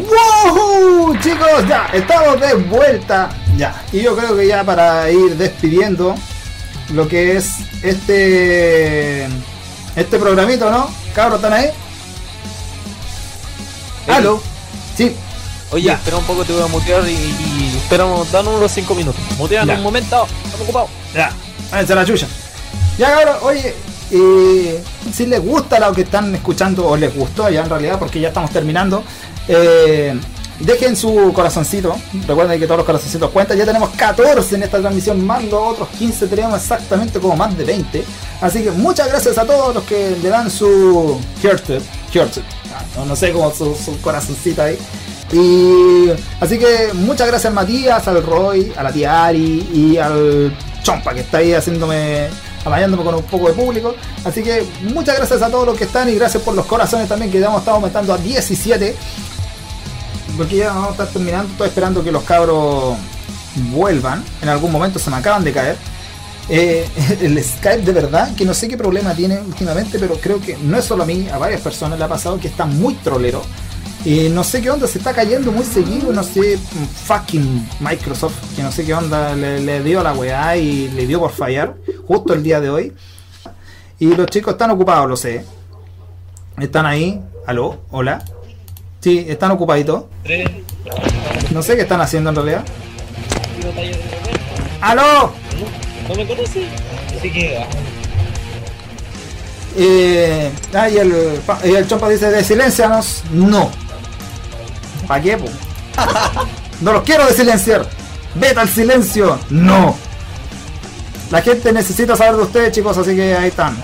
[0.00, 1.14] ¡Woohoo!
[1.20, 3.28] Chicos, ya, estamos de vuelta.
[3.58, 6.14] Ya, y yo creo que ya para ir despidiendo
[6.94, 9.26] lo que es este
[9.96, 10.88] este programito, ¿no?
[11.14, 11.70] Cabros, ¿están ahí?
[14.16, 14.40] ¿Aló?
[14.96, 15.14] Sí,
[15.70, 15.94] Oye, Ya.
[15.94, 19.20] espera un poco, te voy a mutear y, y esperamos, danos unos 5 minutos.
[19.38, 19.74] Mutean Ya.
[19.74, 20.90] un momento, estamos ocupados.
[21.14, 21.32] Ya,
[21.70, 22.26] váyanse a la chucha.
[22.98, 23.74] Ya cabrón, oye,
[24.10, 24.82] eh,
[25.14, 28.28] si les gusta lo que están escuchando, o les gustó ya en realidad, porque ya
[28.28, 29.02] estamos terminando,
[29.48, 30.14] eh,
[30.60, 31.94] dejen su corazoncito.
[32.26, 33.58] Recuerden que todos los corazoncitos cuentan.
[33.58, 37.64] Ya tenemos 14 en esta transmisión, más los otros 15 tenemos exactamente como más de
[37.64, 38.04] 20.
[38.40, 41.82] Así que muchas gracias a todos los que le dan su hearted,
[42.74, 44.78] ah, no, no sé cómo su, su corazoncito ahí.
[45.32, 46.10] Y
[46.40, 51.14] así que muchas gracias al Matías, al Roy, a la tía Ari y al Chompa
[51.14, 52.28] que está ahí haciéndome,
[52.64, 53.94] apañándome con un poco de público.
[54.24, 57.30] Así que muchas gracias a todos los que están y gracias por los corazones también
[57.30, 58.94] que ya hemos estado aumentando a 17.
[60.36, 62.96] Porque ya a estar terminando, estoy esperando que los cabros
[63.70, 64.24] vuelvan.
[64.40, 65.76] En algún momento se me acaban de caer.
[66.48, 66.86] eh,
[67.20, 70.78] el Skype de verdad, que no sé qué problema tiene últimamente, pero creo que no
[70.78, 73.42] es solo a mí, a varias personas le ha pasado que está muy trolero.
[74.04, 76.58] Y no sé qué onda, se está cayendo muy seguido, no sé,
[77.04, 81.20] fucking Microsoft, que no sé qué onda, le, le dio la weá y le dio
[81.20, 81.76] por fallar,
[82.08, 82.92] justo el día de hoy.
[84.00, 85.44] Y los chicos están ocupados, lo sé.
[86.58, 88.24] Están ahí, aló, hola.
[89.02, 90.04] Sí, están ocupaditos.
[91.50, 92.64] No sé qué están haciendo en realidad.
[94.80, 95.32] ¡Aló!
[96.08, 96.68] ¿No me conoces?
[97.18, 97.66] Así que.
[99.76, 103.70] Eh, ah, y el, y el chompa dice, de silencianos, no.
[105.08, 105.46] ¿Para qué, po?
[106.80, 107.86] No los quiero de silenciar.
[108.34, 109.96] Vete al silencio, no.
[111.30, 113.76] La gente necesita saber de ustedes, chicos, así que ahí están.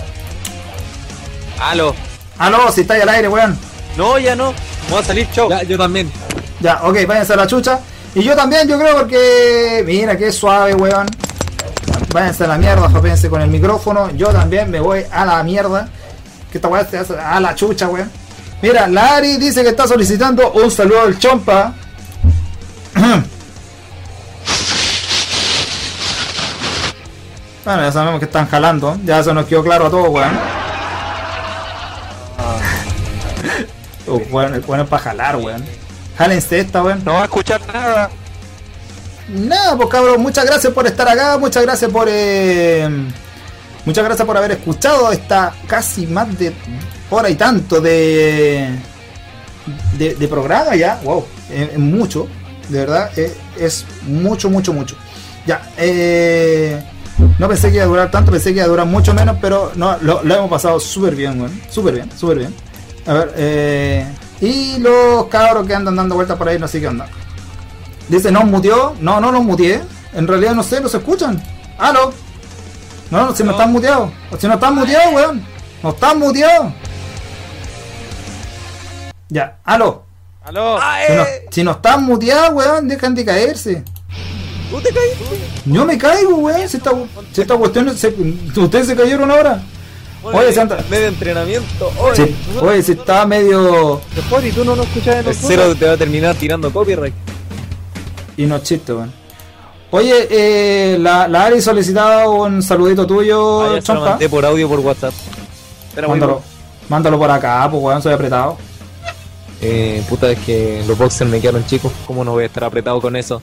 [1.60, 1.94] Aló.
[2.38, 3.67] Aló, si estáis al aire, weón.
[3.98, 4.54] No, ya no.
[4.88, 5.50] Vamos a salir, chau.
[5.50, 6.08] Ya, yo también.
[6.60, 7.80] Ya, ok, váyanse a la chucha.
[8.14, 9.82] Y yo también, yo creo, porque.
[9.84, 11.08] Mira, qué suave, weón.
[12.14, 14.08] Váyanse a la mierda, jópense con el micrófono.
[14.12, 15.88] Yo también me voy a la mierda.
[16.52, 18.08] Que esta weá se hace a la chucha, weón.
[18.62, 21.74] Mira, Lari dice que está solicitando un saludo al chompa.
[27.64, 28.96] Bueno, ya sabemos que están jalando.
[29.04, 30.57] Ya eso nos quedó claro a todos, weón.
[34.08, 35.64] Oh, weón es para jalar, weón.
[36.16, 37.02] Jálense esta, weón.
[37.04, 38.10] No va a escuchar nada.
[39.28, 42.88] Nada, pues cabrón, muchas gracias por estar acá, muchas gracias por eh,
[43.84, 46.54] muchas gracias por haber escuchado esta casi más de
[47.10, 48.70] hora y tanto de
[49.98, 52.26] de, de programa ya, wow, es, es mucho,
[52.70, 54.96] de verdad, es, es mucho, mucho, mucho.
[55.46, 56.82] Ya, eh,
[57.38, 59.72] no pensé que iba a durar tanto, pensé que iba a durar mucho menos, pero
[59.74, 62.54] no, lo, lo hemos pasado súper bien, weón, súper bien, súper bien.
[63.06, 64.06] A ver, eh,
[64.40, 67.06] y los cabros que andan dando vueltas por ahí, no sé qué onda.
[68.08, 68.94] Dice, ¿no muteó?
[69.00, 69.82] No, no los muteé.
[70.14, 71.42] En realidad no sé, no se escuchan.
[71.78, 72.12] ¿Aló?
[73.10, 74.10] No, no, si no están muteados.
[74.38, 75.44] Si no están muteados, weón.
[75.82, 76.72] No están muteados.
[79.28, 80.04] Ya, aló.
[80.44, 80.78] Aló.
[81.06, 83.82] Si no, si no están muteados, weón, dejan de caerse.
[84.70, 85.38] ¿Tú te caíste?
[85.66, 86.68] Yo me caigo, weón.
[86.68, 86.90] Si esta,
[87.32, 87.96] si esta cuestión.
[87.96, 88.14] se-
[88.56, 89.60] ¿Ustedes se cayeron ahora?
[90.22, 90.78] Oye, Santa.
[90.90, 91.92] Medio entrenamiento.
[92.00, 94.00] Oye, Sí, oye, si estaba medio.
[94.16, 97.14] Mejor, y tú no nos escuchas de el cero te va a terminar tirando copyright.
[98.36, 99.12] Y no es chiste, weón.
[99.90, 104.10] Oye, eh, la, la Ari solicitado un saludito tuyo, Ah, ya se lo Chompa.
[104.10, 105.14] mandé por audio por WhatsApp.
[105.88, 106.42] Espera, Mándalo,
[106.88, 108.58] mándalo por acá, pues weón, soy apretado.
[109.62, 111.90] Eh, puta, es que los boxers me quedaron chicos.
[112.06, 113.40] ¿Cómo no voy a estar apretado con eso?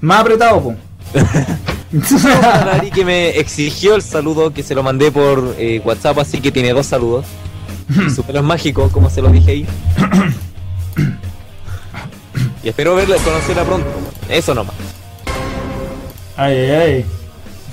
[0.00, 0.76] Más apretado, pues.
[2.72, 6.52] Ari que me exigió el saludo que se lo mandé por eh, WhatsApp, así que
[6.52, 7.24] tiene dos saludos.
[8.14, 9.66] Su pelo es mágico, como se lo dije ahí.
[12.62, 13.88] y espero verla, conocerla pronto.
[14.28, 14.74] Eso nomás.
[16.36, 17.06] ay, ay, ay.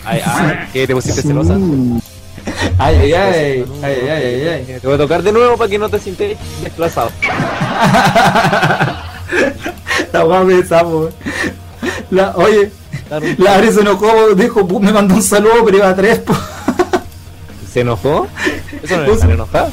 [0.06, 1.58] Ay, ay, que te pusiste celosa.
[2.78, 3.66] Ay, ay, ay.
[3.82, 4.66] Ay, ay, ay, ay.
[4.80, 7.10] Te voy a tocar de nuevo para que no te sientas desplazado.
[10.14, 11.10] La weá me sapo.
[12.12, 12.72] La, oye,
[13.38, 16.34] La Ari se enojó, dijo, me mandó un saludo, pero iba a tres, po.
[17.72, 18.28] ¿Se enojó?
[18.82, 19.70] Eso no es enojado.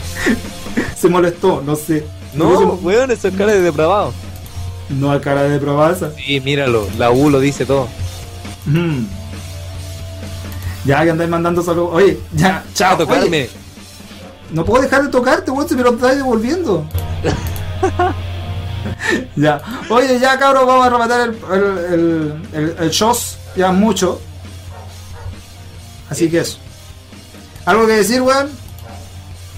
[0.96, 2.06] Se molestó, no sé.
[2.34, 4.12] No, weón, eso es cara de depravado.
[4.88, 6.10] No a cara de probaza.
[6.16, 7.88] Sí, míralo, la U lo dice todo.
[8.66, 9.04] Mm.
[10.84, 11.90] Ya que andáis mandando saludos.
[11.92, 12.96] Oye, ya, chao.
[12.96, 13.42] Tocarme.
[13.42, 13.50] Oye,
[14.52, 16.86] no puedo dejar de tocarte, weón, si me lo estás devolviendo.
[19.36, 19.60] ya.
[19.90, 23.38] Oye, ya cabros, vamos a rematar el, el, el, el, shows.
[23.56, 24.20] Ya mucho.
[26.09, 26.59] Así que eso.
[27.64, 28.50] ¿Algo que decir, weón?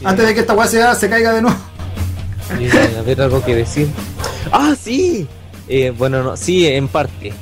[0.05, 1.57] Antes de que esta weá se, se caiga de nuevo.
[2.99, 3.89] A ver, algo que decir.
[4.53, 5.27] ¡Ah, sí!
[5.69, 7.33] Eh, bueno, no, sí, en parte.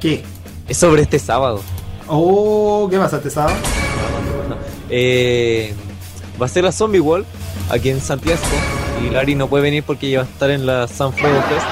[0.00, 0.24] ¿Qué?
[0.66, 1.60] Es sobre este sábado.
[2.06, 3.56] Oh, ¿qué pasa este sábado?
[4.88, 5.74] Eh,
[6.40, 7.26] va a ser la Zombie Wall
[7.68, 8.40] aquí en Santiago.
[9.04, 11.66] Y Lari no puede venir porque ella va a estar en la San Frodo Fest.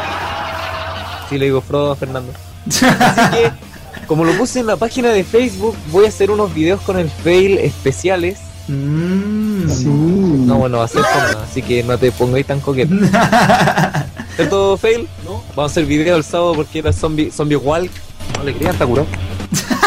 [1.29, 2.33] Sí, le digo Frodo a Fernando.
[2.67, 3.53] Así que,
[4.07, 7.11] como lo puse en la página de Facebook, voy a hacer unos videos con el
[7.11, 8.39] fail especiales.
[8.69, 10.47] Mmm.
[10.47, 12.95] No, bueno, va a ser forma, así que no te pongáis tan coqueto.
[14.37, 15.09] ¿Cierto, fail?
[15.25, 15.43] No.
[15.55, 17.91] Vamos a hacer video el sábado porque era zombie, zombie walk.
[18.37, 19.07] No le crean, está curado.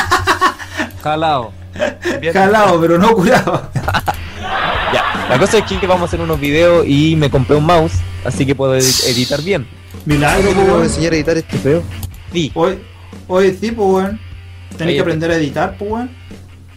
[1.03, 1.51] Jalao.
[2.19, 2.33] Bien.
[2.33, 3.69] Calado, pero no curado.
[5.29, 7.93] La cosa es que vamos a hacer unos videos y me compré un mouse,
[8.25, 9.67] así que puedo edi- editar bien.
[10.05, 11.83] Milagro, ¿Cómo voy a enseñar a editar este feo?
[12.33, 12.79] Sí, Hoy,
[13.27, 14.19] hoy sí, pues, weón.
[14.77, 16.09] Tenés que aprender a editar, pues, weón.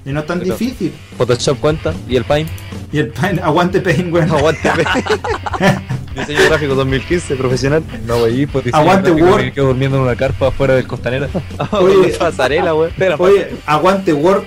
[0.05, 0.93] Y no es tan Pero- difícil.
[1.17, 2.51] Photoshop cuenta y el Paint.
[2.93, 4.31] Y el pain, aguante pain, weón.
[4.31, 4.71] Aguante.
[6.15, 7.83] Diseño gráfico 2015, profesional.
[8.07, 9.41] No, güey, pues Aguante Word.
[9.45, 11.29] Me quedo durmiendo en una carpa afuera del costanera.
[11.71, 11.97] Oye.
[11.97, 12.91] Oye, pasarela, güey.
[13.19, 14.43] Oye, aguante Word.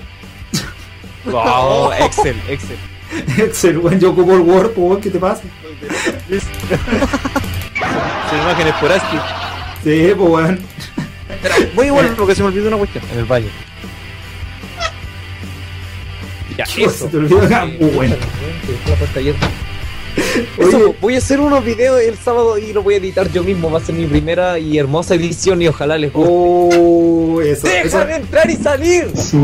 [1.33, 2.77] Oh, Excel, Excel.
[3.37, 5.43] Excel, weón, yo ocupo el Word, pues, weón, ¿qué te pasa?
[8.29, 9.19] Son imágenes por ASCII
[9.83, 10.59] Sí, pues, weón.
[11.75, 13.03] Voy a volver porque se me olvidó una cuestión.
[13.13, 13.47] en el baño.
[16.57, 16.89] Ya, eso.
[16.89, 17.67] Se te olvidó acá.
[17.97, 18.17] Oye.
[20.57, 23.69] Eso, voy a hacer unos videos el sábado y lo voy a editar yo mismo.
[23.69, 26.29] Va a ser mi primera y hermosa edición y ojalá les guste.
[26.31, 28.05] Oh, eso, ¡Deja eso.
[28.05, 29.11] de entrar y salir!
[29.15, 29.37] Sí.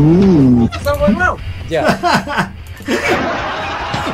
[1.68, 2.51] Ya.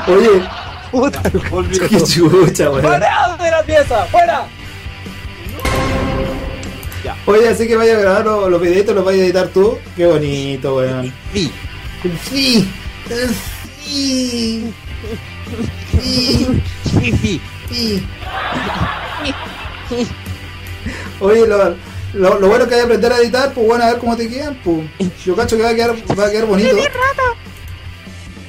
[0.09, 0.49] Oye,
[0.91, 1.79] Puta, volví.
[1.89, 2.83] qué chucha, weón.
[2.83, 4.07] ¡Fuera de la pieza!
[4.07, 4.47] ¡Fuera!
[7.27, 9.79] Oye, así que vaya a grabar los, los videitos, los vaya a editar tú.
[9.97, 11.13] Qué bonito, weón.
[11.33, 11.53] Sí.
[12.31, 12.69] Sí.
[13.85, 14.73] Sí.
[16.01, 16.61] Sí.
[17.01, 17.41] Sí.
[17.71, 18.07] Sí.
[21.21, 21.77] Oye, lo,
[22.15, 24.29] lo, lo bueno que hay que aprender a editar, pues bueno, a ver cómo te
[24.29, 24.81] quedan, pues.
[25.25, 26.77] Yo cacho que va a quedar, va a quedar bonito.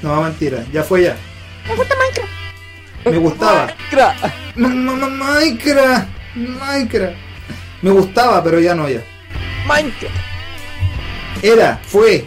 [0.01, 1.15] No, mentira, ya fue ya.
[1.67, 2.31] Me gusta Minecraft.
[3.05, 3.67] Me gustaba.
[4.55, 6.07] Ma- Minecraft.
[6.35, 7.15] Minecraft.
[7.81, 9.01] Me gustaba, pero ya no ya.
[9.67, 10.15] Minecraft.
[11.41, 12.25] Era, fue.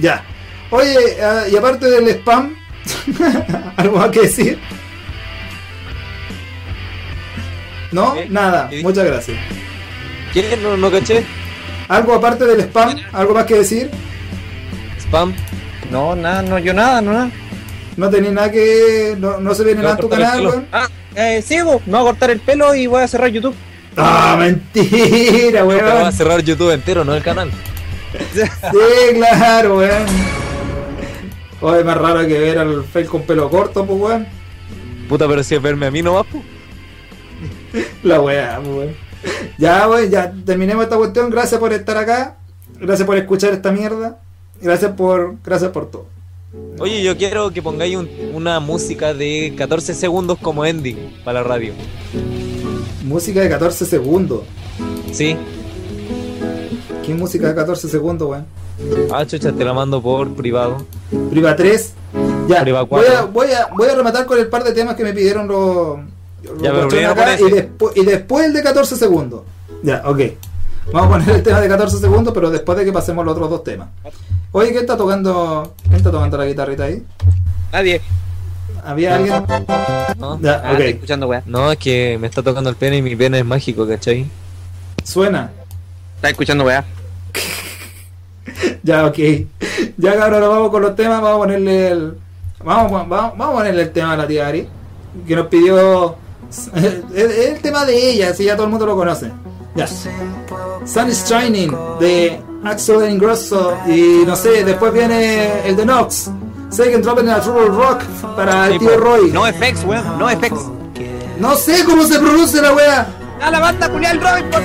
[0.00, 0.24] Ya.
[0.70, 2.56] Oye, ah, y aparte del spam,
[3.76, 4.58] ¿algo más que decir?
[7.92, 8.14] ¿No?
[8.14, 8.26] ¿Qué?
[8.28, 8.68] Nada.
[8.68, 8.82] ¿Qué?
[8.82, 9.38] Muchas gracias.
[10.32, 10.62] ¿Quién?
[10.62, 11.24] No, no caché.
[11.88, 12.96] ¿Algo aparte del spam?
[13.12, 13.90] ¿Algo más que decir?
[14.98, 15.32] Spam.
[15.90, 17.30] No, nada, no, yo nada, no nada.
[17.96, 19.14] ¿No tenés nada que...
[19.18, 20.66] no, no se viene No, nada en tu canal, weón?
[20.72, 23.54] Ah, eh, sigo, me voy a cortar el pelo y voy a cerrar YouTube.
[23.96, 26.12] ¡Ah, mentira, Te va a weón!
[26.12, 27.50] cerrar YouTube entero, no el canal.
[28.32, 30.06] Sí, claro, weón.
[31.60, 34.26] Oye, más raro que ver al fail con pelo corto, pues, weón.
[35.08, 36.42] Puta, pero si es verme a mí nomás, pues.
[38.02, 38.96] La weá, pues, weón.
[39.56, 41.30] Ya, weón, ya terminemos esta cuestión.
[41.30, 42.36] Gracias por estar acá.
[42.80, 44.18] Gracias por escuchar esta mierda.
[44.64, 46.06] Gracias por, gracias por todo.
[46.78, 51.46] Oye, yo quiero que pongáis un- una música de 14 segundos como ending para la
[51.48, 51.74] radio.
[53.04, 54.40] Música de 14 segundos.
[55.12, 55.36] ¿Sí?
[57.04, 58.46] ¿Qué música de 14 segundos, weón?
[59.12, 60.78] Ah, chucha, te la mando por privado.
[61.30, 61.92] Priva 3.
[62.48, 65.04] Ya, Priva voy a, voy, a, voy a rematar con el par de temas que
[65.04, 65.98] me pidieron los,
[66.42, 67.68] los Ya, pero acá y, ese.
[67.70, 69.42] despu- y después el de 14 segundos.
[69.82, 70.20] Ya, ok.
[70.92, 73.50] Vamos a poner el tema de 14 segundos, pero después de que pasemos los otros
[73.50, 73.88] dos temas.
[74.56, 77.02] Oye, ¿quién está tocando, quién está tocando la guitarrita ahí?
[77.72, 78.00] Nadie.
[78.84, 79.44] ¿Había alguien?
[80.16, 80.40] ¿No?
[80.40, 81.42] Ya, Ah, estoy escuchando, weá.
[81.44, 84.30] No, es que me está tocando el pene y mi pene es mágico, ¿cachai?
[85.02, 85.50] Suena.
[86.16, 86.84] Está escuchando, weá.
[88.84, 89.18] Ya, ok.
[89.96, 91.20] Ya, cabrón, vamos con los temas.
[91.20, 92.14] Vamos a ponerle el.
[92.62, 94.68] Vamos, vamos, vamos a ponerle el tema a la tía Ari.
[95.26, 96.16] Que nos pidió.
[97.14, 99.32] Es es el tema de ella, si ya todo el mundo lo conoce.
[99.74, 99.86] Ya.
[99.86, 103.76] Sun is Shining de Axel Ingrosso.
[103.86, 106.30] Y no sé, después viene el de Nox.
[106.70, 108.02] Second Drop in a True Rock
[108.36, 108.96] para el Sí, tío.
[108.96, 109.30] Roy.
[109.30, 110.60] No effects, weón, no effects.
[111.38, 113.06] No sé cómo se pronuncia la wea.
[113.40, 114.62] A la banda Julián Robin, por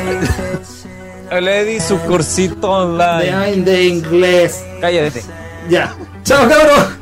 [1.66, 3.64] di su cursito online.
[3.64, 4.64] De, inglés.
[4.82, 5.24] Cállate.
[5.70, 5.96] Ya.
[6.24, 6.98] Chao, cabrón.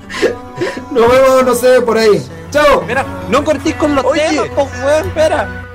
[0.91, 2.25] Nos vemos, no sé, por ahí.
[2.51, 2.81] Chao.
[2.81, 4.21] Espera, no cortís con los Oye.
[4.29, 5.66] temas, po, weón, espera.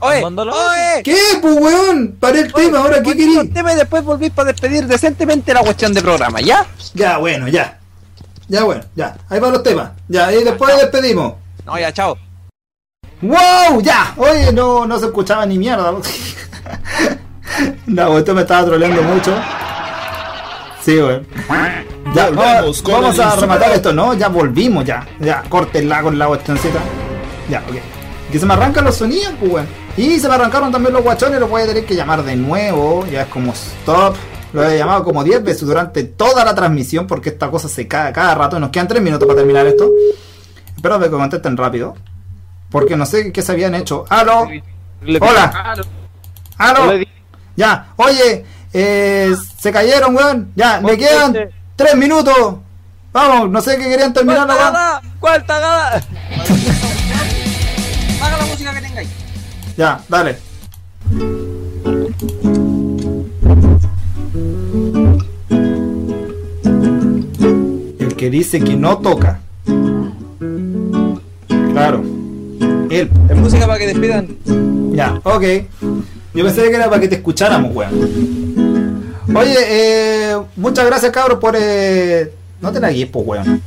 [0.00, 1.02] Oye, oye.
[1.02, 2.16] ¿Qué, pues, weón?
[2.20, 3.36] Paré el tema, ahora, ¿qué querís?
[3.36, 6.66] los temas y después volvís para despedir decentemente la cuestión de programa, ¿ya?
[6.94, 7.78] Ya, bueno, ya.
[8.48, 9.16] Ya, bueno, ya.
[9.28, 9.90] Ahí van los temas.
[10.08, 11.34] Ya, y después despedimos.
[11.64, 12.16] No, ya, chao.
[13.22, 13.80] ¡Wow!
[13.82, 14.12] ¡Ya!
[14.16, 15.92] Oye, no, no se escuchaba ni mierda.
[17.86, 19.34] no, esto me estaba troleando mucho.
[20.82, 21.26] Sí, weón.
[22.14, 24.14] Ya, Volvemos vamos, vamos a rematar esto, ¿no?
[24.14, 25.06] Ya volvimos, ya.
[25.18, 26.78] Ya, córtenla con la cuestioncita.
[27.48, 27.76] Ya, ok.
[28.30, 29.85] Que se me arrancan los sonidos, pues, weón.
[29.96, 33.06] Y se me arrancaron también los guachones, los voy a tener que llamar de nuevo.
[33.06, 34.16] Ya es como stop.
[34.52, 38.12] Lo he llamado como 10 veces durante toda la transmisión porque esta cosa se cae
[38.12, 38.60] cada rato.
[38.60, 39.90] Nos quedan 3 minutos para terminar esto.
[40.74, 41.94] Espero que contesten rápido.
[42.70, 44.04] Porque no sé qué se habían hecho.
[44.10, 44.48] ¡Aló!
[45.20, 45.74] Hola.
[46.58, 46.92] ¡Aló!
[47.56, 48.44] Ya, oye,
[48.74, 50.52] eh, se cayeron, weón.
[50.54, 51.54] Ya, me quedan Conteste.
[51.76, 52.56] 3 minutos.
[53.12, 55.02] Vamos, no sé qué querían terminar ¿Cuál tagada?
[55.20, 56.02] ¿Cuál tagada?
[59.76, 60.36] Ya, dale.
[67.98, 69.40] El que dice que no toca.
[71.72, 72.02] Claro.
[72.90, 73.10] Él.
[73.28, 74.28] Es música para que despidan.
[74.92, 75.44] Ya, ok.
[76.32, 79.14] Yo pensé que era para que te escucháramos, weón.
[79.34, 81.54] Oye, eh, muchas gracias, cabros, por...
[81.58, 82.32] Eh...
[82.62, 83.62] No te la guíes, pues, weón.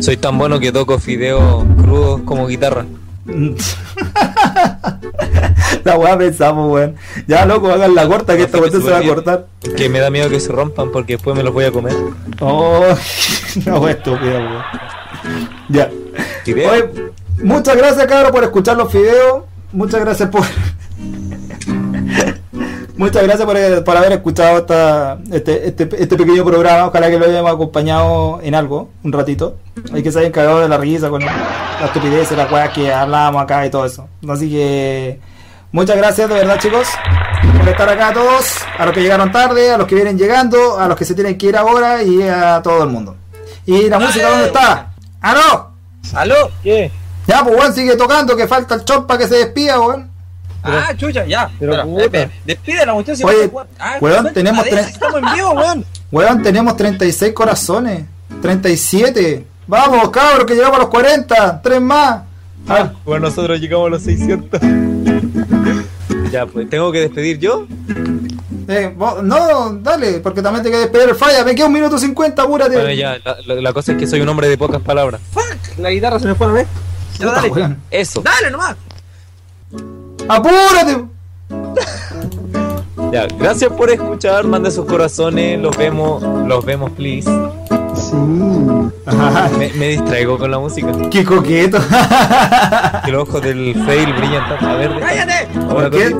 [0.00, 2.86] Soy tan bueno que toco fideos crudos como guitarra.
[5.84, 6.96] la weá pensamos, weón.
[7.26, 9.46] Ya, loco, hagan la corta que esta cuestión se va a cortar.
[9.76, 11.94] Que me da miedo que se rompan porque después me los voy a comer.
[12.40, 12.84] Oh,
[13.66, 14.62] no, estúpida, weón.
[15.68, 15.90] Ya.
[16.46, 16.90] Oye,
[17.42, 19.44] muchas gracias, cabrón, por escuchar los videos.
[19.72, 20.42] Muchas gracias por.
[22.96, 26.86] Muchas gracias por, por haber escuchado esta, este, este, este pequeño programa.
[26.86, 29.56] Ojalá que lo hayamos acompañado en algo, un ratito.
[29.92, 31.32] Hay que se hayan cagado de la risa con la
[31.84, 34.08] estupidez, las weas que hablábamos acá y todo eso.
[34.28, 35.20] Así que
[35.72, 36.86] muchas gracias de verdad, chicos,
[37.58, 40.78] por estar acá a todos, a los que llegaron tarde, a los que vienen llegando,
[40.78, 43.16] a los que se tienen que ir ahora y a todo el mundo.
[43.64, 44.92] ¿Y la música dónde está?
[45.22, 46.18] ¡Ah, no!
[46.18, 46.50] ¿Aló?
[46.62, 46.90] ¿Qué?
[47.26, 50.11] Ya, pues weón, sigue tocando, que falta el chop para que se despida, weón.
[50.62, 51.50] Ah, chucha, ya.
[51.58, 51.84] pero Espera,
[52.26, 52.30] puta.
[52.44, 55.84] Despide la cuestión si Oye, a- ah, weón, weón, tenemos tres- Estamos en vivo, weón.
[56.12, 58.04] Weón, tenemos 36 corazones.
[58.42, 59.46] 37.
[59.66, 61.62] Vamos, cabros, que llegamos a los 40.
[61.62, 62.22] Tres más.
[62.68, 64.60] Ah, Bueno, nosotros llegamos a los 600.
[66.30, 67.66] ya, pues, ¿tengo que despedir yo?
[68.68, 71.44] eh, vos- no, dale, porque también te que despedir el falla.
[71.44, 72.74] Me queda un minuto 50, apúrate.
[72.74, 75.20] Bueno, ya, la, la- la cosa es que soy un hombre de pocas palabras.
[75.32, 76.66] Fuck, la guitarra se me fue a ver.
[77.18, 77.76] Ya, dale.
[77.90, 78.20] Eso.
[78.22, 78.76] Dale nomás.
[80.28, 81.04] ¡Apúrate!
[83.12, 87.28] Ya, gracias por escuchar, mande sus corazones, los vemos, los vemos, please.
[89.06, 90.88] Ajá, Me, me distraigo con la música.
[91.10, 91.78] ¡Qué coqueto!
[93.04, 94.66] Que los ojos del fail brillan tanto.
[94.66, 95.58] A ver, deja- ¡Cállate!
[95.68, 96.10] ¿Por qué.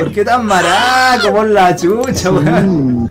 [0.00, 3.10] ¿Por qué tan maraco por la chucha, weón?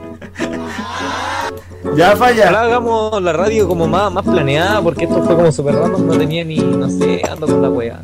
[1.96, 2.50] Ya falla.
[2.62, 6.44] hagamos la radio como más, más planeada, porque esto fue como super random, no tenía
[6.44, 8.02] ni, no sé, ando con la wea.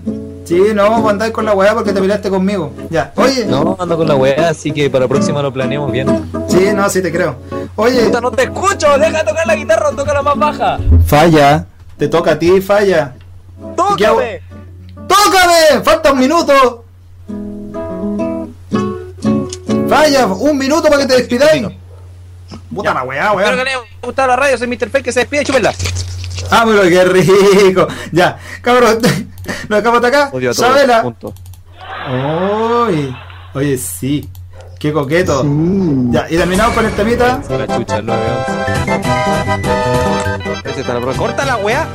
[0.48, 2.72] Sí, no vamos a andar con la weá porque te peleaste conmigo.
[2.90, 3.46] Ya, oye.
[3.46, 6.30] No, ando con la wea, así que para la próxima lo planeamos bien.
[6.48, 7.36] Sí, no, sí te creo.
[7.76, 10.80] Oye, Puta, no te escucho, deja de tocar la guitarra, toca la más baja.
[11.06, 11.66] falla.
[11.98, 13.16] Te toca a ti, falla.
[13.76, 14.42] ¡Tócame!
[15.08, 15.84] ¡Tócame!
[15.84, 16.86] ¡Falta un minuto!
[19.90, 21.68] Falla, un minuto para que te despidáis.
[22.74, 23.66] Puta la weá, Espero que weón.
[23.66, 24.90] le haya gustado la radio, soy Mr.
[24.90, 25.74] Fake que se despide, chúpenla.
[26.52, 27.88] Ah, pero qué rico.
[28.12, 29.00] Ya, cabrón,
[29.70, 30.30] nos dejamos hasta acá.
[30.34, 31.02] Odio a todos, Sabela.
[31.04, 31.34] punto.
[32.10, 33.16] Oye,
[33.54, 34.30] oye, sí.
[34.80, 35.44] Qué coqueto.
[36.12, 37.42] Ya, y terminamos con el temita.
[37.50, 38.22] La chucha, 9
[40.66, 41.18] Ese está la prueba.
[41.18, 41.88] Corta la weá.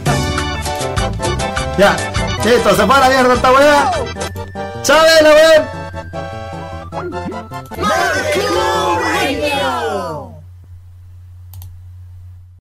[1.78, 1.96] Ya,
[2.44, 3.90] listo, se fue a la mierda esta weá.
[7.76, 10.31] Molecule Radio.